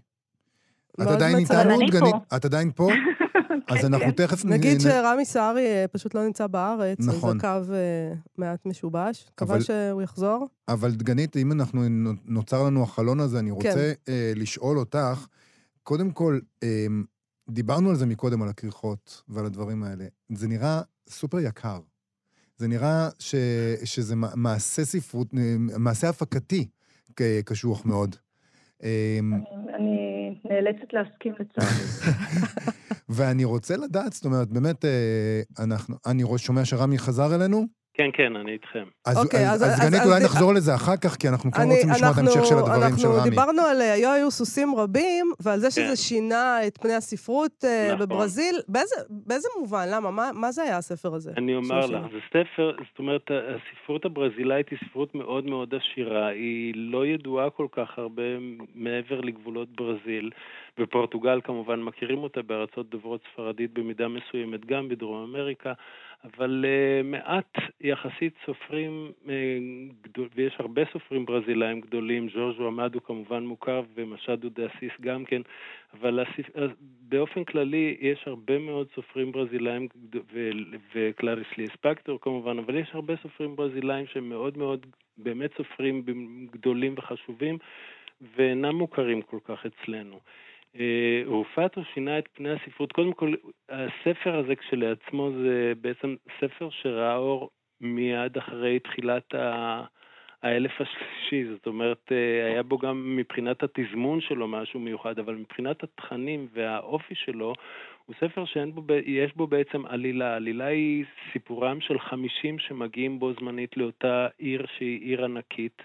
את 1.03 1.07
עדיין 1.07 1.39
איתנו, 1.39 1.79
דגנית? 1.89 2.15
את 2.37 2.45
עדיין 2.45 2.71
פה? 2.75 2.91
אז 3.69 3.79
כן, 3.79 3.87
אנחנו 3.87 4.07
כן. 4.07 4.27
תכף... 4.27 4.45
נגיד 4.45 4.81
שרמי 4.81 5.25
סהרי 5.25 5.67
אה, 5.67 5.85
פשוט 5.93 6.15
לא 6.15 6.25
נמצא 6.25 6.47
בארץ, 6.47 6.99
נכון. 7.01 7.41
אז 7.45 7.61
הקו 7.67 7.75
אה, 7.75 8.15
מעט 8.39 8.67
משובש. 8.67 9.27
מקווה 9.33 9.61
שהוא 9.61 10.03
יחזור. 10.03 10.49
אבל 10.69 10.91
דגנית, 10.91 11.37
אם 11.37 11.53
אנחנו, 11.53 11.83
נוצר 12.25 12.63
לנו 12.63 12.83
החלון 12.83 13.21
הזה, 13.21 13.39
אני 13.39 13.51
רוצה 13.51 13.93
כן. 14.05 14.13
uh, 14.13 14.39
לשאול 14.39 14.79
אותך, 14.79 15.27
קודם 15.83 16.11
כל, 16.11 16.39
דיברנו 17.51 17.91
על 17.91 17.97
זה 17.97 18.07
מקודם, 18.07 18.43
על 18.43 18.49
הכריכות 18.49 19.23
ועל 19.29 19.47
הדברים 19.47 19.83
האלה. 19.83 20.05
זה 20.33 20.49
נראה 20.49 20.81
סופר 21.09 21.41
יקר. 21.41 21.81
זה 22.57 22.69
נראה 22.69 23.09
ש, 23.19 23.35
שזה 23.85 24.15
מעשה 24.17 24.85
ספרות, 24.85 25.29
מעשה 25.59 26.09
הפקתי 26.09 26.69
קשוח 27.45 27.87
מאוד. 27.87 28.17
אמ, 28.83 28.89
אני 29.75 30.02
נאלצת 30.53 30.93
להסכים 30.93 31.33
לצערי. 31.41 32.13
ואני 33.17 33.45
רוצה 33.45 33.77
לדעת, 33.77 34.13
זאת 34.13 34.25
אומרת, 34.25 34.49
באמת, 34.49 34.85
אה, 34.85 35.65
אנחנו, 35.65 35.97
אני 36.07 36.23
שומע 36.37 36.65
שרמי 36.65 36.99
חזר 36.99 37.35
אלינו? 37.35 37.82
כן, 38.03 38.11
כן, 38.13 38.37
אני 38.37 38.53
איתכם. 38.53 38.85
אז, 39.07 39.25
אוקיי, 39.25 39.51
אז, 39.51 39.63
אז, 39.63 39.73
אז 39.73 39.91
גנית, 39.91 40.03
אולי 40.07 40.25
נחזור 40.25 40.55
לזה 40.55 40.75
אחר 40.75 40.97
כך, 40.97 41.17
כי 41.17 41.29
אנחנו 41.29 41.53
כן 41.53 41.63
רוצים 41.63 41.91
לשמוע 41.91 42.11
את 42.11 42.17
ההמשך 42.17 42.45
של 42.45 42.59
הדברים 42.59 42.97
של 42.97 43.07
רמי. 43.07 43.17
אנחנו 43.17 43.31
דיברנו 43.31 43.63
על 43.63 43.81
היו 43.81 44.11
היו 44.11 44.31
סוסים 44.31 44.75
רבים, 44.75 45.33
ועל 45.41 45.59
זה 45.59 45.71
שזה 45.71 45.89
כן. 45.89 45.97
שינה 45.97 46.67
את 46.67 46.79
פני 46.79 46.95
הספרות 46.95 47.65
אה, 47.65 47.87
נכון. 47.95 47.99
בברזיל. 47.99 48.57
באיזה, 48.69 48.95
באיזה 49.11 49.49
מובן? 49.59 49.87
למה? 49.91 50.11
מה, 50.11 50.31
מה 50.35 50.53
זה 50.53 50.63
היה 50.63 50.77
הספר 50.77 51.15
הזה? 51.15 51.33
אני 51.37 51.55
אומר 51.55 51.87
לך, 51.87 52.03
זה 52.13 52.19
ספר, 52.29 52.73
זאת 52.91 52.99
אומרת, 52.99 53.31
הספרות 53.31 54.05
הברזילאית 54.05 54.69
היא 54.71 54.79
ספרות 54.89 55.15
מאוד 55.15 55.45
מאוד 55.45 55.75
עשירה. 55.75 56.27
היא 56.27 56.73
לא 56.77 57.07
ידועה 57.07 57.51
כל 57.51 57.67
כך 57.73 57.89
הרבה 57.97 58.23
מעבר 58.75 59.21
לגבולות 59.21 59.69
ברזיל. 59.77 60.31
בפורטוגל 60.79 61.41
כמובן 61.45 61.83
מכירים 61.83 62.19
אותה 62.19 62.43
בארצות 62.43 62.91
דוברות 62.91 63.21
ספרדית 63.33 63.73
במידה 63.73 64.09
מסוימת, 64.09 64.65
גם 64.67 64.89
בדרום 64.89 65.23
אמריקה. 65.23 65.73
אבל 66.25 66.65
uh, 66.65 67.07
מעט 67.07 67.53
יחסית 67.81 68.35
סופרים, 68.47 69.13
uh, 69.25 69.29
גדול, 70.03 70.29
ויש 70.35 70.55
הרבה 70.59 70.83
סופרים 70.93 71.27
ברזילאים 71.27 71.81
גדולים, 71.81 72.29
ז'וז'ו 72.29 72.67
עמדו 72.67 73.03
כמובן 73.03 73.45
מוכר 73.45 73.83
ומשדו 73.95 74.49
אסיס 74.67 74.93
גם 75.01 75.25
כן, 75.25 75.43
אבל 75.95 76.21
הספ... 76.21 76.51
באופן 77.09 77.45
כללי 77.45 77.97
יש 78.01 78.23
הרבה 78.27 78.59
מאוד 78.59 78.87
סופרים 78.95 79.33
ברזילאים 79.33 79.89
ו... 80.33 80.51
וקלריס 80.95 81.47
ליספקטור 81.59 82.19
כמובן, 82.21 82.59
אבל 82.59 82.77
יש 82.77 82.89
הרבה 82.93 83.15
סופרים 83.23 83.57
ברזילאים 83.57 84.07
שהם 84.07 84.29
מאוד 84.29 84.59
מאוד 84.59 84.87
באמת 85.19 85.51
סופרים 85.57 86.03
גדולים 86.53 86.95
וחשובים 86.97 87.59
ואינם 88.37 88.77
מוכרים 88.77 89.23
כל 89.23 89.39
כך 89.45 89.67
אצלנו. 89.67 90.19
אה, 90.81 91.23
הופעת 91.27 91.77
או 91.77 91.83
שינה 91.95 92.19
את 92.19 92.29
פני 92.33 92.51
הספרות. 92.51 92.93
קודם 92.93 93.13
כל, 93.13 93.35
הספר 93.69 94.37
הזה 94.37 94.57
כשלעצמו 94.57 95.31
זה 95.43 95.73
בעצם 95.81 96.15
ספר 96.41 96.71
שראה 96.71 97.17
אור 97.17 97.51
מיד 97.81 98.37
אחרי 98.37 98.79
תחילת 98.79 99.35
ה... 99.35 99.83
האלף 100.43 100.73
השלישי, 100.81 101.53
זאת 101.53 101.67
אומרת, 101.67 102.13
אה, 102.13 102.47
היה 102.47 102.63
בו 102.63 102.79
גם 102.79 103.17
מבחינת 103.17 103.63
התזמון 103.63 104.21
שלו 104.21 104.49
משהו 104.49 104.81
מיוחד, 104.81 105.19
אבל 105.19 105.35
מבחינת 105.35 105.83
התכנים 105.83 106.49
והאופי 106.53 107.15
שלו, 107.15 107.53
הוא 108.07 108.15
ספר 108.21 108.45
שיש 108.45 108.69
בו, 108.75 108.83
בו 109.37 109.47
בעצם 109.47 109.87
עלילה. 109.87 110.33
העלילה 110.33 110.67
היא 110.67 111.05
סיפורם 111.33 111.81
של 111.81 111.99
חמישים 111.99 112.59
שמגיעים 112.59 113.19
בו 113.19 113.33
זמנית 113.33 113.77
לאותה 113.77 114.29
עיר 114.39 114.67
שהיא 114.79 115.01
עיר 115.01 115.25
ענקית, 115.25 115.83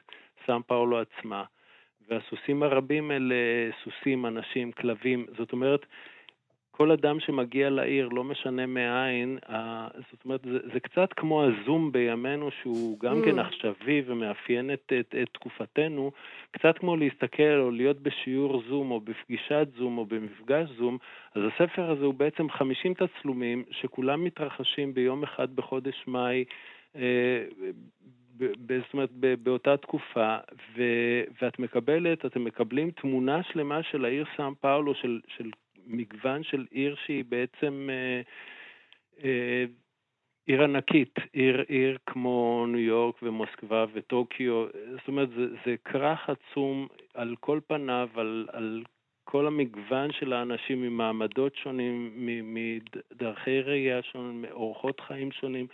סאם 0.48 0.62
פאולו 0.62 1.00
עצמה. 1.00 1.44
והסוסים 2.10 2.64
הרבים 2.64 3.12
אלה 3.12 3.36
סוסים, 3.84 4.26
אנשים, 4.26 4.72
כלבים. 4.72 5.26
זאת 5.38 5.52
אומרת, 5.52 5.86
כל 6.78 6.92
אדם 6.92 7.20
שמגיע 7.20 7.70
לעיר, 7.70 8.08
לא 8.08 8.24
משנה 8.24 8.66
מאין, 8.66 9.38
זאת 10.12 10.26
אומרת, 10.26 10.42
זה, 10.44 10.60
זה 10.74 10.80
קצת 10.80 11.14
כמו 11.14 11.44
הזום 11.44 11.92
בימינו, 11.92 12.50
שהוא 12.62 13.00
גם 13.00 13.22
כן 13.26 13.40
mm. 13.40 13.42
עכשווי 13.42 14.04
ומאפיין 14.06 14.74
את, 14.74 14.94
את, 15.00 15.16
את 15.22 15.28
תקופתנו, 15.34 16.12
קצת 16.52 16.78
כמו 16.78 16.96
להסתכל 16.96 17.60
או 17.60 17.72
להיות 17.72 18.00
בשיעור 18.00 18.64
זום 18.70 18.92
או 18.92 19.00
בפגישת 19.00 19.68
זום 19.78 19.98
או 19.98 20.06
במפגש 20.06 20.70
זום, 20.78 20.98
אז 21.36 21.42
הספר 21.54 21.92
הזה 21.92 22.06
הוא 22.06 22.14
בעצם 22.14 22.50
50 22.50 22.94
תצלומים 22.94 23.64
שכולם 23.72 24.24
מתרחשים 24.24 24.94
ביום 24.94 25.24
אחד 25.24 25.56
בחודש 25.56 26.04
מאי. 26.08 26.44
אה, 26.96 27.44
זאת 28.68 28.94
אומרת, 28.94 29.12
באותה 29.44 29.78
תקופה, 29.78 30.38
ו, 30.78 30.84
ואת 31.42 31.60
מקבלת, 31.60 32.26
אתם 32.26 32.44
מקבלים 32.44 32.92
תמונה 32.92 33.44
שלמה 33.44 33.84
של 33.84 34.06
העיר 34.06 34.26
סאם 34.38 34.56
פאולו, 34.56 34.96
של, 34.96 35.20
של 35.38 35.52
מגוון 35.88 36.44
של 36.44 36.66
עיר 36.72 36.96
שהיא 37.06 37.24
בעצם 37.30 37.90
אה, 37.92 38.22
אה, 39.24 39.66
עיר 40.46 40.64
ענקית, 40.64 41.16
עיר, 41.34 41.66
עיר 41.68 41.98
כמו 42.06 42.66
ניו 42.68 42.80
יורק 42.80 43.16
ומוסקבה 43.24 43.86
וטוקיו, 43.94 44.66
זאת 44.92 45.08
אומרת, 45.08 45.30
זה, 45.30 45.46
זה 45.66 45.76
כרך 45.86 46.30
עצום 46.30 46.88
על 47.14 47.36
כל 47.40 47.60
פניו, 47.68 48.10
על, 48.16 48.48
על 48.52 48.84
כל 49.24 49.48
המגוון 49.48 50.12
של 50.12 50.34
האנשים 50.34 50.82
ממעמדות 50.82 51.56
שונים, 51.56 52.12
מדרכי 52.44 53.62
ראייה 53.62 54.02
שונים, 54.04 54.42
מאורחות 54.42 55.00
חיים 55.00 55.32
שונים. 55.32 55.68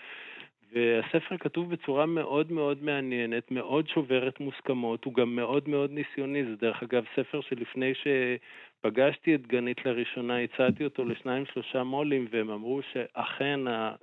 והספר 0.74 1.38
כתוב 1.38 1.70
בצורה 1.70 2.06
מאוד 2.06 2.52
מאוד 2.52 2.84
מעניינת, 2.84 3.52
מאוד 3.52 3.88
שוברת 3.88 4.40
מוסכמות, 4.40 5.06
הוא 5.06 5.14
גם 5.14 5.36
מאוד 5.36 5.70
מאוד 5.70 5.92
ניסיוני. 5.92 6.44
זה 6.44 6.56
דרך 6.62 6.84
אגב 6.84 7.04
ספר 7.16 7.42
שלפני 7.42 7.94
שפגשתי 7.94 9.36
את 9.36 9.48
גנית 9.48 9.78
לראשונה, 9.86 10.40
הצעתי 10.40 10.84
אותו 10.86 11.06
לשניים 11.06 11.46
שלושה 11.54 11.84
מו"לים, 11.84 12.28
והם 12.32 12.50
אמרו 12.50 12.82
שאכן 12.94 13.60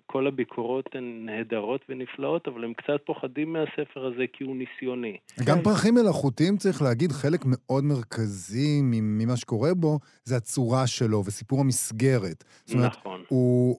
כל 0.06 0.26
הביקורות 0.26 0.88
הן 0.94 1.26
נהדרות 1.26 1.80
ונפלאות, 1.88 2.48
אבל 2.48 2.64
הם 2.64 2.74
קצת 2.74 3.00
פוחדים 3.04 3.52
מהספר 3.52 4.06
הזה 4.06 4.24
כי 4.32 4.44
הוא 4.44 4.56
ניסיוני. 4.56 5.16
גם 5.46 5.58
פרחים 5.64 5.94
מלאכותיים, 5.94 6.56
צריך 6.56 6.82
להגיד, 6.82 7.12
חלק 7.12 7.40
מאוד 7.46 7.84
מרכזי 7.84 8.80
ממה 8.82 9.36
שקורה 9.36 9.74
בו, 9.74 9.98
זה 10.24 10.36
הצורה 10.36 10.86
שלו 10.86 11.18
וסיפור 11.26 11.60
המסגרת. 11.60 12.44
זאת 12.64 12.74
אומרת, 12.74 12.96
נכון. 12.96 13.22
הוא... 13.28 13.78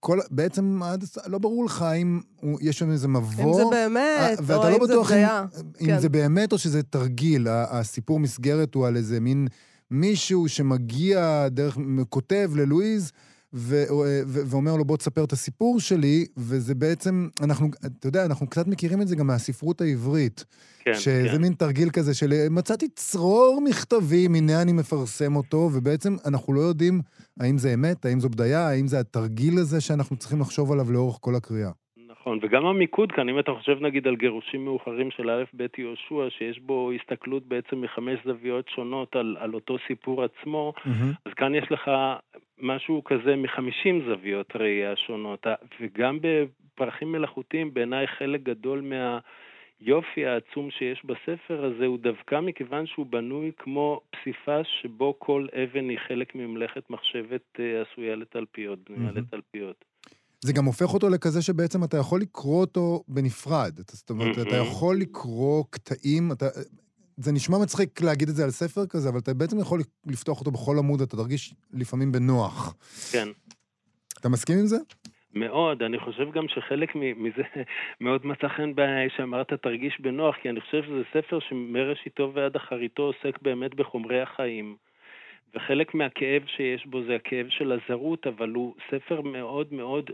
כל, 0.00 0.18
בעצם 0.30 0.80
לא 1.26 1.38
ברור 1.38 1.64
לך 1.64 1.84
אם 2.02 2.20
יש 2.60 2.78
שם 2.78 2.90
איזה 2.90 3.08
מבוא. 3.08 3.44
אם 3.44 3.54
זה 3.54 3.64
באמת, 3.70 4.50
אה, 4.50 4.56
או 4.56 4.62
לא 4.70 4.76
אם 4.76 4.86
זה 4.86 4.94
בדיה. 5.00 5.44
אם, 5.60 5.86
כן. 5.86 5.94
אם 5.94 6.00
זה 6.00 6.08
באמת 6.08 6.52
או 6.52 6.58
שזה 6.58 6.82
תרגיל. 6.82 7.46
הסיפור 7.48 8.20
מסגרת 8.20 8.74
הוא 8.74 8.86
על 8.86 8.96
איזה 8.96 9.20
מין 9.20 9.48
מישהו 9.90 10.48
שמגיע 10.48 11.48
דרך, 11.48 11.78
כותב 12.08 12.50
ללואיז, 12.54 13.12
ו- 13.54 13.90
ו- 14.26 14.42
ואומר 14.50 14.76
לו, 14.76 14.84
בוא 14.84 14.96
תספר 14.96 15.24
את 15.24 15.32
הסיפור 15.32 15.80
שלי, 15.80 16.24
וזה 16.36 16.74
בעצם, 16.74 17.28
אנחנו, 17.44 17.66
אתה 17.86 18.08
יודע, 18.08 18.24
אנחנו 18.26 18.46
קצת 18.46 18.66
מכירים 18.66 19.02
את 19.02 19.08
זה 19.08 19.16
גם 19.16 19.26
מהספרות 19.26 19.80
העברית. 19.80 20.44
כן, 20.84 20.94
שזה 20.94 21.36
כן. 21.36 21.42
מין 21.42 21.52
תרגיל 21.52 21.90
כזה 21.90 22.14
של 22.14 22.30
מצאתי 22.50 22.88
צרור 22.88 23.62
מכתבים, 23.64 24.34
הנה 24.34 24.62
אני 24.62 24.72
מפרסם 24.72 25.36
אותו, 25.36 25.70
ובעצם 25.74 26.16
אנחנו 26.26 26.52
לא 26.52 26.60
יודעים 26.60 27.00
האם 27.40 27.58
זה 27.58 27.74
אמת, 27.74 28.04
האם 28.04 28.20
זו 28.20 28.28
בדיה, 28.28 28.68
האם 28.68 28.86
זה 28.86 29.00
התרגיל 29.00 29.58
הזה 29.58 29.80
שאנחנו 29.80 30.16
צריכים 30.16 30.40
לחשוב 30.40 30.72
עליו 30.72 30.92
לאורך 30.92 31.18
כל 31.20 31.34
הקריאה. 31.34 31.70
נכון, 32.20 32.38
וגם 32.42 32.66
המיקוד 32.66 33.12
כאן, 33.12 33.28
אם 33.28 33.38
אתה 33.38 33.52
חושב 33.58 33.78
נגיד 33.80 34.06
על 34.06 34.16
גירושים 34.16 34.64
מאוחרים 34.64 35.10
של 35.10 35.30
א' 35.30 35.44
ב' 35.56 35.66
יהושע, 35.78 36.30
שיש 36.38 36.60
בו 36.60 36.90
הסתכלות 36.92 37.46
בעצם 37.46 37.80
מחמש 37.80 38.18
זוויות 38.24 38.68
שונות 38.68 39.16
על, 39.16 39.36
על 39.40 39.54
אותו 39.54 39.76
סיפור 39.86 40.24
עצמו, 40.24 40.72
mm-hmm. 40.76 41.14
אז 41.26 41.32
כאן 41.36 41.54
יש 41.54 41.72
לך 41.72 41.90
משהו 42.60 43.04
כזה 43.04 43.36
מחמישים 43.36 44.02
זוויות 44.08 44.56
ראייה 44.56 44.96
שונות, 44.96 45.46
וגם 45.80 46.18
בפרחים 46.20 47.12
מלאכותיים 47.12 47.74
בעיניי 47.74 48.06
חלק 48.06 48.42
גדול 48.42 48.80
מה... 48.80 49.18
היופי 49.80 50.26
העצום 50.26 50.70
שיש 50.70 51.02
בספר 51.04 51.64
הזה 51.64 51.86
הוא 51.86 51.98
דווקא 51.98 52.40
מכיוון 52.40 52.86
שהוא 52.86 53.06
בנוי 53.06 53.50
כמו 53.58 54.00
פסיפס 54.10 54.66
שבו 54.82 55.14
כל 55.18 55.46
אבן 55.52 55.88
היא 55.88 55.98
חלק 56.08 56.34
ממלאכת 56.34 56.90
מחשבת 56.90 57.42
אה, 57.58 57.82
עשויה 57.82 58.16
לתלפיות, 58.16 58.78
בנויה 58.90 59.10
mm-hmm. 59.10 59.18
לתלפיות. 59.18 59.84
זה 60.40 60.52
גם 60.52 60.64
הופך 60.64 60.94
אותו 60.94 61.08
לכזה 61.08 61.42
שבעצם 61.42 61.84
אתה 61.84 61.96
יכול 61.96 62.20
לקרוא 62.20 62.60
אותו 62.60 63.04
בנפרד. 63.08 63.80
זאת 63.90 64.10
אומרת, 64.10 64.38
אתה 64.38 64.56
יכול 64.56 64.96
לקרוא 64.96 65.64
קטעים, 65.70 66.32
אתה... 66.32 66.46
זה 67.22 67.32
נשמע 67.32 67.58
מצחיק 67.62 68.02
להגיד 68.02 68.28
את 68.28 68.34
זה 68.34 68.44
על 68.44 68.50
ספר 68.50 68.86
כזה, 68.86 69.08
אבל 69.08 69.18
אתה 69.18 69.34
בעצם 69.34 69.58
יכול 69.60 69.80
לפתוח 70.06 70.40
אותו 70.40 70.50
בכל 70.50 70.76
עמוד, 70.78 71.00
אתה 71.00 71.16
תרגיש 71.16 71.54
לפעמים 71.72 72.12
בנוח. 72.12 72.74
כן. 73.12 73.28
אתה 74.20 74.28
מסכים 74.28 74.58
עם 74.58 74.66
זה? 74.66 74.76
מאוד, 75.34 75.82
אני 75.82 75.98
חושב 75.98 76.32
גם 76.32 76.48
שחלק 76.48 76.94
מזה 76.94 77.42
מאוד 78.00 78.26
מצא 78.26 78.48
חן 78.48 78.74
בעיניי 78.74 79.08
שאמרת 79.16 79.52
תרגיש 79.52 80.00
בנוח, 80.00 80.36
כי 80.42 80.50
אני 80.50 80.60
חושב 80.60 80.82
שזה 80.82 81.02
ספר 81.14 81.38
שמראשיתו 81.48 82.32
ועד 82.34 82.56
אחריתו 82.56 83.02
עוסק 83.02 83.42
באמת 83.42 83.74
בחומרי 83.74 84.20
החיים. 84.20 84.76
וחלק 85.54 85.94
מהכאב 85.94 86.42
שיש 86.56 86.86
בו 86.86 87.02
זה 87.04 87.16
הכאב 87.16 87.46
של 87.48 87.72
הזרות, 87.72 88.26
אבל 88.26 88.50
הוא 88.50 88.74
ספר 88.90 89.20
מאוד 89.20 89.72
מאוד, 89.72 90.10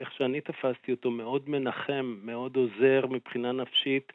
איך 0.00 0.12
שאני 0.12 0.40
תפסתי 0.40 0.90
אותו, 0.90 1.10
מאוד 1.10 1.48
מנחם, 1.48 2.16
מאוד 2.22 2.56
עוזר 2.56 3.06
מבחינה 3.10 3.52
נפשית. 3.52 4.12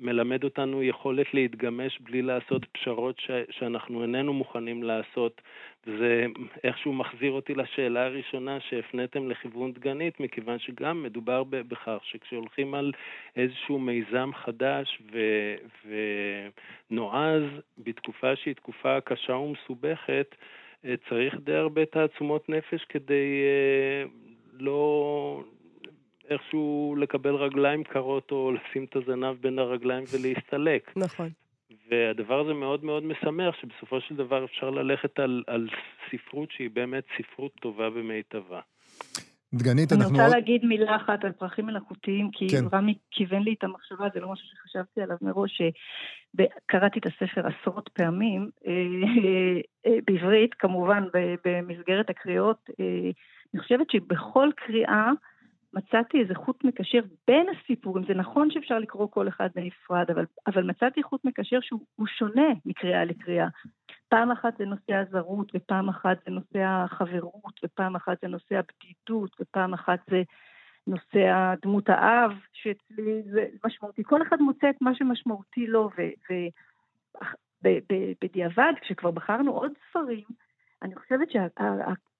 מלמד 0.00 0.44
אותנו 0.44 0.82
יכולת 0.82 1.34
להתגמש 1.34 1.98
בלי 2.00 2.22
לעשות 2.22 2.64
פשרות 2.72 3.18
ש- 3.18 3.30
שאנחנו 3.50 4.02
איננו 4.02 4.32
מוכנים 4.32 4.82
לעשות. 4.82 5.40
וזה 5.86 6.26
איכשהו 6.64 6.92
מחזיר 6.92 7.32
אותי 7.32 7.54
לשאלה 7.54 8.04
הראשונה 8.04 8.60
שהפניתם 8.60 9.30
לכיוון 9.30 9.72
דגנית, 9.72 10.20
מכיוון 10.20 10.58
שגם 10.58 11.02
מדובר 11.02 11.44
בכך 11.44 11.98
שכשהולכים 12.02 12.74
על 12.74 12.92
איזשהו 13.36 13.78
מיזם 13.78 14.30
חדש 14.34 15.02
ו- 15.12 15.56
ונועז 16.90 17.42
בתקופה 17.78 18.36
שהיא 18.36 18.54
תקופה 18.54 19.00
קשה 19.00 19.32
ומסובכת, 19.32 20.34
אה, 20.84 20.94
צריך 21.08 21.34
די 21.34 21.54
הרבה 21.54 21.86
תעצומות 21.86 22.48
נפש 22.48 22.84
כדי 22.88 23.42
אה, 23.44 24.04
לא, 24.60 25.42
איכשהו 26.30 26.96
לקבל 26.98 27.34
רגליים 27.34 27.84
קרות 27.84 28.30
או 28.30 28.52
לשים 28.52 28.84
את 28.84 28.96
הזנב 28.96 29.36
בין 29.40 29.58
הרגליים 29.58 30.04
ולהסתלק. 30.12 30.92
נכון. 30.96 31.28
והדבר 31.90 32.40
הזה 32.40 32.54
מאוד 32.54 32.84
מאוד 32.84 33.04
משמח, 33.04 33.54
שבסופו 33.60 34.00
של 34.00 34.16
דבר 34.16 34.44
אפשר 34.44 34.70
ללכת 34.70 35.18
על, 35.18 35.44
על 35.46 35.68
ספרות 36.10 36.50
שהיא 36.50 36.70
באמת 36.72 37.04
ספרות 37.18 37.52
טובה 37.60 37.90
במיטבה. 37.90 38.60
דגנית, 39.54 39.92
אנחנו... 39.92 40.08
אני 40.08 40.24
רוצה 40.24 40.36
להגיד 40.36 40.64
מילה 40.64 40.96
אחת 40.96 41.24
על 41.24 41.32
פרחים 41.32 41.66
מלאכותיים, 41.66 42.30
כי 42.30 42.48
כן. 42.48 42.64
רמי 42.72 42.94
כיוון 43.10 43.42
לי 43.42 43.54
את 43.58 43.64
המחשבה, 43.64 44.06
זה 44.14 44.20
לא 44.20 44.32
משהו 44.32 44.46
שחשבתי 44.46 45.02
עליו 45.02 45.16
מראש, 45.22 45.62
שקראתי 45.62 46.98
את 46.98 47.06
הספר 47.06 47.42
עשרות 47.46 47.90
פעמים, 47.92 48.50
אה, 48.66 48.72
אה, 49.86 49.98
בעברית, 50.06 50.54
כמובן, 50.54 51.04
במסגרת 51.44 52.10
הקריאות. 52.10 52.70
אה, 52.80 53.10
אני 53.54 53.62
חושבת 53.62 53.90
שבכל 53.90 54.48
קריאה, 54.56 55.10
מצאתי 55.74 56.20
איזה 56.20 56.34
חוט 56.34 56.64
מקשר 56.64 57.00
בין 57.26 57.46
הסיפורים. 57.48 58.04
זה 58.04 58.14
נכון 58.14 58.50
שאפשר 58.50 58.78
לקרוא 58.78 59.08
כל 59.10 59.28
אחד 59.28 59.48
בנפרד, 59.54 60.10
אבל, 60.10 60.24
אבל 60.46 60.62
מצאתי 60.62 61.02
חוט 61.02 61.24
מקשר 61.24 61.58
שהוא 61.60 62.06
שונה 62.06 62.48
מקריאה 62.66 63.04
לקריאה. 63.04 63.48
פעם 64.08 64.30
אחת 64.30 64.56
זה 64.58 64.64
נושא 64.64 64.94
הזרות, 64.94 65.52
ופעם 65.54 65.88
אחת 65.88 66.18
זה 66.24 66.30
נושא 66.30 66.58
החברות, 66.58 67.60
ופעם 67.64 67.96
אחת 67.96 68.20
זה 68.22 68.28
נושא 68.28 68.54
הבדידות, 68.54 69.36
ופעם 69.40 69.74
אחת 69.74 69.98
זה 70.10 70.22
נושא 70.86 71.54
דמות 71.62 71.88
האב, 71.88 72.32
שאצלי 72.52 73.22
זה 73.22 73.46
משמעותי. 73.66 74.04
כל 74.04 74.22
אחד 74.22 74.36
מוצא 74.40 74.70
את 74.70 74.76
מה 74.80 74.94
שמשמעותי 74.94 75.66
לו, 75.66 75.90
ובדיעבד, 77.64 78.72
כשכבר 78.80 79.10
בחרנו 79.10 79.52
עוד 79.52 79.72
ספרים, 79.88 80.24
אני 80.82 80.96
חושבת 80.96 81.30
שה... 81.30 81.46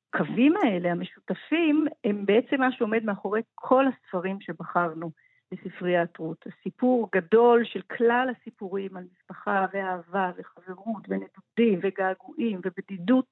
הקווים 0.09 0.55
האלה, 0.63 0.93
המשותפים, 0.93 1.87
הם 2.05 2.27
בעצם 2.27 2.61
מה 2.61 2.73
שעומד 2.73 3.05
מאחורי 3.05 3.41
כל 3.55 3.85
הספרים 3.87 4.41
שבחרנו 4.41 5.11
בספריית 5.53 6.17
רות. 6.19 6.45
הסיפור 6.47 7.09
גדול 7.15 7.65
של 7.65 7.81
כלל 7.97 8.29
הסיפורים 8.37 8.97
על 8.97 9.05
משפחה 9.15 9.67
ואהבה 9.73 10.31
וחברות 10.39 11.03
ונדודים 11.09 11.81
וגעגועים 11.83 12.61
ובדידות, 12.65 13.25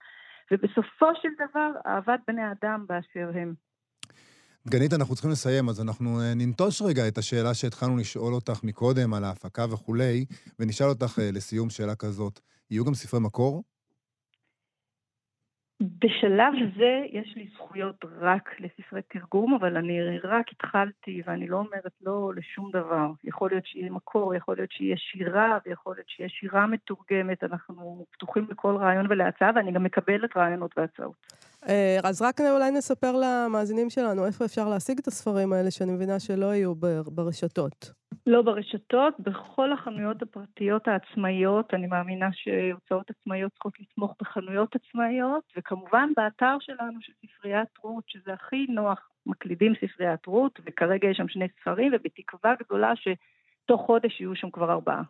ובסופו 0.51 1.07
של 1.23 1.29
דבר 1.49 1.71
אהבת 1.87 2.21
בני 2.29 2.43
אדם 2.53 2.85
באשר 2.89 3.31
הם. 3.35 3.55
דגנית, 4.67 4.93
אנחנו 4.93 5.15
צריכים 5.15 5.31
לסיים, 5.31 5.69
אז 5.69 5.81
אנחנו 5.81 6.21
אה, 6.21 6.35
ננטוש 6.35 6.83
רגע 6.83 7.09
את 7.09 7.19
השאלה 7.19 7.55
שהתחלנו 7.55 7.97
לשאול 7.97 8.35
אותך 8.35 8.65
מקודם 8.65 9.15
על 9.15 9.25
ההפקה 9.25 9.65
וכולי, 9.73 10.25
ונשאל 10.59 10.87
אותך 10.87 11.19
אה, 11.19 11.31
לסיום 11.33 11.71
שאלה 11.71 11.95
כזאת. 11.95 12.41
יהיו 12.71 12.85
גם 12.85 12.95
ספרי 12.95 13.21
מקור? 13.21 13.63
בשלב 15.81 16.53
זה 16.77 17.01
יש 17.13 17.37
לי 17.37 17.49
זכויות 17.55 18.05
רק 18.21 18.55
לספרי 18.61 19.03
תרגום, 19.03 19.55
אבל 19.55 19.77
אני 19.77 20.19
רק 20.19 20.53
התחלתי 20.53 21.23
ואני 21.27 21.49
לא 21.49 21.57
אומרת 21.57 21.93
לא 22.03 22.33
לשום 22.37 22.71
דבר. 22.71 23.11
יכול 23.25 23.51
להיות 23.51 23.67
שיהיה 23.67 23.91
מקור, 23.91 24.35
יכול 24.35 24.57
להיות 24.57 24.73
שיהיה 24.73 24.97
שירה, 24.97 25.59
ויכול 25.67 25.95
להיות 25.97 26.09
שיהיה 26.09 26.29
שירה 26.29 26.67
מתורגמת. 26.67 27.45
אנחנו 27.45 28.07
פתוחים 28.11 28.47
לכל 28.51 28.77
רעיון 28.77 29.07
ולהצעה, 29.09 29.51
ואני 29.55 29.73
גם 29.73 29.85
מקבלת 29.85 30.37
רעיונות 30.37 30.79
והצעות. 30.79 31.46
אה, 31.69 31.99
אז 32.05 32.23
רק 32.23 32.41
אולי 32.41 32.71
נספר 32.71 33.13
למאזינים 33.13 33.91
שלנו 33.91 34.27
איפה 34.27 34.45
אפשר 34.45 34.69
להשיג 34.69 34.99
את 34.99 35.07
הספרים 35.07 35.53
האלה, 35.53 35.71
שאני 35.71 35.93
מבינה 35.93 36.21
שלא 36.21 36.47
יהיו 36.47 36.75
ברשתות. 37.07 37.93
לא 38.27 38.43
ברשתות, 38.43 39.15
בכל 39.21 39.73
החנויות 39.73 40.23
הפרטיות 40.23 40.89
העצמאיות, 40.89 41.75
אני 41.75 41.87
מאמינה 41.87 42.29
שהוצאות 42.33 43.11
עצמאיות 43.11 43.53
צריכות 43.53 43.73
לתמוך 43.81 44.15
בחנויות 44.21 44.77
עצמאיות, 44.77 45.43
וכמובן 45.57 46.09
באתר 46.17 46.57
שלנו 46.61 46.99
של 47.01 47.13
ספריית 47.27 47.69
רות, 47.83 48.05
שזה 48.07 48.33
הכי 48.33 48.67
נוח, 48.69 49.09
מקלידים 49.27 49.73
ספריית 49.75 50.27
רות, 50.27 50.61
וכרגע 50.67 51.09
יש 51.09 51.17
שם 51.17 51.29
שני 51.29 51.47
ספרים, 51.61 51.93
ובתקווה 51.95 52.55
גדולה 52.65 52.93
שתוך 52.97 53.81
חודש 53.87 54.21
יהיו 54.21 54.37
שם 54.37 54.51
כבר 54.51 54.73
ארבעה. 54.73 55.03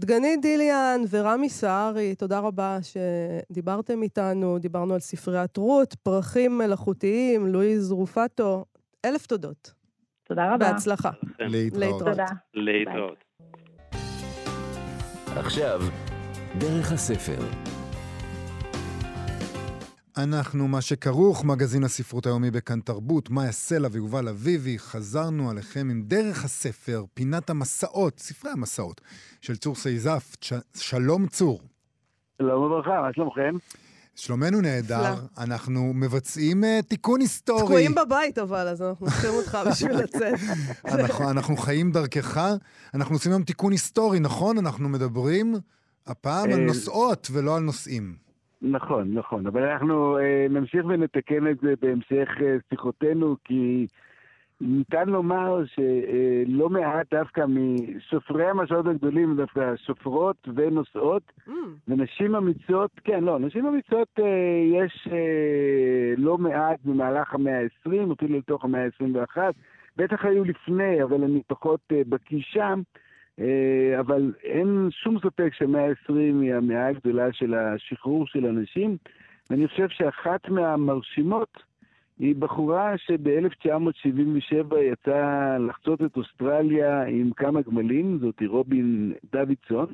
דגנית 0.00 0.42
דיליאן 0.42 1.00
ורמי 1.10 1.48
סהרי, 1.48 2.14
תודה 2.14 2.38
רבה 2.38 2.78
שדיברתם 2.82 4.02
איתנו, 4.02 4.58
דיברנו 4.58 4.94
על 4.94 5.00
ספריית 5.00 5.56
רות, 5.56 5.94
פרחים 5.94 6.58
מלאכותיים, 6.58 7.46
לואיז 7.46 7.92
רופטו, 7.92 8.64
אלף 9.04 9.26
תודות. 9.26 9.72
תודה 10.24 10.54
רבה. 10.54 10.56
בהצלחה. 10.72 11.10
להתראות. 11.38 12.02
תודה. 12.04 12.26
להתראות. 12.54 13.24
עכשיו, 15.36 15.80
דרך 16.58 16.92
הספר. 16.92 17.69
אנחנו 20.16 20.68
מה 20.68 20.80
שכרוך, 20.80 21.44
מגזין 21.44 21.84
הספרות 21.84 22.26
היומי 22.26 22.50
בכאן 22.50 22.80
תרבות, 22.80 23.30
מאיה 23.30 23.52
סלע 23.52 23.88
ויובל 23.92 24.28
אביבי, 24.28 24.78
חזרנו 24.78 25.50
עליכם 25.50 25.88
עם 25.90 26.02
דרך 26.02 26.44
הספר, 26.44 27.04
פינת 27.14 27.50
המסעות, 27.50 28.18
ספרי 28.18 28.50
המסעות, 28.50 29.00
של 29.40 29.56
צור 29.56 29.74
סייזף. 29.74 30.36
שלום 30.74 31.26
צור. 31.26 31.60
שלום 32.38 32.62
וברכה, 32.62 33.00
מה 33.02 33.12
שלומכם? 33.12 33.56
שלומנו 34.14 34.60
נהדר, 34.60 35.14
אנחנו 35.38 35.92
מבצעים 35.94 36.64
uh, 36.64 36.82
תיקון 36.82 37.20
היסטורי. 37.20 37.64
תקועים 37.64 37.94
בבית 37.94 38.38
אבל, 38.38 38.68
אז 38.68 38.82
אנחנו 38.82 39.06
צריכים 39.06 39.30
אותך 39.30 39.58
בשביל 39.70 39.96
לצאת. 39.96 40.34
אנחנו, 40.84 41.30
אנחנו 41.30 41.56
חיים 41.56 41.92
דרכך, 41.92 42.54
אנחנו 42.94 43.14
עושים 43.14 43.32
היום 43.32 43.42
תיקון 43.42 43.72
היסטורי, 43.72 44.20
נכון? 44.20 44.58
אנחנו 44.58 44.88
מדברים 44.88 45.54
הפעם 46.06 46.44
על 46.44 46.60
אה, 46.60 46.66
נוסעות 46.66 47.28
ולא 47.32 47.56
על 47.56 47.62
נוסעים. 47.62 48.29
נכון, 48.62 49.14
נכון, 49.14 49.46
אבל 49.46 49.62
אנחנו 49.62 50.18
אה, 50.18 50.46
נמשיך 50.50 50.84
ונתקן 50.88 51.46
את 51.46 51.60
זה 51.60 51.74
בהמשך 51.80 52.28
אה, 52.42 52.56
שיחותינו, 52.70 53.36
כי 53.44 53.86
ניתן 54.60 55.08
לומר 55.08 55.62
שלא 55.66 56.68
מעט 56.68 57.14
דווקא 57.14 57.44
מסופרי 57.48 58.46
המשאות 58.46 58.86
הגדולים, 58.86 59.36
דווקא 59.36 59.76
שופרות 59.76 60.48
ונוסעות, 60.54 61.22
mm. 61.48 61.52
ונשים 61.88 62.34
אמיצות, 62.34 62.90
כן, 63.04 63.24
לא, 63.24 63.38
נשים 63.38 63.66
אמיצות 63.66 64.08
אה, 64.18 64.24
יש 64.72 65.08
אה, 65.12 66.14
לא 66.16 66.38
מעט 66.38 66.78
במהלך 66.84 67.34
המאה 67.34 67.60
ה-20, 67.60 68.12
אפילו 68.12 68.38
לתוך 68.38 68.64
המאה 68.64 68.84
ה-21, 68.84 69.38
בטח 69.96 70.24
היו 70.24 70.44
לפני, 70.44 71.02
אבל 71.02 71.24
אני 71.24 71.42
פחות 71.46 71.80
אה, 71.92 72.02
בקיא 72.08 72.40
שם. 72.42 72.82
אה, 72.96 73.00
אבל 74.00 74.32
אין 74.44 74.88
שום 74.90 75.18
ספק 75.18 75.54
שהמאה 75.54 75.86
ה-20 75.88 76.14
היא 76.42 76.54
המאה 76.54 76.86
הגדולה 76.86 77.32
של 77.32 77.54
השחרור 77.54 78.26
של 78.26 78.46
אנשים, 78.46 78.96
ואני 79.50 79.68
חושב 79.68 79.88
שאחת 79.88 80.48
מהמרשימות 80.48 81.62
היא 82.18 82.34
בחורה 82.38 82.98
שב-1977 82.98 84.76
יצאה 84.76 85.58
לחצות 85.58 86.02
את 86.02 86.16
אוסטרליה 86.16 87.02
עם 87.02 87.30
כמה 87.36 87.60
גמלים, 87.62 88.18
זאתי 88.18 88.46
רובין 88.46 89.12
דוידסון, 89.32 89.86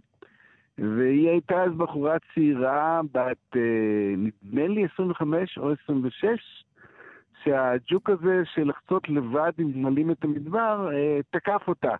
והיא 0.78 1.28
הייתה 1.28 1.62
אז 1.62 1.72
בחורה 1.76 2.16
צעירה, 2.34 3.00
בת 3.12 3.56
אה, 3.56 4.14
נדמה 4.16 4.66
לי 4.66 4.86
25 4.94 5.58
או 5.58 5.72
26, 5.84 6.26
שהג'וק 7.44 8.10
הזה 8.10 8.42
של 8.54 8.68
לחצות 8.68 9.08
לבד 9.08 9.52
עם 9.58 9.72
גמלים 9.72 10.10
את 10.10 10.24
המדבר, 10.24 10.88
אה, 10.92 11.20
תקף 11.30 11.62
אותה. 11.68 11.94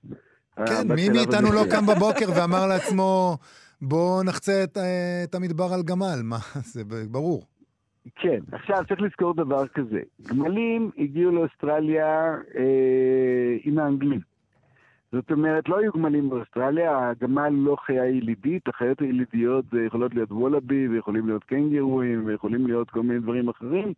כן, 0.57 0.95
מי 0.95 1.09
מאיתנו 1.09 1.53
לא 1.53 1.63
קם 1.71 1.87
בבוקר 1.87 2.27
ואמר 2.37 2.67
לעצמו, 2.67 3.37
בוא 3.83 4.25
נחצה 4.25 4.65
את, 4.65 4.79
את 5.25 5.35
המדבר 5.35 5.73
על 5.75 5.83
גמל, 5.83 6.21
מה, 6.25 6.39
זה 6.73 6.83
ברור. 7.11 7.47
כן, 8.15 8.39
עכשיו 8.53 8.85
צריך 8.89 9.01
לזכור 9.01 9.35
דבר 9.35 9.67
כזה. 9.67 10.01
גמלים 10.23 10.91
הגיעו 10.99 11.33
לאוסטרליה 11.33 12.37
אה, 12.57 13.57
עם 13.65 13.79
האנגלים. 13.79 14.21
זאת 15.13 15.31
אומרת, 15.31 15.69
לא 15.69 15.79
היו 15.79 15.93
גמלים 15.93 16.31
באוסטרליה, 16.31 17.09
הגמל 17.09 17.49
לא 17.49 17.77
חיה 17.87 18.07
ילידית, 18.07 18.69
החיות 18.69 19.01
הילידיות 19.01 19.65
זה 19.73 19.85
יכולות 19.87 20.15
להיות 20.15 20.33
וולאבי, 20.33 20.89
ויכולים 20.89 21.27
להיות 21.27 21.45
קנגרואים, 21.45 22.27
ויכולים 22.27 22.67
להיות 22.67 22.91
כל 22.91 23.03
מיני 23.03 23.21
דברים 23.21 23.49
אחרים, 23.49 23.93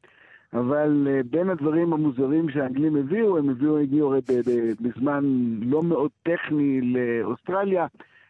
אבל 0.53 1.07
uh, 1.07 1.27
בין 1.31 1.51
הדברים 1.51 1.93
המוזרים 1.93 2.51
שהאנגלים 2.51 2.97
הביאו, 2.97 3.39
הם 3.39 3.51
הביאו, 3.51 3.79
הגיעו 3.79 4.09
הרי 4.09 4.21
בזמן 4.81 5.25
לא 5.63 5.83
מאוד 5.83 6.11
טכני 6.23 6.81
לאוסטרליה, 6.81 7.87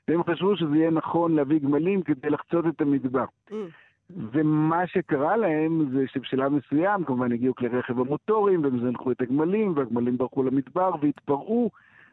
והם 0.09 0.23
חשבו 0.25 0.57
שזה 0.57 0.77
יהיה 0.77 0.91
נכון 0.91 1.35
להביא 1.35 1.61
גמלים 1.61 2.03
כדי 2.03 2.31
לחצות 2.31 2.67
את 2.67 2.81
המדבר. 2.81 3.25
Mm. 3.51 3.55
ומה 4.11 4.87
שקרה 4.87 5.37
להם 5.37 5.91
זה 5.93 6.05
שבשלב 6.07 6.53
מסוים, 6.53 7.05
כמובן 7.05 7.33
הגיעו 7.33 7.55
כלי 7.55 7.69
רכב 7.69 8.01
המוטוריים, 8.01 8.65
והם 8.65 8.81
זנחו 8.81 9.11
את 9.11 9.23
הגמלים, 9.23 9.73
והגמלים 9.77 10.19
ברחו 10.19 10.43
למדבר 10.43 10.91
והתפרעו, 11.01 11.71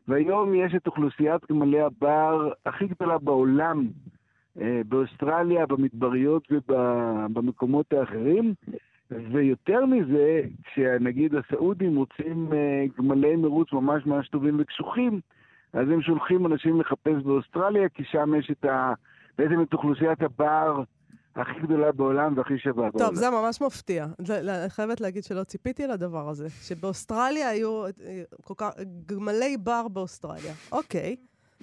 והיום 0.07 0.55
יש 0.55 0.75
את 0.75 0.87
אוכלוסיית 0.87 1.41
גמלי 1.51 1.81
הבר 1.81 2.51
הכי 2.65 2.87
גדולה 2.87 3.17
בעולם, 3.17 3.87
אה, 4.61 4.81
באוסטרליה, 4.87 5.65
במדבריות 5.65 6.47
ובמקומות 6.51 7.93
האחרים. 7.93 8.53
ויותר 9.11 9.85
מזה, 9.85 10.41
כשנגיד 10.63 11.35
הסעודים 11.35 11.95
רוצים 11.95 12.53
אה, 12.53 12.85
גמלי 12.97 13.35
מרוץ 13.35 13.73
ממש 13.73 14.05
ממש 14.05 14.29
טובים 14.29 14.57
וקשוחים, 14.59 15.19
אז 15.73 15.89
הם 15.89 16.01
שולחים 16.01 16.45
אנשים 16.45 16.81
לחפש 16.81 17.23
באוסטרליה, 17.23 17.89
כי 17.89 18.03
שם 18.11 18.33
יש 18.39 18.51
את 18.51 18.65
ה... 18.65 18.93
בעצם 19.37 19.61
את 19.61 19.73
אוכלוסיית 19.73 20.21
הבר 20.21 20.83
הכי 21.35 21.59
גדולה 21.59 21.91
בעולם 21.91 22.37
והכי 22.37 22.57
שווה 22.57 22.73
בעולם. 22.73 23.07
טוב, 23.07 23.15
זה 23.15 23.29
ממש 23.29 23.61
מפתיע. 23.61 24.05
אני 24.29 24.69
חייבת 24.69 25.01
להגיד 25.01 25.23
שלא 25.23 25.43
ציפיתי 25.43 25.87
לדבר 25.87 26.29
הזה, 26.29 26.49
שבאוסטרליה 26.49 27.49
היו 27.49 27.85
אה, 27.85 27.91
כל 28.43 28.53
כך... 28.57 28.69
גמלי 29.05 29.57
בר 29.57 29.87
באוסטרליה. 29.87 30.53
אוקיי. 30.71 31.15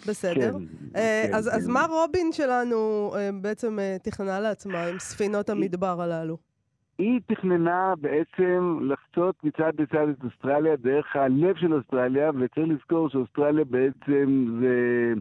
בסדר. 0.09 0.53
כן, 0.53 0.65
אה, 0.97 1.25
כן, 1.29 1.35
אז, 1.35 1.49
כן. 1.49 1.57
אז 1.57 1.69
מה 1.69 1.87
רובין 1.91 2.33
שלנו 2.33 3.13
אה, 3.17 3.31
בעצם 3.41 3.79
תכננה 4.03 4.41
לעצמה 4.41 4.85
עם 4.85 4.99
ספינות 4.99 5.51
המדבר 5.51 6.03
הללו? 6.03 6.52
היא 6.99 7.21
תכננה 7.27 7.95
בעצם 8.01 8.79
לחצות 8.83 9.45
מצד 9.45 9.73
לצד 9.79 10.09
את 10.09 10.25
אוסטרליה 10.25 10.77
דרך 10.77 11.17
הלב 11.17 11.57
של 11.57 11.75
אוסטרליה, 11.75 12.31
וצריך 12.39 12.69
לזכור 12.69 13.09
שאוסטרליה 13.09 13.65
בעצם 13.65 14.47
זה... 14.61 15.13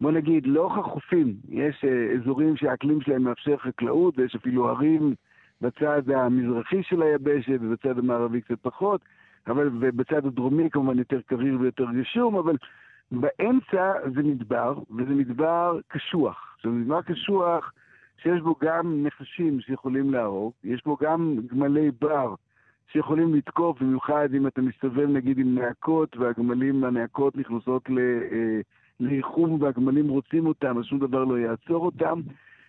בוא 0.00 0.12
נגיד, 0.12 0.46
לאורך 0.46 0.78
החופים 0.78 1.34
יש 1.48 1.84
אה, 1.84 2.12
אזורים 2.14 2.56
שהאקלים 2.56 3.00
שלהם 3.00 3.22
מאפשר 3.22 3.56
חקלאות, 3.56 4.18
ויש 4.18 4.34
אפילו 4.34 4.68
ערים 4.68 5.14
בצד 5.60 6.10
המזרחי 6.10 6.82
של 6.82 7.02
היבשת, 7.02 7.58
ובצד 7.60 7.98
המערבי 7.98 8.40
קצת 8.40 8.58
פחות, 8.62 9.00
אבל 9.46 9.70
ובצד 9.80 10.26
הדרומי 10.26 10.70
כמובן 10.70 10.98
יותר 10.98 11.20
קריר 11.20 11.60
ויותר 11.60 11.84
גשום, 12.00 12.36
אבל 12.36 12.56
באמצע 13.10 13.92
זה 14.14 14.22
מדבר, 14.22 14.78
וזה 14.98 15.14
מדבר 15.14 15.78
קשוח. 15.88 16.54
עכשיו, 16.56 16.72
מדבר 16.72 17.02
קשוח 17.02 17.72
שיש 18.16 18.40
בו 18.40 18.54
גם 18.62 19.06
נחשים 19.06 19.60
שיכולים 19.60 20.10
להרוג, 20.10 20.52
יש 20.64 20.82
בו 20.84 20.96
גם 21.00 21.36
גמלי 21.46 21.90
בר 22.00 22.34
שיכולים 22.92 23.34
לתקוף, 23.34 23.82
במיוחד 23.82 24.28
אם 24.36 24.46
אתה 24.46 24.60
מסתובב 24.60 25.08
נגיד 25.08 25.38
עם 25.38 25.54
נעקות, 25.58 26.16
והגמלים, 26.16 26.84
הנעקות 26.84 27.36
נכנסות. 27.36 27.88
אה, 27.90 28.60
לאיחום 29.02 29.62
והגמלים 29.62 30.08
רוצים 30.08 30.46
אותם, 30.46 30.78
אז 30.78 30.84
שום 30.84 30.98
דבר 30.98 31.24
לא 31.24 31.38
יעצור 31.38 31.84
אותם. 31.84 32.20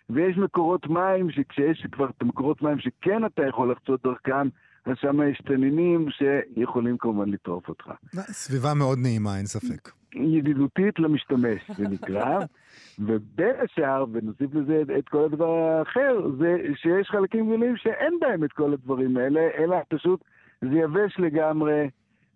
ויש 0.09 0.37
מקורות 0.37 0.87
מים, 0.87 1.31
שכשיש 1.31 1.87
כבר 1.91 2.09
את 2.09 2.21
המקורות 2.21 2.61
מים 2.61 2.79
שכן 2.79 3.25
אתה 3.25 3.41
יכול 3.49 3.71
לחצות 3.71 4.03
דרכם, 4.03 4.47
אז 4.85 4.93
שם 5.01 5.19
יש 5.31 5.41
תנינים 5.45 6.07
שיכולים 6.11 6.97
כמובן 6.97 7.29
לטרוף 7.29 7.69
אותך. 7.69 7.85
סביבה 8.15 8.73
מאוד 8.73 8.99
נעימה, 8.99 9.37
אין 9.37 9.45
ספק. 9.45 10.02
ידידותית 10.15 10.99
למשתמש, 10.99 11.71
זה 11.77 11.87
נקרא. 11.87 12.39
ובין 13.05 13.55
השאר, 13.63 14.05
ונוסיף 14.11 14.53
לזה 14.53 14.83
את 14.97 15.09
כל 15.09 15.23
הדבר 15.25 15.49
האחר, 15.49 16.29
זה 16.37 16.57
שיש 16.75 17.07
חלקים 17.09 17.47
גדולים 17.47 17.77
שאין 17.77 18.13
בהם 18.21 18.43
את 18.43 18.51
כל 18.51 18.73
הדברים 18.73 19.17
האלה, 19.17 19.49
אלא 19.57 19.77
פשוט 19.89 20.23
זה 20.61 20.75
יבש 20.75 21.19
לגמרי, 21.19 21.89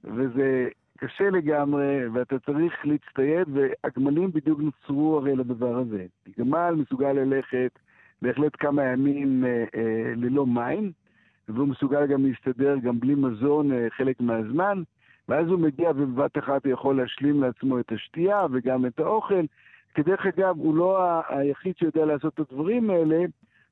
וזה 0.04 0.68
קשה 0.98 1.30
לגמרי, 1.30 2.08
ואתה 2.14 2.40
צריך 2.40 2.74
להצטייד, 2.84 3.48
והגמלים 3.54 4.32
בדיוק 4.32 4.60
נוצרו 4.60 5.18
הרי 5.18 5.36
לדבר 5.36 5.78
הזה. 5.78 6.06
גמל 6.40 6.76
מסוגל 6.78 7.12
ללכת 7.12 7.80
בהחלט 8.22 8.52
כמה 8.60 8.84
ימים 8.84 9.46
אה, 9.46 9.64
אה, 9.76 10.14
ללא 10.16 10.46
מים, 10.46 10.92
והוא 11.50 11.68
מסוגל 11.68 12.06
גם 12.06 12.26
להסתדר 12.26 12.78
גם 12.78 13.00
בלי 13.00 13.16
מזון 13.16 13.72
אה, 13.72 13.88
חלק 13.90 14.22
מהזמן, 14.22 14.84
ואז 15.30 15.48
הוא 15.48 15.60
מגיע 15.60 15.90
ובבת 15.96 16.38
אחת 16.38 16.66
הוא 16.66 16.74
יכול 16.74 16.98
להשלים 16.98 17.42
לעצמו 17.42 17.80
את 17.80 17.92
השתייה 17.92 18.46
וגם 18.52 18.86
את 18.86 19.00
האוכל. 19.00 19.42
כדרך 19.94 20.26
אגב, 20.26 20.58
הוא 20.58 20.76
לא 20.76 21.00
היחיד 21.30 21.78
שיודע 21.78 22.06
לעשות 22.06 22.34
את 22.34 22.40
הדברים 22.40 22.90
האלה, 22.90 23.26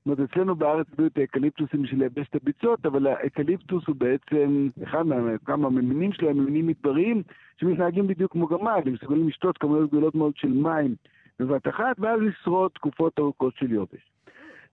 זאת 0.05 0.17
אומרת, 0.17 0.31
אצלנו 0.31 0.55
בארץ 0.55 0.87
הביאו 0.93 1.07
את 1.07 1.17
האקליפטוסים 1.17 1.81
בשביל 1.81 1.99
לייבש 1.99 2.27
את 2.29 2.35
הביצות, 2.35 2.85
אבל 2.85 3.07
האקליפטוס 3.07 3.87
הוא 3.87 3.95
בעצם, 3.95 4.69
אחד 4.83 5.03
מכמה 5.07 5.67
המינים 5.67 6.13
שלו 6.13 6.29
הם 6.29 6.45
מינים 6.45 6.67
מדבריים, 6.67 7.23
שמתנהגים 7.57 8.07
בדיוק 8.07 8.31
כמו 8.31 8.47
גמל, 8.47 8.79
הם 8.85 8.93
מסוגלים 8.93 9.27
לשתות 9.27 9.57
כמויות 9.57 9.89
גדולות 9.89 10.15
מאוד 10.15 10.37
של 10.37 10.47
מים 10.47 10.95
בבת 11.39 11.67
אחת, 11.67 11.95
ואז 11.99 12.21
לשרוד 12.21 12.71
תקופות 12.71 13.19
ארוכות 13.19 13.55
של 13.55 13.71
יובש. 13.71 14.11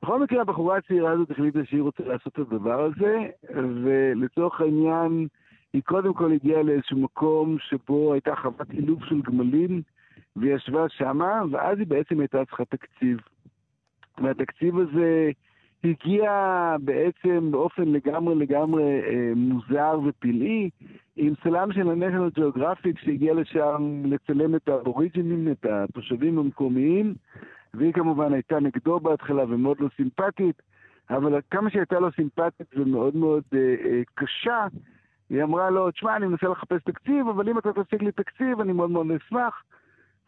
בכל 0.02 0.22
מקרה, 0.22 0.40
הבחורה 0.40 0.76
הצעירה 0.76 1.10
הזאת 1.10 1.30
החליטה 1.30 1.64
שהיא 1.64 1.82
רוצה 1.82 2.02
לעשות 2.06 2.32
את 2.32 2.38
הדבר 2.38 2.84
הזה, 2.84 3.16
ולצורך 3.84 4.60
העניין, 4.60 5.26
היא 5.72 5.82
קודם 5.82 6.14
כל 6.14 6.32
הגיעה 6.32 6.62
לאיזשהו 6.62 6.98
מקום 6.98 7.56
שבו 7.58 8.12
הייתה 8.12 8.36
חוות 8.36 8.70
אילוף 8.70 9.04
של 9.04 9.20
גמלים, 9.20 9.82
והיא 10.36 10.54
ישבה 10.54 10.88
שמה, 10.88 11.42
ואז 11.50 11.78
היא 11.78 11.86
בעצם 11.86 12.20
הייתה 12.20 12.44
צריכה 12.44 12.64
תקציב. 12.64 13.18
והתקציב 14.18 14.78
הזה 14.78 15.30
הגיע 15.84 16.30
בעצם 16.80 17.50
באופן 17.50 17.82
לגמרי 17.82 18.34
לגמרי 18.34 18.82
אה, 18.82 19.32
מוזר 19.36 20.00
ופלאי, 20.04 20.70
עם 21.16 21.34
צלם 21.42 21.72
של 21.72 21.88
ה-National 21.88 23.00
שהגיע 23.04 23.34
לשם 23.34 24.02
לצלם 24.04 24.54
את 24.54 24.68
האוריג'ינים, 24.68 25.48
את 25.52 25.66
התושבים 25.66 26.38
המקומיים, 26.38 27.14
והיא 27.74 27.92
כמובן 27.92 28.32
הייתה 28.32 28.60
נגדו 28.60 29.00
בהתחלה 29.00 29.44
ומאוד 29.48 29.80
לא 29.80 29.88
סימפטית, 29.96 30.62
אבל 31.10 31.40
כמה 31.50 31.70
שהייתה 31.70 32.00
לו 32.00 32.12
סימפטית 32.12 32.66
ומאוד 32.76 33.16
מאוד 33.16 33.42
אה, 33.54 33.74
אה, 33.84 34.02
קשה, 34.14 34.66
היא 35.32 35.42
אמרה 35.42 35.70
לו, 35.70 35.90
תשמע, 35.90 36.16
אני 36.16 36.26
מנסה 36.26 36.48
לחפש 36.48 36.82
תקציב, 36.84 37.28
אבל 37.28 37.48
אם 37.48 37.58
אתה 37.58 37.70
תשיג 37.72 38.02
לי 38.02 38.12
תקציב, 38.12 38.60
אני 38.60 38.72
מאוד 38.72 38.90
מאוד 38.90 39.06
אשמח. 39.10 39.62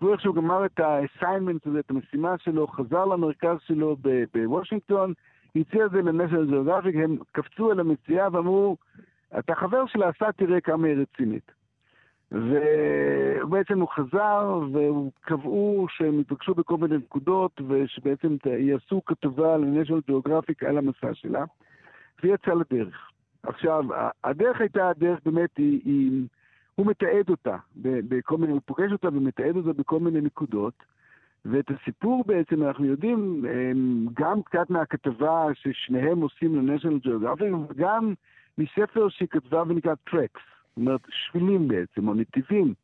והוא 0.01 0.13
איכשהו 0.13 0.33
גמר 0.33 0.67
את 0.67 0.81
ה-assignment 0.81 1.69
הזה, 1.69 1.79
את 1.79 1.91
המשימה 1.91 2.39
שלו, 2.39 2.67
חזר 2.67 3.05
למרכז 3.05 3.57
שלו 3.67 3.97
בוושינגטון, 4.35 5.13
הציע 5.57 5.87
את 5.87 5.91
זה 5.91 6.03
לנשל 6.03 6.51
ג'אוגרפיק, 6.51 6.95
הם 6.97 7.17
קפצו 7.33 7.73
אל 7.73 7.81
המציאה 7.81 8.29
ואמרו, 8.33 8.77
אתה 9.39 9.55
חבר 9.55 9.87
שלה, 9.87 10.09
עשה 10.09 10.33
תראה 10.33 10.61
כמה 10.61 10.87
היא 10.87 10.97
רצינית. 10.97 11.53
ובעצם 12.33 13.81
הוא 13.81 13.89
חזר, 13.89 14.61
וקבעו 14.73 15.87
שהם 15.89 16.21
התבקשו 16.21 16.55
בכל 16.55 16.77
מיני 16.77 16.97
נקודות, 16.97 17.61
ושבעצם 17.69 18.37
יעשו 18.59 19.05
כתובה 19.05 19.57
לנשל 19.57 20.01
ג'אוגרפיק 20.09 20.63
על 20.63 20.79
המסע 20.79 21.15
שלה, 21.15 21.45
והיא 22.23 22.35
יצאה 22.35 22.55
לדרך. 22.55 23.11
עכשיו, 23.47 23.85
הדרך 24.25 24.61
הייתה, 24.61 24.89
הדרך 24.89 25.19
באמת 25.25 25.57
היא, 25.57 25.81
היא 25.85 26.27
הוא 26.75 26.87
מתעד 26.87 27.31
אותה 27.31 27.57
בכל 27.77 28.37
מיני, 28.39 28.53
הוא 28.53 28.61
פוגש 28.65 28.93
אותה 28.93 29.09
ומתעד 29.09 29.57
אותה 29.57 29.73
בכל 29.73 30.01
מיני 30.01 30.21
נקודות. 30.21 30.75
ואת 31.45 31.71
הסיפור 31.71 32.25
בעצם 32.27 32.63
אנחנו 32.63 32.85
יודעים 32.85 33.45
גם 34.15 34.43
קצת 34.43 34.71
מהכתבה 34.71 35.47
ששניהם 35.55 36.21
עושים 36.21 36.57
ל-National 36.57 37.07
Geographic, 37.07 37.55
וגם 37.69 38.15
מספר 38.59 39.09
שהיא 39.09 39.29
כתבה 39.29 39.63
ונקרא 39.63 39.95
טרקס, 40.11 40.41
זאת 40.69 40.77
אומרת 40.77 41.01
שבילים 41.11 41.69
בעצם, 41.69 42.09
או 42.09 42.15
נתיבים. 42.15 42.75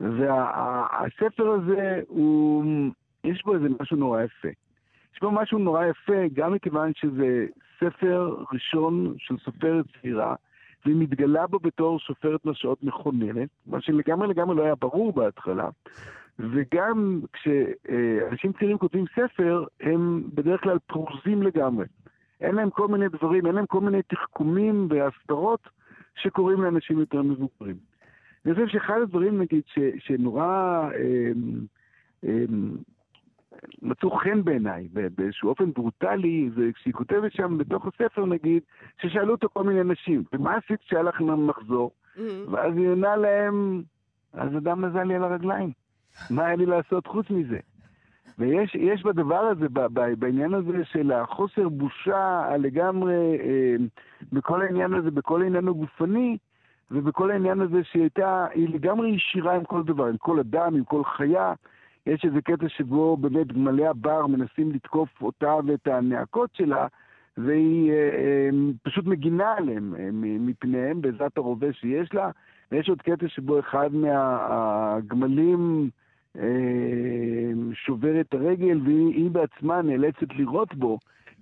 והספר 0.00 1.44
וה, 1.48 1.54
הזה, 1.54 2.00
הוא, 2.08 2.64
יש 3.24 3.44
בו 3.44 3.54
איזה 3.54 3.66
משהו 3.80 3.96
נורא 3.96 4.22
יפה. 4.22 4.48
יש 5.14 5.20
בו 5.20 5.30
משהו 5.30 5.58
נורא 5.58 5.84
יפה, 5.86 6.22
גם 6.32 6.52
מכיוון 6.52 6.92
שזה 6.94 7.46
ספר 7.80 8.36
ראשון 8.52 9.14
של 9.18 9.34
סופרת 9.44 9.86
צעירה, 10.02 10.34
והיא 10.84 10.96
מתגלה 10.96 11.46
בו 11.46 11.58
בתור 11.58 11.98
שופרת 11.98 12.46
נשאות 12.46 12.84
מכוננת, 12.84 13.48
מה 13.66 13.80
שלגמרי 13.80 14.28
לגמרי 14.28 14.56
לא 14.56 14.62
היה 14.62 14.74
ברור 14.74 15.12
בהתחלה. 15.12 15.68
וגם 16.38 17.20
כשאנשים 17.32 18.52
צעירים 18.52 18.78
כותבים 18.78 19.04
ספר, 19.12 19.64
הם 19.80 20.22
בדרך 20.34 20.62
כלל 20.62 20.78
פרוזים 20.86 21.42
לגמרי. 21.42 21.86
אין 22.40 22.54
להם 22.54 22.70
כל 22.70 22.88
מיני 22.88 23.08
דברים, 23.08 23.46
אין 23.46 23.54
להם 23.54 23.66
כל 23.66 23.80
מיני 23.80 24.02
תחכומים 24.02 24.88
והסתרות 24.90 25.68
שקורים 26.14 26.62
לאנשים 26.62 26.98
יותר 26.98 27.22
מבוגרים. 27.22 27.76
אני 28.46 28.54
חושב 28.54 28.68
שאחד 28.68 29.00
הדברים, 29.02 29.42
נגיד, 29.42 29.62
ש, 29.66 29.78
שנורא 29.98 30.44
אה, 30.94 31.30
אה, 32.24 32.44
מצאו 33.82 34.10
חן 34.10 34.44
בעיניי, 34.44 34.88
באיזשהו 34.92 35.48
אופן 35.48 35.72
ברוטלי, 35.72 36.50
זה 36.56 36.70
כשהיא 36.74 36.94
כותבת 36.94 37.32
שם 37.32 37.58
בתוך 37.58 37.86
הספר 37.86 38.26
נגיד, 38.26 38.62
ששאלו 39.02 39.32
אותו 39.32 39.48
כל 39.52 39.64
מיני 39.64 39.92
נשים, 39.92 40.24
ומה 40.32 40.54
עשית 40.54 40.80
כשהיה 40.80 41.02
לך 41.02 41.20
מחזור? 41.20 41.90
Mm-hmm. 42.16 42.20
ואז 42.50 42.76
היא 42.76 42.88
עונה 42.88 43.16
להם, 43.16 43.82
אז 44.32 44.56
אדם 44.56 44.84
נזל 44.84 45.02
לי 45.02 45.14
על 45.14 45.24
הרגליים. 45.24 45.72
מה 46.30 46.46
היה 46.46 46.56
לי 46.56 46.66
לעשות 46.66 47.06
חוץ 47.06 47.30
מזה? 47.30 47.58
ויש 48.38 49.02
בדבר 49.04 49.40
הזה, 49.40 49.66
בעניין 50.18 50.54
הזה 50.54 50.84
של 50.84 51.12
החוסר 51.12 51.68
בושה 51.68 52.56
לגמרי, 52.58 53.38
אה, 53.40 53.74
בכל 54.32 54.62
העניין 54.62 54.94
הזה, 54.94 55.10
בכל 55.10 55.42
העניין 55.42 55.68
הגופני, 55.68 56.36
ובכל 56.90 57.30
העניין 57.30 57.60
הזה 57.60 57.84
שהיא 57.84 58.02
הייתה, 58.02 58.46
היא 58.54 58.68
לגמרי 58.68 59.08
ישירה 59.08 59.54
עם 59.54 59.64
כל 59.64 59.82
דבר, 59.82 60.06
עם 60.06 60.16
כל 60.16 60.40
אדם, 60.40 60.74
עם 60.74 60.84
כל 60.84 61.04
חיה. 61.04 61.54
יש 62.08 62.24
איזה 62.24 62.40
קטע 62.40 62.68
שבו 62.68 63.16
באמת 63.16 63.52
גמלי 63.52 63.86
הבר 63.86 64.26
מנסים 64.26 64.72
לתקוף 64.72 65.08
אותה 65.22 65.54
ואת 65.66 65.86
הנאקות 65.86 66.50
שלה, 66.54 66.86
והיא 67.36 67.92
אה, 67.92 67.96
אה, 67.96 68.48
פשוט 68.82 69.06
מגינה 69.06 69.54
עליהם 69.56 69.94
אה, 69.98 70.08
מפניהם 70.12 71.00
בעזרת 71.00 71.38
הרובה 71.38 71.72
שיש 71.72 72.14
לה. 72.14 72.30
ויש 72.72 72.88
עוד 72.88 73.02
קטע 73.02 73.28
שבו 73.28 73.58
אחד 73.58 73.94
מהגמלים 73.94 75.90
אה, 76.38 76.42
שובר 77.72 78.20
את 78.20 78.34
הרגל, 78.34 78.80
והיא 78.84 79.30
בעצמה 79.30 79.82
נאלצת 79.82 80.32
לירות 80.36 80.74
בו, 80.74 80.98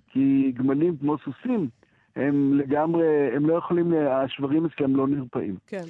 כי 0.07 0.51
גמלים 0.55 0.97
כמו 0.97 1.17
סוסים, 1.17 1.67
הם 2.15 2.53
לגמרי, 2.53 3.35
הם 3.35 3.49
לא 3.49 3.53
יכולים, 3.53 3.93
השברים 3.93 4.65
אצלם 4.65 4.95
לא 4.95 5.07
נרפאים. 5.07 5.55
כן. 5.67 5.83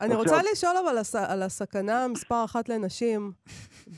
אני 0.00 0.14
רוצה 0.14 0.40
לשאול 0.52 0.76
אבל 0.76 0.98
על 1.28 1.42
הסכנה 1.42 2.08
מספר 2.08 2.44
אחת 2.44 2.68
לנשים 2.68 3.32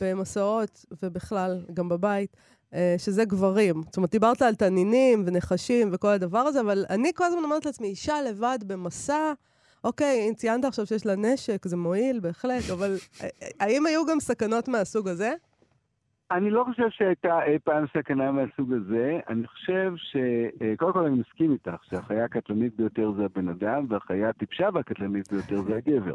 במסעות 0.00 0.84
ובכלל, 1.02 1.64
גם 1.74 1.88
בבית, 1.88 2.36
אה, 2.74 2.94
שזה 2.98 3.24
גברים. 3.24 3.82
זאת 3.86 3.96
אומרת, 3.96 4.10
דיברת 4.10 4.42
על 4.42 4.54
תנינים 4.54 5.22
ונחשים 5.26 5.88
וכל 5.92 6.08
הדבר 6.08 6.38
הזה, 6.38 6.60
אבל 6.60 6.84
אני 6.90 7.10
כל 7.14 7.24
הזמן 7.24 7.44
אומרת 7.44 7.66
לעצמי, 7.66 7.88
אישה 7.88 8.22
לבד 8.22 8.58
במסע, 8.66 9.32
אוקיי, 9.84 10.28
אם 10.28 10.34
ציינת 10.34 10.64
עכשיו 10.64 10.86
שיש 10.86 11.06
לה 11.06 11.16
נשק, 11.16 11.66
זה 11.66 11.76
מועיל, 11.76 12.20
בהחלט, 12.20 12.70
אבל 12.72 12.98
אה, 13.20 13.28
אה, 13.42 13.48
האם 13.60 13.86
היו 13.86 14.06
גם 14.06 14.20
סכנות 14.20 14.68
מהסוג 14.68 15.08
הזה? 15.08 15.34
אני 16.30 16.50
לא 16.50 16.64
חושב 16.64 16.90
שהייתה 16.90 17.44
אי 17.44 17.58
פעם 17.58 17.84
סכנה 17.98 18.32
מהסוג 18.32 18.72
הזה. 18.72 19.20
אני 19.28 19.46
חושב 19.46 19.92
ש... 19.96 20.16
אה, 20.62 20.74
קודם 20.76 20.92
כל 20.92 21.06
אני 21.06 21.20
מסכים 21.20 21.52
איתך 21.52 21.84
שהחיה 21.90 22.24
הקטלנית 22.24 22.76
ביותר 22.76 23.12
זה 23.16 23.24
הבן 23.24 23.48
אדם, 23.48 23.86
והחיה 23.88 24.28
הטיפשה 24.28 24.68
והקטלנית 24.72 25.32
ביותר 25.32 25.62
זה 25.62 25.76
הגבר. 25.76 26.14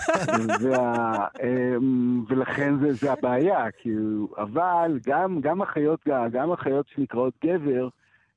וה... 0.62 1.26
אמ, 1.42 2.24
ולכן 2.28 2.74
זה, 2.78 2.92
זה 2.92 3.12
הבעיה, 3.12 3.70
כאילו, 3.70 4.28
אבל 4.38 4.98
גם, 5.06 5.40
גם, 5.40 5.62
החיות, 5.62 6.00
גם 6.32 6.52
החיות 6.52 6.86
שנקראות 6.94 7.34
גבר, 7.44 7.88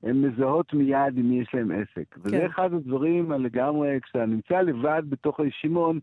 הן 0.03 0.21
מזהות 0.21 0.73
מיד 0.73 1.17
עם 1.17 1.29
מי 1.29 1.41
יש 1.41 1.49
להם 1.53 1.71
עסק. 1.71 2.13
כן. 2.13 2.19
וזה 2.23 2.45
אחד 2.45 2.73
הדברים 2.73 3.31
לגמרי, 3.31 3.99
כשאתה 4.03 4.25
נמצא 4.25 4.61
לבד 4.61 5.03
בתוך 5.09 5.39
הישימון, 5.39 5.99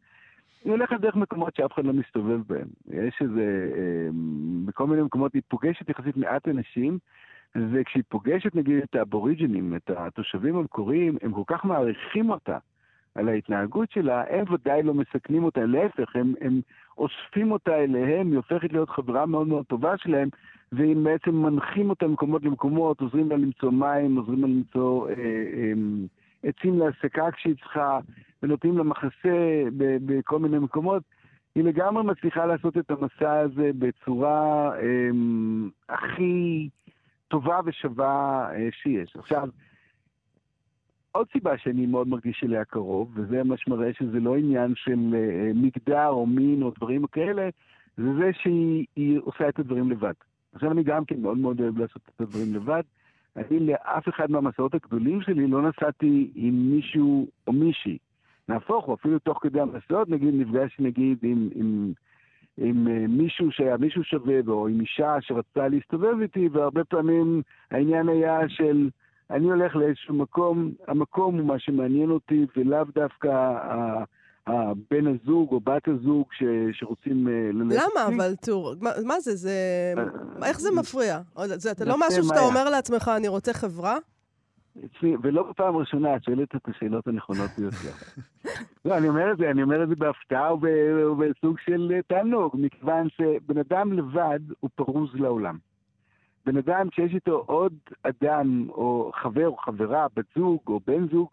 היא 0.65 0.73
הולכת 0.73 1.01
דרך 1.01 1.17
מקומות 1.17 1.57
שאף 1.57 1.73
אחד 1.73 1.85
לא 1.85 1.93
מסתובב 1.93 2.41
בהם. 2.47 2.69
יש 2.91 3.15
איזה, 3.21 3.71
אה, 3.77 4.09
בכל 4.65 4.87
מיני 4.87 5.03
מקומות 5.03 5.35
היא 5.35 5.43
פוגשת 5.49 5.89
יחסית 5.89 6.17
מעט 6.17 6.49
אנשים, 6.49 6.99
וכשהיא 7.57 8.03
פוגשת 8.09 8.55
נגיד 8.55 8.83
את 8.83 8.95
האבוריג'ינים, 8.95 9.77
את 9.77 9.91
התושבים 9.97 10.57
המקוריים, 10.57 11.17
הם 11.23 11.33
כל 11.33 11.43
כך 11.47 11.65
מעריכים 11.65 12.31
אותה 12.31 12.59
על 13.15 13.29
ההתנהגות 13.29 13.91
שלה, 13.91 14.25
הם 14.31 14.45
ודאי 14.53 14.83
לא 14.83 14.95
מסכנים 14.95 15.45
אותה, 15.45 15.65
להפך, 15.65 16.17
הם, 16.17 16.35
הם 16.41 16.61
אוספים 16.99 17.53
אותה 17.53 17.75
אליהם, 17.75 18.27
היא 18.27 18.37
הופכת 18.37 18.73
להיות 18.73 18.91
חברה 18.91 19.27
מאוד 19.27 19.49
מאוד 19.49 19.65
טובה 19.67 19.99
שלהם, 19.99 20.29
והם 20.73 21.05
בעצם 21.05 21.31
מנחים 21.31 21.91
אותה 21.91 22.07
ממקומות 22.07 22.45
למקומות, 22.45 23.01
עוזרים 23.01 23.31
לה 23.31 23.37
למצוא 23.37 23.71
מים, 23.71 24.17
עוזרים 24.17 24.41
לה 24.41 24.47
למצוא 24.47 25.09
אה, 25.09 25.15
אה, 25.15 25.73
עצים 26.43 26.79
להסקה 26.79 27.31
כשהיא 27.31 27.55
צריכה, 27.55 27.99
ונותנים 28.45 28.79
לה 28.79 28.85
מחסה 28.85 29.65
בכל 29.77 30.39
מיני 30.39 30.59
מקומות. 30.59 31.03
היא 31.55 31.65
לגמרי 31.65 32.03
מצליחה 32.03 32.47
לעשות 32.47 32.79
את 32.79 32.91
המסע 32.91 33.33
הזה 33.33 33.71
בצורה 33.79 34.71
אה, 34.77 35.11
הכי 35.89 36.69
טובה 37.29 37.61
ושווה 37.65 38.49
אה, 38.55 38.69
שיש. 38.83 39.17
עכשיו, 39.17 39.49
עוד 41.13 41.27
סיבה 41.33 41.59
שאני 41.59 41.87
מאוד 41.87 42.09
מרגיש 42.09 42.45
אליה 42.45 42.65
קרוב, 42.65 43.13
וזה 43.15 43.43
מה 43.43 43.57
שמראה 43.57 43.91
שזה 43.99 44.21
לא 44.21 44.37
עניין 44.37 44.73
של 44.77 45.15
אה, 45.15 45.51
מגדר 45.55 46.09
או 46.09 46.27
מין 46.27 46.63
או 46.63 46.73
דברים 46.77 47.07
כאלה, 47.07 47.49
זה 47.97 48.15
זה 48.19 48.31
שהיא 48.33 49.19
עושה 49.23 49.49
את 49.49 49.59
הדברים 49.59 49.91
לבד. 49.91 50.13
עכשיו 50.55 50.73
אני 50.73 50.83
גם 50.83 51.05
כן 51.05 51.21
מאוד 51.21 51.39
מאוד 51.39 51.61
אוהב 51.61 51.79
לעשות 51.79 52.03
את 52.15 52.21
הדברים 52.21 52.55
לבד. 52.55 52.83
אני 53.37 53.61
לאף 53.61 54.09
אחד 54.09 54.31
מהמסעות 54.31 54.75
הגדולים 54.75 55.23
שלי 55.23 55.47
לא 55.47 55.63
נסעתי 55.63 56.31
עם 56.35 56.55
מישהו 56.55 57.27
או 57.47 57.53
מישהי. 57.53 57.99
נהפוך, 58.49 58.89
או 58.89 58.95
אפילו 58.95 59.19
תוך 59.19 59.39
כדי 59.43 59.61
המסעות, 59.61 60.09
נגיד, 60.09 60.35
נפגשתי 60.35 60.83
נגיד 60.83 61.19
עם, 61.23 61.49
עם, 61.55 61.93
עם 62.57 62.89
אה, 62.89 63.07
מישהו 63.09 63.51
שהיה 63.51 63.77
מישהו 63.77 64.05
שווה, 64.05 64.41
או 64.49 64.69
עם 64.69 64.81
אישה 64.81 65.17
שרצתה 65.21 65.69
להסתובב 65.69 66.21
איתי, 66.21 66.49
והרבה 66.53 66.85
פעמים 66.85 67.43
העניין 67.71 68.09
היה 68.09 68.39
של, 68.49 68.89
אני 69.31 69.45
הולך 69.45 69.77
לאיזשהו 69.77 70.15
מקום, 70.15 70.71
המקום 70.89 71.39
הוא 71.39 71.47
מה 71.47 71.59
שמעניין 71.59 72.11
אותי, 72.11 72.47
ולאו 72.57 72.85
דווקא 72.95 73.55
הבן 74.47 75.07
הזוג 75.07 75.53
או 75.53 75.61
בת 75.61 75.89
הזוג 75.89 76.27
ש, 76.33 76.43
שרוצים 76.73 77.29
אה, 77.29 77.51
ללכת. 77.53 77.83
למה? 77.83 78.17
אבל 78.17 78.35
טור, 78.37 78.75
מה, 78.81 78.91
מה 79.05 79.21
זה? 79.21 79.37
זה... 79.37 79.51
אה, 80.43 80.49
איך 80.49 80.61
זה 80.61 80.71
מפריע? 80.71 81.21
זה, 81.45 81.71
אתה 81.71 81.85
לא 81.85 81.97
משהו 81.99 82.25
שאתה 82.25 82.41
אומר 82.41 82.71
לעצמך, 82.71 83.11
אני 83.17 83.29
רוצה 83.29 83.53
חברה? 83.53 83.97
ולא 85.23 85.43
בפעם 85.51 85.77
ראשונה, 85.77 86.17
את 86.17 86.25
שואלת 86.25 86.57
את 86.57 86.69
השאלות 86.69 87.07
הנכונות 87.07 87.51
ביותר. 87.59 87.97
לא, 88.85 88.99
אני 88.99 89.09
אומר 89.09 89.33
את 89.33 89.39
זה, 89.39 89.51
אני 89.51 89.63
אומר 89.63 89.83
את 89.83 89.89
זה 89.89 89.95
בהפתעה 89.95 90.55
ובסוג 90.55 91.59
של 91.59 92.01
תענוג, 92.07 92.57
מכיוון 92.59 93.09
שבן 93.09 93.59
אדם 93.59 93.93
לבד 93.93 94.41
הוא 94.61 94.71
פרוז 94.75 95.15
לעולם. 95.15 95.59
בן 96.47 96.57
אדם 96.57 96.89
שיש 96.91 97.15
איתו 97.15 97.45
עוד 97.47 97.73
אדם, 98.03 98.67
או 98.69 99.13
חבר 99.15 99.47
או 99.47 99.57
חברה, 99.57 100.07
בת 100.17 100.25
זוג 100.37 100.61
או 100.67 100.81
בן 100.87 101.09
זוג, 101.09 101.29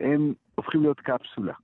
הם 0.00 0.34
הופכים 0.54 0.82
להיות 0.82 1.00
קפסולה. 1.00 1.54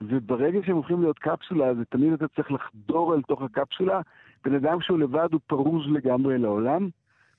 וברגע 0.00 0.58
שהם 0.66 0.76
הופכים 0.76 1.00
להיות 1.00 1.18
קפסולה, 1.18 1.74
זה 1.74 1.84
תמיד 1.84 2.12
אתה 2.12 2.28
צריך 2.28 2.52
לחדור 2.52 3.14
אל 3.14 3.22
תוך 3.22 3.42
הקפסולה. 3.42 4.00
בן 4.44 4.54
אדם 4.54 4.80
שהוא 4.80 4.98
לבד 4.98 5.28
הוא 5.32 5.40
פרוז 5.46 5.82
לגמרי 5.92 6.38
לעולם, 6.38 6.88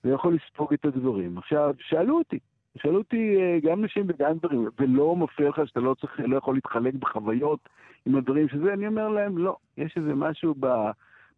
ויכול 0.03 0.35
לספוג 0.35 0.73
את 0.73 0.85
הדברים. 0.85 1.37
עכשיו, 1.37 1.75
שאלו 1.79 2.17
אותי, 2.17 2.39
שאלו 2.77 2.97
אותי 2.97 3.35
אה, 3.41 3.59
גם 3.63 3.85
נשים 3.85 4.05
וגם 4.07 4.37
דברים, 4.37 4.67
ולא 4.79 5.15
מפריע 5.15 5.49
לך 5.49 5.61
שאתה 5.65 5.79
לא 5.79 5.93
צריך, 5.93 6.19
לא 6.19 6.37
יכול 6.37 6.55
להתחלק 6.55 6.93
בחוויות 6.93 7.69
עם 8.05 8.15
הדברים 8.15 8.49
שזה, 8.49 8.73
אני 8.73 8.87
אומר 8.87 9.09
להם, 9.09 9.37
לא, 9.37 9.55
יש 9.77 9.97
איזה 9.97 10.15
משהו 10.15 10.55
ב, 10.59 10.67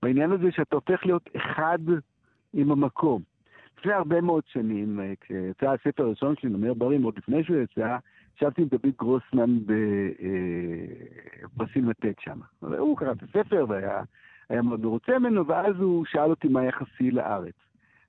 בעניין 0.04 0.32
הזה 0.32 0.52
שאתה 0.52 0.76
הופך 0.76 1.06
להיות 1.06 1.30
אחד 1.36 1.80
עם 2.54 2.72
המקום. 2.72 3.22
לפני 3.80 3.94
הרבה 3.94 4.22
מאוד 4.22 4.44
שנים, 4.48 5.00
אה, 5.00 5.14
כשיצא 5.22 5.72
הספר 5.72 6.04
הראשון 6.04 6.36
שלי, 6.36 6.50
נאמר 6.50 6.74
ברים, 6.74 7.04
עוד 7.04 7.18
לפני 7.18 7.44
שהוא 7.44 7.58
יצא, 7.58 7.98
ישבתי 8.36 8.62
עם 8.62 8.68
דוד 8.68 8.94
גרוסמן 9.00 9.58
בסינמטק 11.58 12.06
אה, 12.06 12.24
שם. 12.24 12.40
הוא 12.60 12.98
קרא 12.98 13.12
את 13.12 13.24
הספר 13.24 13.66
והיה 13.70 14.02
מאוד 14.64 14.80
מרוצה 14.80 15.20
ממנו, 15.20 15.48
ואז 15.48 15.76
הוא 15.80 16.06
שאל 16.06 16.30
אותי 16.30 16.48
מה 16.48 16.66
יחסי 16.66 17.12
לארץ. 17.12 17.54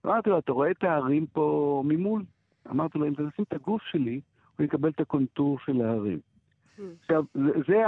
אמרתי 0.07 0.31
לו, 0.31 0.39
אתה 0.39 0.53
רואה 0.53 0.71
את 0.71 0.85
ההרים 0.85 1.27
פה 1.27 1.83
ממול? 1.87 2.23
אמרתי 2.71 2.99
לו, 2.99 3.07
אם 3.07 3.15
תשים 3.15 3.45
את 3.49 3.53
הגוף 3.53 3.83
שלי, 3.83 4.21
הוא 4.57 4.65
יקבל 4.65 4.89
את 4.89 5.01
הקונטור 5.01 5.59
של 5.59 5.81
ההרים. 5.83 6.19
Hmm. 6.79 6.83
עכשיו, 7.01 7.25
זה, 7.35 7.51
זה, 7.67 7.83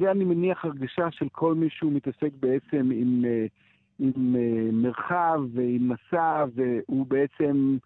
זה 0.00 0.10
אני 0.10 0.24
מניח 0.24 0.64
הרגשה 0.64 1.10
של 1.10 1.28
כל 1.32 1.54
מי 1.54 1.70
שהוא 1.70 1.92
מתעסק 1.92 2.30
בעצם 2.40 2.90
עם, 2.92 3.24
אה, 3.24 3.46
עם 3.98 4.36
אה, 4.36 4.70
מרחב 4.72 5.40
ועם 5.54 5.92
מסע, 5.92 6.44
והוא 6.54 7.06
בעצם 7.06 7.76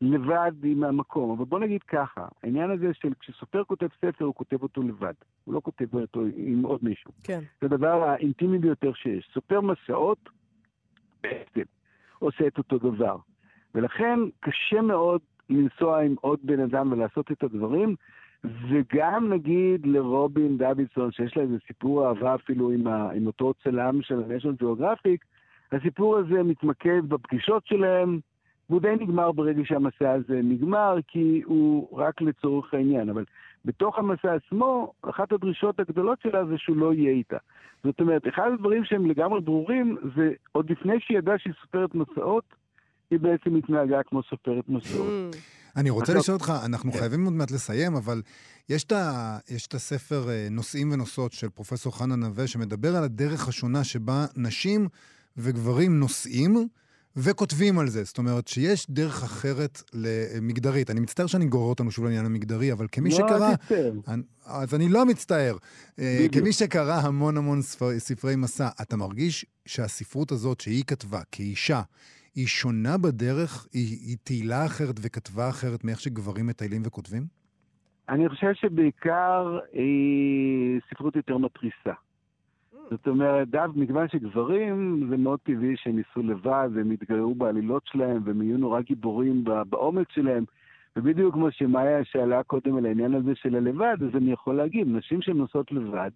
לבד 0.00 0.52
עם 0.64 0.84
המקום. 0.84 1.30
אבל 1.30 1.44
בוא 1.44 1.58
נגיד 1.58 1.82
ככה, 1.82 2.26
העניין 2.42 2.70
הזה 2.70 2.94
של 2.94 3.12
כשסופר 3.20 3.64
כותב 3.64 3.86
ספר, 4.00 4.24
הוא 4.24 4.34
כותב 4.34 4.62
אותו 4.62 4.82
לבד. 4.82 5.12
הוא 5.44 5.54
לא 5.54 5.60
כותב 5.60 5.94
אותו 5.94 6.22
עם 6.36 6.62
עוד 6.62 6.80
מישהו. 6.82 7.10
כן. 7.24 7.40
זה 7.60 7.66
הדבר 7.66 8.02
האינטימי 8.02 8.58
ביותר 8.58 8.92
שיש. 8.92 9.30
סופר 9.34 9.60
מסעות, 9.60 10.28
בעצם, 11.22 11.62
עושה 12.18 12.46
את 12.46 12.58
אותו 12.58 12.78
דבר. 12.78 13.16
ולכן 13.74 14.18
קשה 14.40 14.80
מאוד 14.80 15.20
לנסוע 15.50 16.00
עם 16.00 16.14
עוד 16.20 16.38
בן 16.42 16.60
אדם 16.60 16.92
ולעשות 16.92 17.32
את 17.32 17.42
הדברים, 17.42 17.94
וגם 18.44 19.32
נגיד 19.32 19.86
לרובין 19.86 20.58
דוידסון, 20.58 21.12
שיש 21.12 21.36
לה 21.36 21.42
איזה 21.42 21.56
סיפור 21.66 22.08
אהבה 22.08 22.34
אפילו 22.34 22.70
עם, 22.70 22.86
ה, 22.86 23.10
עם 23.10 23.26
אותו 23.26 23.54
צלם 23.64 24.02
של 24.02 24.18
ה-National 24.18 24.62
Geographic, 24.62 25.18
הסיפור 25.72 26.16
הזה 26.16 26.42
מתמקד 26.42 27.08
בפגישות 27.08 27.66
שלהם, 27.66 28.20
והוא 28.70 28.80
די 28.80 28.94
נגמר 29.00 29.32
ברגע 29.32 29.62
שהמסע 29.64 30.10
הזה 30.10 30.40
נגמר, 30.44 30.96
כי 31.08 31.42
הוא 31.44 31.98
רק 31.98 32.20
לצורך 32.20 32.74
העניין. 32.74 33.08
אבל 33.08 33.24
בתוך 33.64 33.98
המסע 33.98 34.34
עצמו, 34.34 34.92
אחת 35.02 35.32
הדרישות 35.32 35.80
הגדולות 35.80 36.20
שלה 36.20 36.44
זה 36.44 36.58
שהוא 36.58 36.76
לא 36.76 36.94
יהיה 36.94 37.10
איתה. 37.10 37.36
זאת 37.84 38.00
אומרת, 38.00 38.28
אחד 38.28 38.50
הדברים 38.52 38.84
שהם 38.84 39.06
לגמרי 39.06 39.40
ברורים, 39.40 39.96
זה 40.16 40.32
עוד 40.52 40.70
לפני 40.70 41.00
שהיא 41.00 41.18
ידעה 41.18 41.38
שהיא 41.38 41.54
סופרת 41.62 41.94
מסעות, 41.94 42.44
היא 43.12 43.20
בעצם 43.20 43.56
התנהגה 43.56 44.02
כמו 44.06 44.22
סופרת 44.22 44.68
מסורת. 44.68 45.34
Mm. 45.34 45.36
אני 45.76 45.90
רוצה 45.90 46.14
לשאול 46.14 46.34
אותך, 46.34 46.52
אנחנו 46.64 46.92
כן. 46.92 46.98
חייבים 46.98 47.24
עוד 47.24 47.32
מעט 47.32 47.50
לסיים, 47.50 47.96
אבל 47.96 48.22
יש 48.68 48.84
את 49.66 49.74
הספר 49.74 50.30
אה, 50.30 50.48
נושאים 50.50 50.92
ונושאות 50.92 51.32
של 51.32 51.48
פרופסור 51.48 51.98
חנה 51.98 52.16
נווה, 52.16 52.46
שמדבר 52.46 52.96
על 52.96 53.04
הדרך 53.04 53.48
השונה 53.48 53.84
שבה 53.84 54.26
נשים 54.36 54.88
וגברים 55.36 55.98
נושאים, 55.98 56.68
וכותבים 57.16 57.78
על 57.78 57.88
זה. 57.88 58.04
זאת 58.04 58.18
אומרת, 58.18 58.48
שיש 58.48 58.90
דרך 58.90 59.22
אחרת 59.22 59.82
למגדרית. 59.94 60.90
אני 60.90 61.00
מצטער 61.00 61.26
שאני 61.26 61.46
גורר 61.46 61.68
אותנו 61.68 61.90
שוב 61.90 62.04
לעניין 62.04 62.26
המגדרי, 62.26 62.72
אבל 62.72 62.86
כמי 62.92 63.10
לא, 63.10 63.16
שקרא... 63.16 63.50
לא, 63.50 63.56
תצטער. 63.56 63.92
אז 64.44 64.74
אני 64.74 64.88
לא 64.88 65.06
מצטער. 65.06 65.56
אה, 65.98 66.16
בדיוק. 66.18 66.34
כמי 66.34 66.52
שקרא 66.52 67.00
המון 67.00 67.36
המון 67.36 67.62
ספר, 67.62 67.98
ספרי 67.98 68.36
מסע, 68.36 68.68
אתה 68.82 68.96
מרגיש 68.96 69.46
שהספרות 69.66 70.32
הזאת 70.32 70.60
שהיא 70.60 70.84
כתבה 70.86 71.20
כאישה, 71.32 71.82
היא 72.34 72.46
שונה 72.46 72.98
בדרך? 72.98 73.66
היא, 73.72 73.98
היא 74.08 74.16
תהילה 74.24 74.66
אחרת 74.66 74.94
וכתבה 75.02 75.48
אחרת 75.48 75.84
מאיך 75.84 76.00
שגברים 76.00 76.46
מטיילים 76.46 76.82
וכותבים? 76.84 77.22
אני 78.08 78.28
חושב 78.28 78.52
שבעיקר 78.54 79.58
היא 79.72 80.80
ספרות 80.90 81.16
יותר 81.16 81.38
מתריסה. 81.38 81.92
זאת 82.90 83.06
אומרת, 83.06 83.48
דו, 83.48 83.58
מכיוון 83.74 84.08
שגברים, 84.08 85.06
זה 85.10 85.16
מאוד 85.16 85.40
טבעי 85.42 85.76
שהם 85.76 85.98
ייסעו 85.98 86.22
לבד, 86.22 86.68
והם 86.74 86.92
יתגררו 86.92 87.34
בעלילות 87.34 87.82
שלהם, 87.86 88.22
והם 88.24 88.42
יהיו 88.42 88.58
נורא 88.58 88.80
גיבורים 88.80 89.44
בעומק 89.68 90.10
שלהם. 90.12 90.44
ובדיוק 90.96 91.34
כמו 91.34 91.50
שמאיה 91.50 92.04
שאלה 92.04 92.42
קודם 92.42 92.76
על 92.76 92.86
העניין 92.86 93.14
הזה 93.14 93.34
של 93.34 93.54
הלבד, 93.54 93.96
אז 94.00 94.16
אני 94.16 94.32
יכול 94.32 94.54
להגיד, 94.54 94.88
נשים 94.88 95.22
שהן 95.22 95.36
נוסעות 95.36 95.72
לבד, 95.72 96.10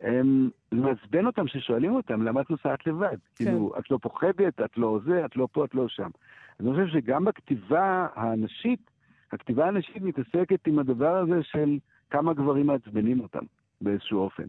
הם, 0.00 0.50
זה 0.70 0.76
מעצבן 0.76 1.26
אותם 1.26 1.48
ששואלים 1.48 1.94
אותם, 1.94 2.22
למה 2.22 2.40
את 2.40 2.50
נוסעת 2.50 2.86
לבד? 2.86 3.16
כן. 3.36 3.44
כאילו, 3.44 3.72
את 3.78 3.90
לא 3.90 3.98
פוחדת, 4.02 4.60
את 4.60 4.78
לא 4.78 4.98
זה, 5.04 5.24
את 5.24 5.36
לא 5.36 5.48
פה, 5.52 5.64
את 5.64 5.74
לא 5.74 5.88
שם. 5.88 6.10
אז 6.58 6.66
אני 6.66 6.74
חושב 6.74 6.86
שגם 7.00 7.24
בכתיבה 7.24 8.06
הנשית, 8.14 8.90
הכתיבה 9.32 9.68
הנשית 9.68 10.02
מתעסקת 10.02 10.66
עם 10.66 10.78
הדבר 10.78 11.16
הזה 11.16 11.42
של 11.42 11.78
כמה 12.10 12.34
גברים 12.34 12.66
מעצבנים 12.66 13.20
אותם 13.20 13.44
באיזשהו 13.80 14.18
אופן. 14.18 14.44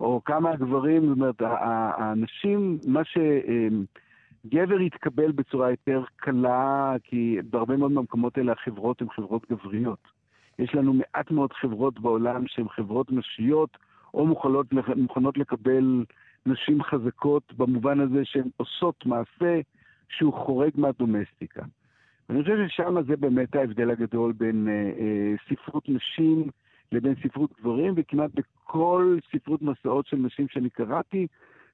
או 0.00 0.20
כמה 0.24 0.50
הגברים, 0.50 1.06
זאת 1.06 1.16
אומרת, 1.16 1.40
האנשים, 1.40 2.78
מה 2.86 3.00
שגבר 3.04 4.80
יתקבל 4.80 5.32
בצורה 5.32 5.70
יותר 5.70 6.04
קלה, 6.16 6.94
כי 7.04 7.38
בהרבה 7.50 7.76
מאוד 7.76 7.92
מהמקומות 7.92 8.38
האלה 8.38 8.52
החברות 8.52 9.02
הן 9.02 9.08
חברות 9.10 9.50
גבריות. 9.50 9.98
יש 10.58 10.74
לנו 10.74 10.92
מעט 10.92 11.30
מאוד 11.30 11.52
חברות 11.52 12.00
בעולם 12.00 12.46
שהן 12.46 12.68
חברות 12.68 13.12
נשיות, 13.12 13.76
או 14.14 14.26
מוכנות, 14.26 14.66
מוכנות 14.96 15.38
לקבל 15.38 16.04
נשים 16.46 16.82
חזקות 16.82 17.52
במובן 17.56 18.00
הזה 18.00 18.24
שהן 18.24 18.48
עושות 18.56 19.06
מעשה 19.06 19.60
שהוא 20.08 20.32
חורג 20.32 20.70
מהדומסטיקה. 20.74 21.62
ואני 22.28 22.42
חושב 22.42 22.56
ששם 22.68 23.02
זה 23.06 23.16
באמת 23.16 23.56
ההבדל 23.56 23.90
הגדול 23.90 24.32
בין 24.32 24.68
אה, 24.68 24.72
אה, 24.74 25.34
ספרות 25.48 25.88
נשים 25.88 26.48
לבין 26.92 27.14
ספרות 27.22 27.50
גברים, 27.60 27.94
וכמעט 27.96 28.30
בכל 28.34 29.18
ספרות 29.32 29.62
מסעות 29.62 30.06
של 30.06 30.16
נשים 30.16 30.48
שאני 30.48 30.70
קראתי, 30.70 31.26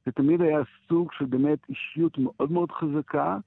זה 0.06 0.12
תמיד 0.12 0.40
היה 0.40 0.60
סוג 0.88 1.12
של 1.12 1.24
באמת 1.24 1.58
אישיות 1.68 2.18
מאוד 2.18 2.52
מאוד 2.52 2.72
חזקה, 2.72 3.38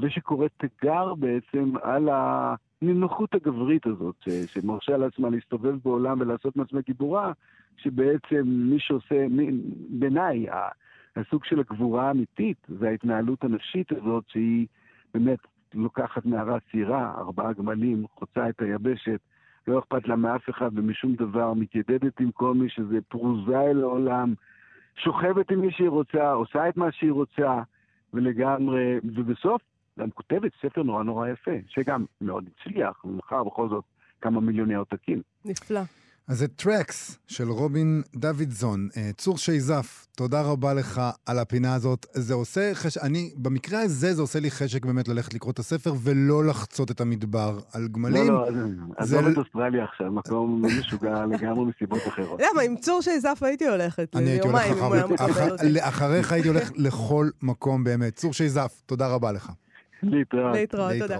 ושקוראת 0.00 0.50
תיגר 0.56 1.14
בעצם 1.14 1.72
על 1.82 2.08
הנינוחות 2.12 3.34
הגברית 3.34 3.86
הזאת, 3.86 4.14
שמרשה 4.46 4.96
לעצמה 4.96 5.30
להסתובב 5.30 5.76
בעולם 5.84 6.20
ולעשות 6.20 6.56
מעצמה 6.56 6.80
גיבורה, 6.80 7.32
שבעצם 7.76 8.42
מי 8.44 8.78
שעושה, 8.78 9.26
בעיניי, 9.88 10.46
הסוג 11.16 11.44
של 11.44 11.60
הגבורה 11.60 12.08
האמיתית 12.08 12.66
זה 12.68 12.88
ההתנהלות 12.88 13.44
הנשית 13.44 13.92
הזאת, 13.92 14.24
שהיא 14.28 14.66
באמת 15.14 15.38
לוקחת 15.74 16.26
נערה 16.26 16.58
צעירה, 16.70 17.14
ארבעה 17.18 17.52
גמלים, 17.52 18.06
חוצה 18.14 18.48
את 18.48 18.62
היבשת, 18.62 19.20
לא 19.66 19.78
אכפת 19.78 20.08
לה 20.08 20.16
מאף 20.16 20.50
אחד 20.50 20.70
ומשום 20.74 21.14
דבר, 21.14 21.54
מתיידדת 21.54 22.20
עם 22.20 22.30
כל 22.30 22.54
מי 22.54 22.68
שזה 22.68 22.98
פרוזה 23.08 23.60
אל 23.60 23.82
העולם, 23.82 24.34
שוכבת 24.96 25.50
עם 25.50 25.60
מי 25.60 25.70
שהיא 25.70 25.88
רוצה, 25.88 26.32
עושה 26.32 26.68
את 26.68 26.76
מה 26.76 26.92
שהיא 26.92 27.12
רוצה, 27.12 27.62
ולגמרי, 28.14 28.98
ובסוף 29.04 29.62
גם 29.98 30.10
כותבת 30.10 30.52
ספר 30.62 30.82
נורא 30.82 31.02
נורא 31.02 31.28
יפה, 31.28 31.50
שגם 31.68 32.04
מאוד 32.20 32.44
הצליח, 32.48 33.04
ומכר 33.04 33.44
בכל 33.44 33.68
זאת 33.68 33.84
כמה 34.20 34.40
מיליוני 34.40 34.74
עותקים. 34.74 35.22
נפלא. 35.44 35.80
אז 36.30 36.38
זה 36.38 36.48
טרקס 36.48 37.18
של 37.26 37.48
רובין 37.48 38.02
דוידזון. 38.16 38.88
אה, 38.96 39.10
צור 39.16 39.38
שייזף, 39.38 40.06
תודה 40.16 40.42
רבה 40.42 40.74
לך 40.74 41.00
על 41.26 41.38
הפינה 41.38 41.74
הזאת. 41.74 42.06
זה 42.12 42.34
עושה 42.34 42.70
חשק, 42.74 43.02
אני, 43.02 43.30
במקרה 43.36 43.80
הזה 43.80 44.14
זה 44.14 44.22
עושה 44.22 44.40
לי 44.40 44.50
חשק 44.50 44.84
באמת 44.84 45.08
ללכת 45.08 45.34
לקרוא 45.34 45.52
את 45.52 45.58
הספר 45.58 45.92
ולא 46.02 46.44
לחצות 46.44 46.90
את 46.90 47.00
המדבר 47.00 47.58
על 47.72 47.88
גמלים. 47.88 48.28
לא, 48.28 48.52
לא, 48.52 48.64
עזוב 48.96 49.26
את 49.26 49.36
אוסטרליה 49.36 49.84
עכשיו, 49.84 50.12
מקום 50.12 50.62
משוגע 50.78 51.26
לגמרי 51.26 51.64
מסיבות 51.64 52.08
אחרות. 52.08 52.40
למה, 52.40 52.62
עם 52.62 52.76
צור 52.76 53.02
שייזף 53.02 53.42
הייתי 53.42 53.68
הולכת 53.68 54.16
היה 54.16 54.44
מקבל 54.44 55.02
אותי. 55.02 55.80
אחריך 55.80 56.32
הייתי 56.32 56.48
הולך 56.48 56.70
לכל 56.76 57.30
מקום 57.42 57.84
באמת. 57.84 58.16
צור 58.16 58.32
שייזף, 58.32 58.82
תודה 58.86 59.08
רבה 59.08 59.32
לך. 59.32 59.52
להתראות. 60.02 60.54
להתראות, 60.54 60.92
תודה. 61.00 61.18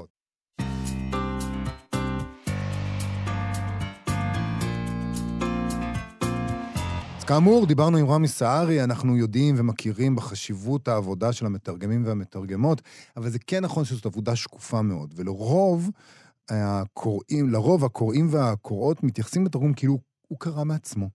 כאמור, 7.27 7.67
דיברנו 7.67 7.99
עם 7.99 8.07
רמי 8.07 8.29
סהרי, 8.29 8.85
אנחנו 8.85 9.17
יודעים 9.17 9.55
ומכירים 9.59 10.17
בחשיבות 10.17 10.89
העבודה 10.89 11.33
של 11.33 11.47
המתרגמים 11.47 12.07
והמתרגמות, 12.07 12.83
אבל 13.17 13.31
זה 13.31 13.39
כן 13.39 13.65
נכון 13.65 13.85
שזאת 13.85 14.07
עבודה 14.07 14.37
שקופה 14.37 14.83
מאוד, 14.83 15.15
ולרוב 15.17 15.91
הקוראים, 16.51 17.49
לרוב 17.49 17.85
הקוראים 17.85 18.29
והקוראות 18.31 19.03
מתייחסים 19.03 19.45
לתרגום 19.45 19.73
כאילו 19.73 19.99
הוא 20.29 20.39
קרא 20.39 20.65
מעצמו. 20.65 21.09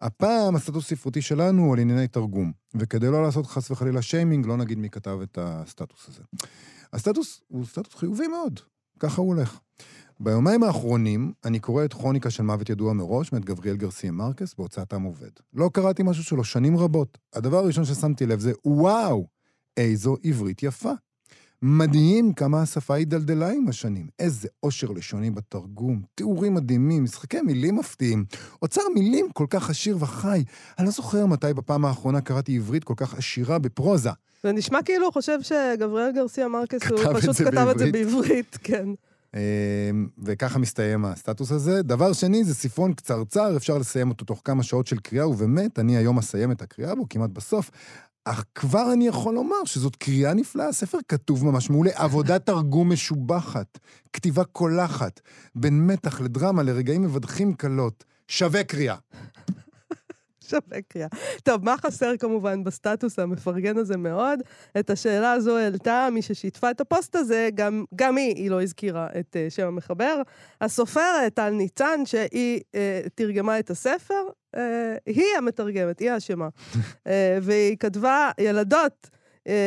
הפעם 0.00 0.56
הסטטוס 0.56 0.88
ספרותי 0.88 1.22
שלנו 1.22 1.62
הוא 1.62 1.72
על 1.74 1.80
ענייני 1.80 2.08
תרגום, 2.08 2.52
וכדי 2.74 3.06
לא 3.06 3.22
לעשות 3.22 3.46
חס 3.46 3.70
וחלילה 3.70 4.02
שיימינג, 4.02 4.46
לא 4.46 4.56
נגיד 4.56 4.78
מי 4.78 4.90
כתב 4.90 5.18
את 5.22 5.38
הסטטוס 5.40 6.08
הזה. 6.08 6.22
הסטטוס 6.92 7.40
הוא 7.48 7.66
סטטוס 7.66 7.94
חיובי 7.94 8.26
מאוד, 8.26 8.60
ככה 8.98 9.20
הוא 9.20 9.28
הולך. 9.28 9.58
ביומיים 10.20 10.62
האחרונים 10.62 11.32
אני 11.44 11.60
קורא 11.60 11.84
את 11.84 11.92
כרוניקה 11.92 12.30
של 12.30 12.42
מוות 12.42 12.70
ידוע 12.70 12.92
מראש, 12.92 13.32
מאת 13.32 13.44
גבריאל 13.44 13.76
גרסיה 13.76 14.10
מרקס, 14.10 14.54
בהוצאת 14.54 14.92
עם 14.92 15.02
עובד. 15.02 15.30
לא 15.54 15.70
קראתי 15.72 16.02
משהו 16.02 16.24
שלו 16.24 16.44
שנים 16.44 16.76
רבות. 16.76 17.18
הדבר 17.34 17.56
הראשון 17.56 17.84
ששמתי 17.84 18.26
לב 18.26 18.40
זה, 18.40 18.52
וואו, 18.64 19.26
איזו 19.76 20.16
עברית 20.24 20.62
יפה. 20.62 20.92
מדהים 21.62 22.32
כמה 22.32 22.62
השפה 22.62 22.94
הידלדלה 22.94 23.50
עם 23.50 23.68
השנים. 23.68 24.08
איזה 24.18 24.48
עושר 24.60 24.90
לשוני 24.90 25.30
בתרגום, 25.30 26.02
תיאורים 26.14 26.54
מדהימים, 26.54 27.04
משחקי 27.04 27.40
מילים 27.40 27.76
מפתיעים, 27.76 28.24
אוצר 28.62 28.82
מילים 28.94 29.26
כל 29.32 29.46
כך 29.50 29.70
עשיר 29.70 29.96
וחי. 30.00 30.44
אני 30.78 30.86
לא 30.86 30.92
זוכר 30.92 31.26
מתי 31.26 31.54
בפעם 31.54 31.84
האחרונה 31.84 32.20
קראתי 32.20 32.56
עברית 32.56 32.84
כל 32.84 32.94
כך 32.96 33.14
עשירה 33.14 33.58
בפרוזה. 33.58 34.10
זה 34.42 34.52
נשמע 34.52 34.82
כאילו 34.82 35.04
הוא 35.04 35.12
חושב 35.12 35.38
שגבריאל 35.42 36.12
גרסיה 36.12 36.48
מרקס, 36.48 36.80
הוא 36.90 36.98
פשוט 37.20 37.36
כתב 37.36 37.50
בעברית. 37.50 37.74
את 37.74 37.78
זה 37.78 37.92
בעברית, 37.92 38.58
כן. 38.64 38.88
אמ, 39.34 40.08
וככה 40.22 40.58
מסתיים 40.58 41.04
הסטטוס 41.04 41.52
הזה. 41.52 41.82
דבר 41.82 42.12
שני, 42.12 42.44
זה 42.44 42.54
ספרון 42.54 42.92
קצרצר, 42.92 43.56
אפשר 43.56 43.78
לסיים 43.78 44.08
אותו 44.08 44.24
תוך 44.24 44.40
כמה 44.44 44.62
שעות 44.62 44.86
של 44.86 44.98
קריאה, 44.98 45.28
ובאמת, 45.28 45.78
אני 45.78 45.96
היום 45.96 46.18
אסיים 46.18 46.52
את 46.52 46.62
הקריאה 46.62 46.94
בו, 46.94 47.08
כמעט 47.10 47.30
בסוף. 47.30 47.70
אך 48.24 48.44
כבר 48.54 48.92
אני 48.92 49.06
יכול 49.06 49.34
לומר 49.34 49.64
שזאת 49.64 49.96
קריאה 49.96 50.34
נפלאה, 50.34 50.68
הספר 50.68 50.98
כתוב 51.08 51.44
ממש 51.44 51.70
מעולה, 51.70 51.90
עבודת 51.94 52.46
תרגום 52.46 52.92
משובחת, 52.92 53.78
כתיבה 54.12 54.44
קולחת, 54.44 55.20
בין 55.54 55.86
מתח 55.86 56.20
לדרמה, 56.20 56.62
לרגעים 56.62 57.02
מבדחים 57.02 57.54
קלות. 57.54 58.04
שווה 58.28 58.64
קריאה. 58.64 58.96
שווה 60.48 60.82
קריאה. 60.88 61.08
טוב, 61.42 61.64
מה 61.64 61.74
חסר 61.76 62.16
כמובן 62.16 62.64
בסטטוס 62.64 63.18
המפרגן 63.18 63.78
הזה 63.78 63.96
מאוד? 63.96 64.40
את 64.78 64.90
השאלה 64.90 65.32
הזו 65.32 65.56
העלתה 65.56 66.08
מי 66.12 66.22
ששיתפה 66.22 66.70
את 66.70 66.80
הפוסט 66.80 67.16
הזה, 67.16 67.48
גם, 67.54 67.84
גם 67.94 68.16
היא, 68.16 68.34
היא 68.36 68.50
לא 68.50 68.62
הזכירה 68.62 69.06
את 69.20 69.36
uh, 69.36 69.54
שם 69.54 69.66
המחבר. 69.66 70.22
הסופרת 70.60 71.34
טל 71.34 71.50
ניצן, 71.50 72.00
שהיא 72.04 72.60
uh, 72.60 73.08
תרגמה 73.14 73.58
את 73.58 73.70
הספר, 73.70 74.22
uh, 74.56 74.58
היא 75.06 75.24
המתרגמת, 75.38 75.98
היא 75.98 76.10
האשמה. 76.10 76.48
uh, 76.48 77.08
והיא 77.42 77.76
כתבה, 77.76 78.30
ילדות, 78.40 79.10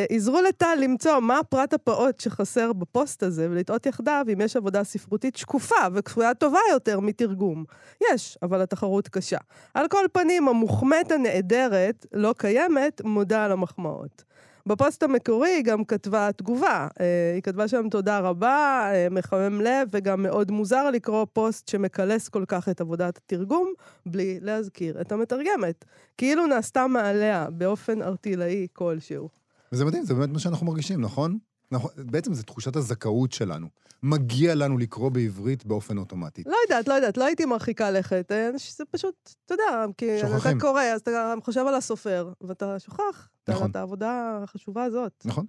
עזרו 0.09 0.41
לטל 0.41 0.77
למצוא 0.81 1.19
מה 1.19 1.39
הפרט 1.39 1.73
הפעוט 1.73 2.19
שחסר 2.19 2.73
בפוסט 2.73 3.23
הזה, 3.23 3.47
ולתהות 3.51 3.85
יחדיו 3.85 4.25
אם 4.33 4.41
יש 4.41 4.55
עבודה 4.55 4.83
ספרותית 4.83 5.35
שקופה 5.35 5.75
וכפויה 5.93 6.33
טובה 6.33 6.59
יותר 6.71 6.99
מתרגום. 6.99 7.63
יש, 8.11 8.37
אבל 8.41 8.61
התחרות 8.61 9.07
קשה. 9.07 9.37
על 9.73 9.87
כל 9.87 10.05
פנים, 10.11 10.47
המוחמאת 10.47 11.11
הנעדרת, 11.11 12.05
לא 12.13 12.33
קיימת, 12.37 13.01
מודה 13.03 13.45
על 13.45 13.51
המחמאות. 13.51 14.23
בפוסט 14.65 15.03
המקורי 15.03 15.49
היא 15.49 15.63
גם 15.63 15.83
כתבה 15.83 16.29
תגובה. 16.35 16.87
אה, 16.99 17.31
היא 17.35 17.41
כתבה 17.41 17.67
שם 17.67 17.89
תודה 17.89 18.19
רבה, 18.19 18.89
אה, 18.93 19.07
מחמם 19.11 19.61
לב, 19.61 19.87
וגם 19.91 20.23
מאוד 20.23 20.51
מוזר 20.51 20.89
לקרוא 20.89 21.25
פוסט 21.33 21.67
שמקלס 21.67 22.29
כל 22.29 22.43
כך 22.47 22.69
את 22.69 22.81
עבודת 22.81 23.17
התרגום, 23.17 23.73
בלי 24.05 24.39
להזכיר 24.41 25.01
את 25.01 25.11
המתרגמת. 25.11 25.85
כאילו 26.17 26.47
נעשתה 26.47 26.87
מעליה 26.87 27.47
באופן 27.51 28.01
ארטילאי 28.01 28.67
כלשהו. 28.73 29.40
וזה 29.71 29.85
מדהים, 29.85 30.05
זה 30.05 30.13
באמת 30.13 30.29
מה 30.29 30.39
שאנחנו 30.39 30.65
מרגישים, 30.65 31.01
נכון? 31.01 31.37
נכון, 31.71 31.91
בעצם 31.97 32.33
זו 32.33 32.43
תחושת 32.43 32.75
הזכאות 32.75 33.31
שלנו. 33.31 33.67
מגיע 34.03 34.55
לנו 34.55 34.77
לקרוא 34.77 35.09
בעברית 35.09 35.65
באופן 35.65 35.97
אוטומטי. 35.97 36.43
לא 36.45 36.55
יודעת, 36.63 36.87
לא 36.87 36.93
יודעת, 36.93 37.17
לא 37.17 37.25
הייתי 37.25 37.45
מרחיקה 37.45 37.91
לכת. 37.91 38.31
אה, 38.31 38.49
זה 38.77 38.83
פשוט, 38.91 39.33
אתה 39.45 39.53
יודע, 39.53 39.85
כי 39.97 40.19
שוכחים. 40.19 40.57
אתה 40.57 40.59
קורא, 40.59 40.83
אז 40.83 41.01
אתה 41.01 41.33
חושב 41.43 41.65
על 41.67 41.75
הסופר, 41.75 42.33
ואתה 42.41 42.79
שוכח 42.79 43.29
נכון. 43.49 43.71
את 43.71 43.75
העבודה 43.75 44.39
החשובה 44.43 44.83
הזאת. 44.83 45.23
נכון. 45.25 45.45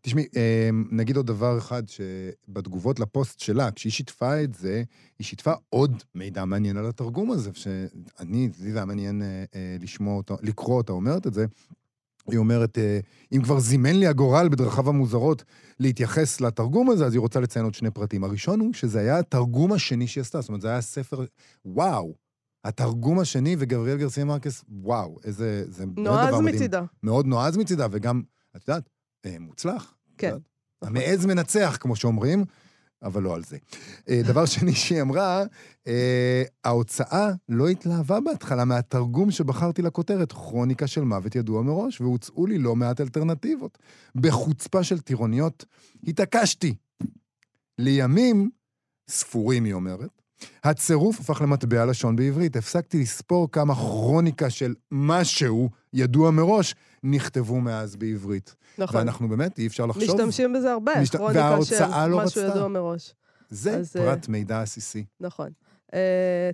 תשמעי, 0.00 0.24
אמ, 0.36 0.84
נגיד 0.90 1.16
עוד 1.16 1.26
דבר 1.26 1.58
אחד, 1.58 1.82
שבתגובות 1.88 3.00
לפוסט 3.00 3.40
שלה, 3.40 3.70
כשהיא 3.70 3.92
שיתפה 3.92 4.42
את 4.42 4.54
זה, 4.54 4.82
היא 5.18 5.26
שיתפה 5.26 5.52
עוד 5.68 6.02
מידע 6.14 6.44
מעניין 6.44 6.76
על 6.76 6.86
התרגום 6.86 7.30
הזה, 7.30 7.50
שאני, 7.54 8.48
לי 8.60 8.72
זה 8.72 8.78
היה 8.78 8.84
מעניין 8.84 9.22
אה, 9.22 9.44
אה, 9.54 9.76
לשמוע 9.80 10.16
אותה, 10.16 10.34
לקרוא 10.42 10.76
אותה 10.76 10.92
אומרת 10.92 11.26
את 11.26 11.34
זה. 11.34 11.46
היא 12.30 12.38
אומרת, 12.38 12.78
אה, 12.78 13.00
אם 13.32 13.42
כבר 13.42 13.60
זימן 13.60 13.96
לי 13.96 14.06
הגורל 14.06 14.48
בדרכיו 14.48 14.88
המוזרות 14.88 15.44
להתייחס 15.80 16.40
לתרגום 16.40 16.90
הזה, 16.90 17.06
אז 17.06 17.12
היא 17.12 17.20
רוצה 17.20 17.40
לציין 17.40 17.64
עוד 17.64 17.74
שני 17.74 17.90
פרטים. 17.90 18.24
הראשון 18.24 18.60
הוא 18.60 18.72
שזה 18.72 19.00
היה 19.00 19.18
התרגום 19.18 19.72
השני 19.72 20.06
שהיא 20.06 20.22
עשתה, 20.22 20.40
זאת 20.40 20.48
אומרת, 20.48 20.60
זה 20.60 20.68
היה 20.68 20.80
ספר, 20.80 21.24
וואו, 21.64 22.14
התרגום 22.64 23.18
השני 23.18 23.56
וגבריאל 23.58 23.98
גרסיה 23.98 24.24
מרקס, 24.24 24.64
וואו, 24.68 25.16
איזה, 25.24 25.64
זה 25.68 25.86
באמת 25.86 25.98
דבר 25.98 26.12
מדהים. 26.12 26.42
נועז 26.42 26.54
מצידה. 26.54 26.82
מאוד 27.02 27.26
נועז 27.26 27.56
מצידה, 27.56 27.86
וגם, 27.90 28.22
את 28.56 28.68
יודעת, 28.68 28.88
אה, 29.26 29.36
מוצלח. 29.40 29.94
כן. 30.18 30.36
המעז 30.82 31.26
מנצח, 31.26 31.76
כמו 31.80 31.96
שאומרים, 31.96 32.44
אבל 33.04 33.22
לא 33.22 33.34
על 33.34 33.44
זה. 33.44 33.56
אה, 34.08 34.20
דבר 34.24 34.46
שני 34.46 34.72
שהיא 34.74 35.02
אמרה, 35.02 35.42
אה, 35.86 36.42
ההוצאה 36.64 37.30
לא 37.48 37.68
התלהבה 37.68 38.20
בהתחלה 38.20 38.64
מהתרגום 38.64 39.30
שבחרתי 39.30 39.82
לכותרת, 39.82 40.32
כרוניקה 40.32 40.86
של 40.86 41.00
מוות 41.00 41.34
ידוע 41.34 41.62
מראש, 41.62 42.00
והוצאו 42.00 42.46
לי 42.46 42.58
לא 42.58 42.76
מעט 42.76 43.00
אלטרנטיבות. 43.00 43.78
בחוצפה 44.14 44.84
של 44.84 44.98
טירוניות, 44.98 45.64
התעקשתי. 46.06 46.74
לימים, 47.78 48.50
ספורים, 49.08 49.64
היא 49.64 49.74
אומרת, 49.74 50.22
הצירוף 50.64 51.20
הפך 51.20 51.40
למטבע 51.42 51.86
לשון 51.86 52.16
בעברית. 52.16 52.56
הפסקתי 52.56 52.98
לספור 52.98 53.50
כמה 53.50 53.74
כרוניקה 53.74 54.50
של 54.50 54.74
משהו 54.92 55.70
ידוע 55.92 56.30
מראש 56.30 56.74
נכתבו 57.02 57.60
מאז 57.60 57.96
בעברית. 57.96 58.54
נכון. 58.78 58.96
ואנחנו 58.96 59.28
באמת, 59.28 59.58
אי 59.58 59.66
אפשר 59.66 59.86
לחשוב. 59.86 60.04
משתמשים 60.04 60.52
בזה 60.52 60.72
הרבה, 60.72 60.92
משת... 61.02 61.16
כרוניקה 61.16 61.58
של 61.64 62.06
לא 62.06 62.18
משהו 62.18 62.42
רצתה. 62.42 62.56
ידוע 62.56 62.68
מראש. 62.68 63.14
זה 63.50 63.76
אז, 63.76 63.92
פרט 63.92 64.24
uh, 64.24 64.30
מידע 64.30 64.62
עסיסי. 64.62 65.04
נכון. 65.20 65.48
Uh, 65.90 65.94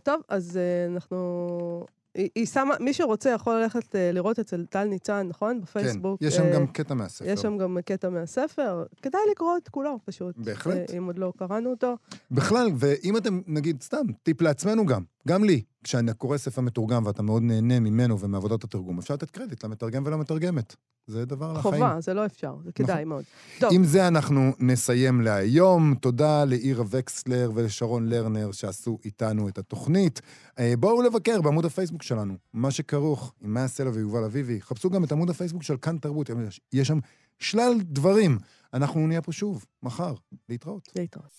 טוב, 0.03 0.21
אז 0.29 0.59
uh, 0.59 0.93
אנחנו 0.95 1.87
היא, 2.15 2.29
היא 2.35 2.47
שמה, 2.47 2.75
מי 2.81 2.93
שרוצה 2.93 3.31
יכול 3.31 3.55
ללכת 3.55 3.95
uh, 3.95 3.99
לראות 4.13 4.39
אצל 4.39 4.65
טל 4.71 4.85
ניצן, 4.85 5.27
נכון? 5.29 5.61
בפייסבוק. 5.61 6.21
כן, 6.21 6.27
יש 6.27 6.35
שם 6.35 6.51
uh, 6.51 6.55
גם 6.55 6.67
קטע 6.67 6.95
מהספר. 6.95 7.25
יש 7.29 7.41
שם 7.41 7.59
גם 7.59 7.79
קטע 7.85 8.09
מהספר. 8.09 8.85
כדאי 9.03 9.21
לקרוא 9.31 9.57
את 9.57 9.69
כולו 9.69 9.99
פשוט. 10.05 10.37
בהחלט. 10.39 10.91
Uh, 10.91 10.97
אם 10.97 11.07
עוד 11.07 11.19
לא 11.19 11.33
קראנו 11.39 11.71
אותו. 11.71 11.97
בכלל, 12.31 12.69
ואם 12.77 13.17
אתם, 13.17 13.41
נגיד, 13.47 13.83
סתם, 13.83 14.07
טיפ 14.23 14.41
לעצמנו 14.43 14.87
גם, 14.87 15.03
גם 15.29 15.45
לי, 15.45 15.63
כשאני 15.85 16.15
קורא 16.15 16.37
ספר 16.37 16.61
מתורגם 16.61 17.07
ואתה 17.07 17.23
מאוד 17.23 17.43
נהנה 17.43 17.81
ממנו 17.81 18.21
ומעבודת 18.21 18.65
התרגום, 18.65 18.99
אפשר 18.99 19.15
לתת 19.15 19.31
קרדיט 19.31 19.65
למתרגם 19.65 20.03
ולמתרגמת. 20.07 20.77
זה 21.07 21.25
דבר 21.25 21.53
לחיים. 21.53 21.75
חובה, 21.75 22.01
זה 22.01 22.15
לא 22.15 22.27
אפשר, 22.27 22.55
זה 22.65 22.73
כדאי 22.73 22.95
נכון. 22.95 23.09
מאוד. 23.09 23.25
טוב. 23.59 23.71
עם 23.73 23.85
זה 23.85 24.09
אנחנו 24.09 24.53
נסיים 24.59 25.21
להיום. 25.21 25.95
תודה 25.95 26.45
לאירה 26.45 26.85
וקסלר 26.91 27.51
ולשרון 27.55 28.09
לרנר 28.09 28.53
שעשו 28.53 28.99
איתנו 29.05 29.49
את 29.49 29.59
התוכנית. 29.59 30.21
אה, 30.59 30.75
בואו 30.79 31.03
לבקר 31.03 31.41
בעמוד 31.41 31.65
הפייסבוק 31.65 32.03
שלנו, 32.03 32.35
מה 32.53 32.71
שכרוך 32.71 33.33
עם 33.41 33.55
מאיה 33.55 33.69
סלע 33.69 33.91
ויובל 33.95 34.25
אביבי. 34.25 34.61
חפשו 34.61 34.91
גם 34.91 35.05
את 35.05 35.13
עמוד 35.13 35.31
הפייסבוק 35.31 35.63
של 35.63 35.77
כאן 35.77 35.99
תרבות, 35.99 36.31
יש 36.73 36.89
שם 36.89 36.99
שלל 37.39 37.73
דברים. 37.83 38.39
אנחנו 38.75 39.07
נהיה 39.07 39.23
פה 39.23 39.33
שוב, 39.33 39.65
מחר. 39.83 40.15
להתראות. 40.49 40.89
להתראות. 40.97 41.31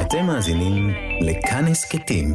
אתם 0.00 0.26
מאזינים 0.26 0.90
לכאן 1.20 1.64
הסכתים, 1.64 2.34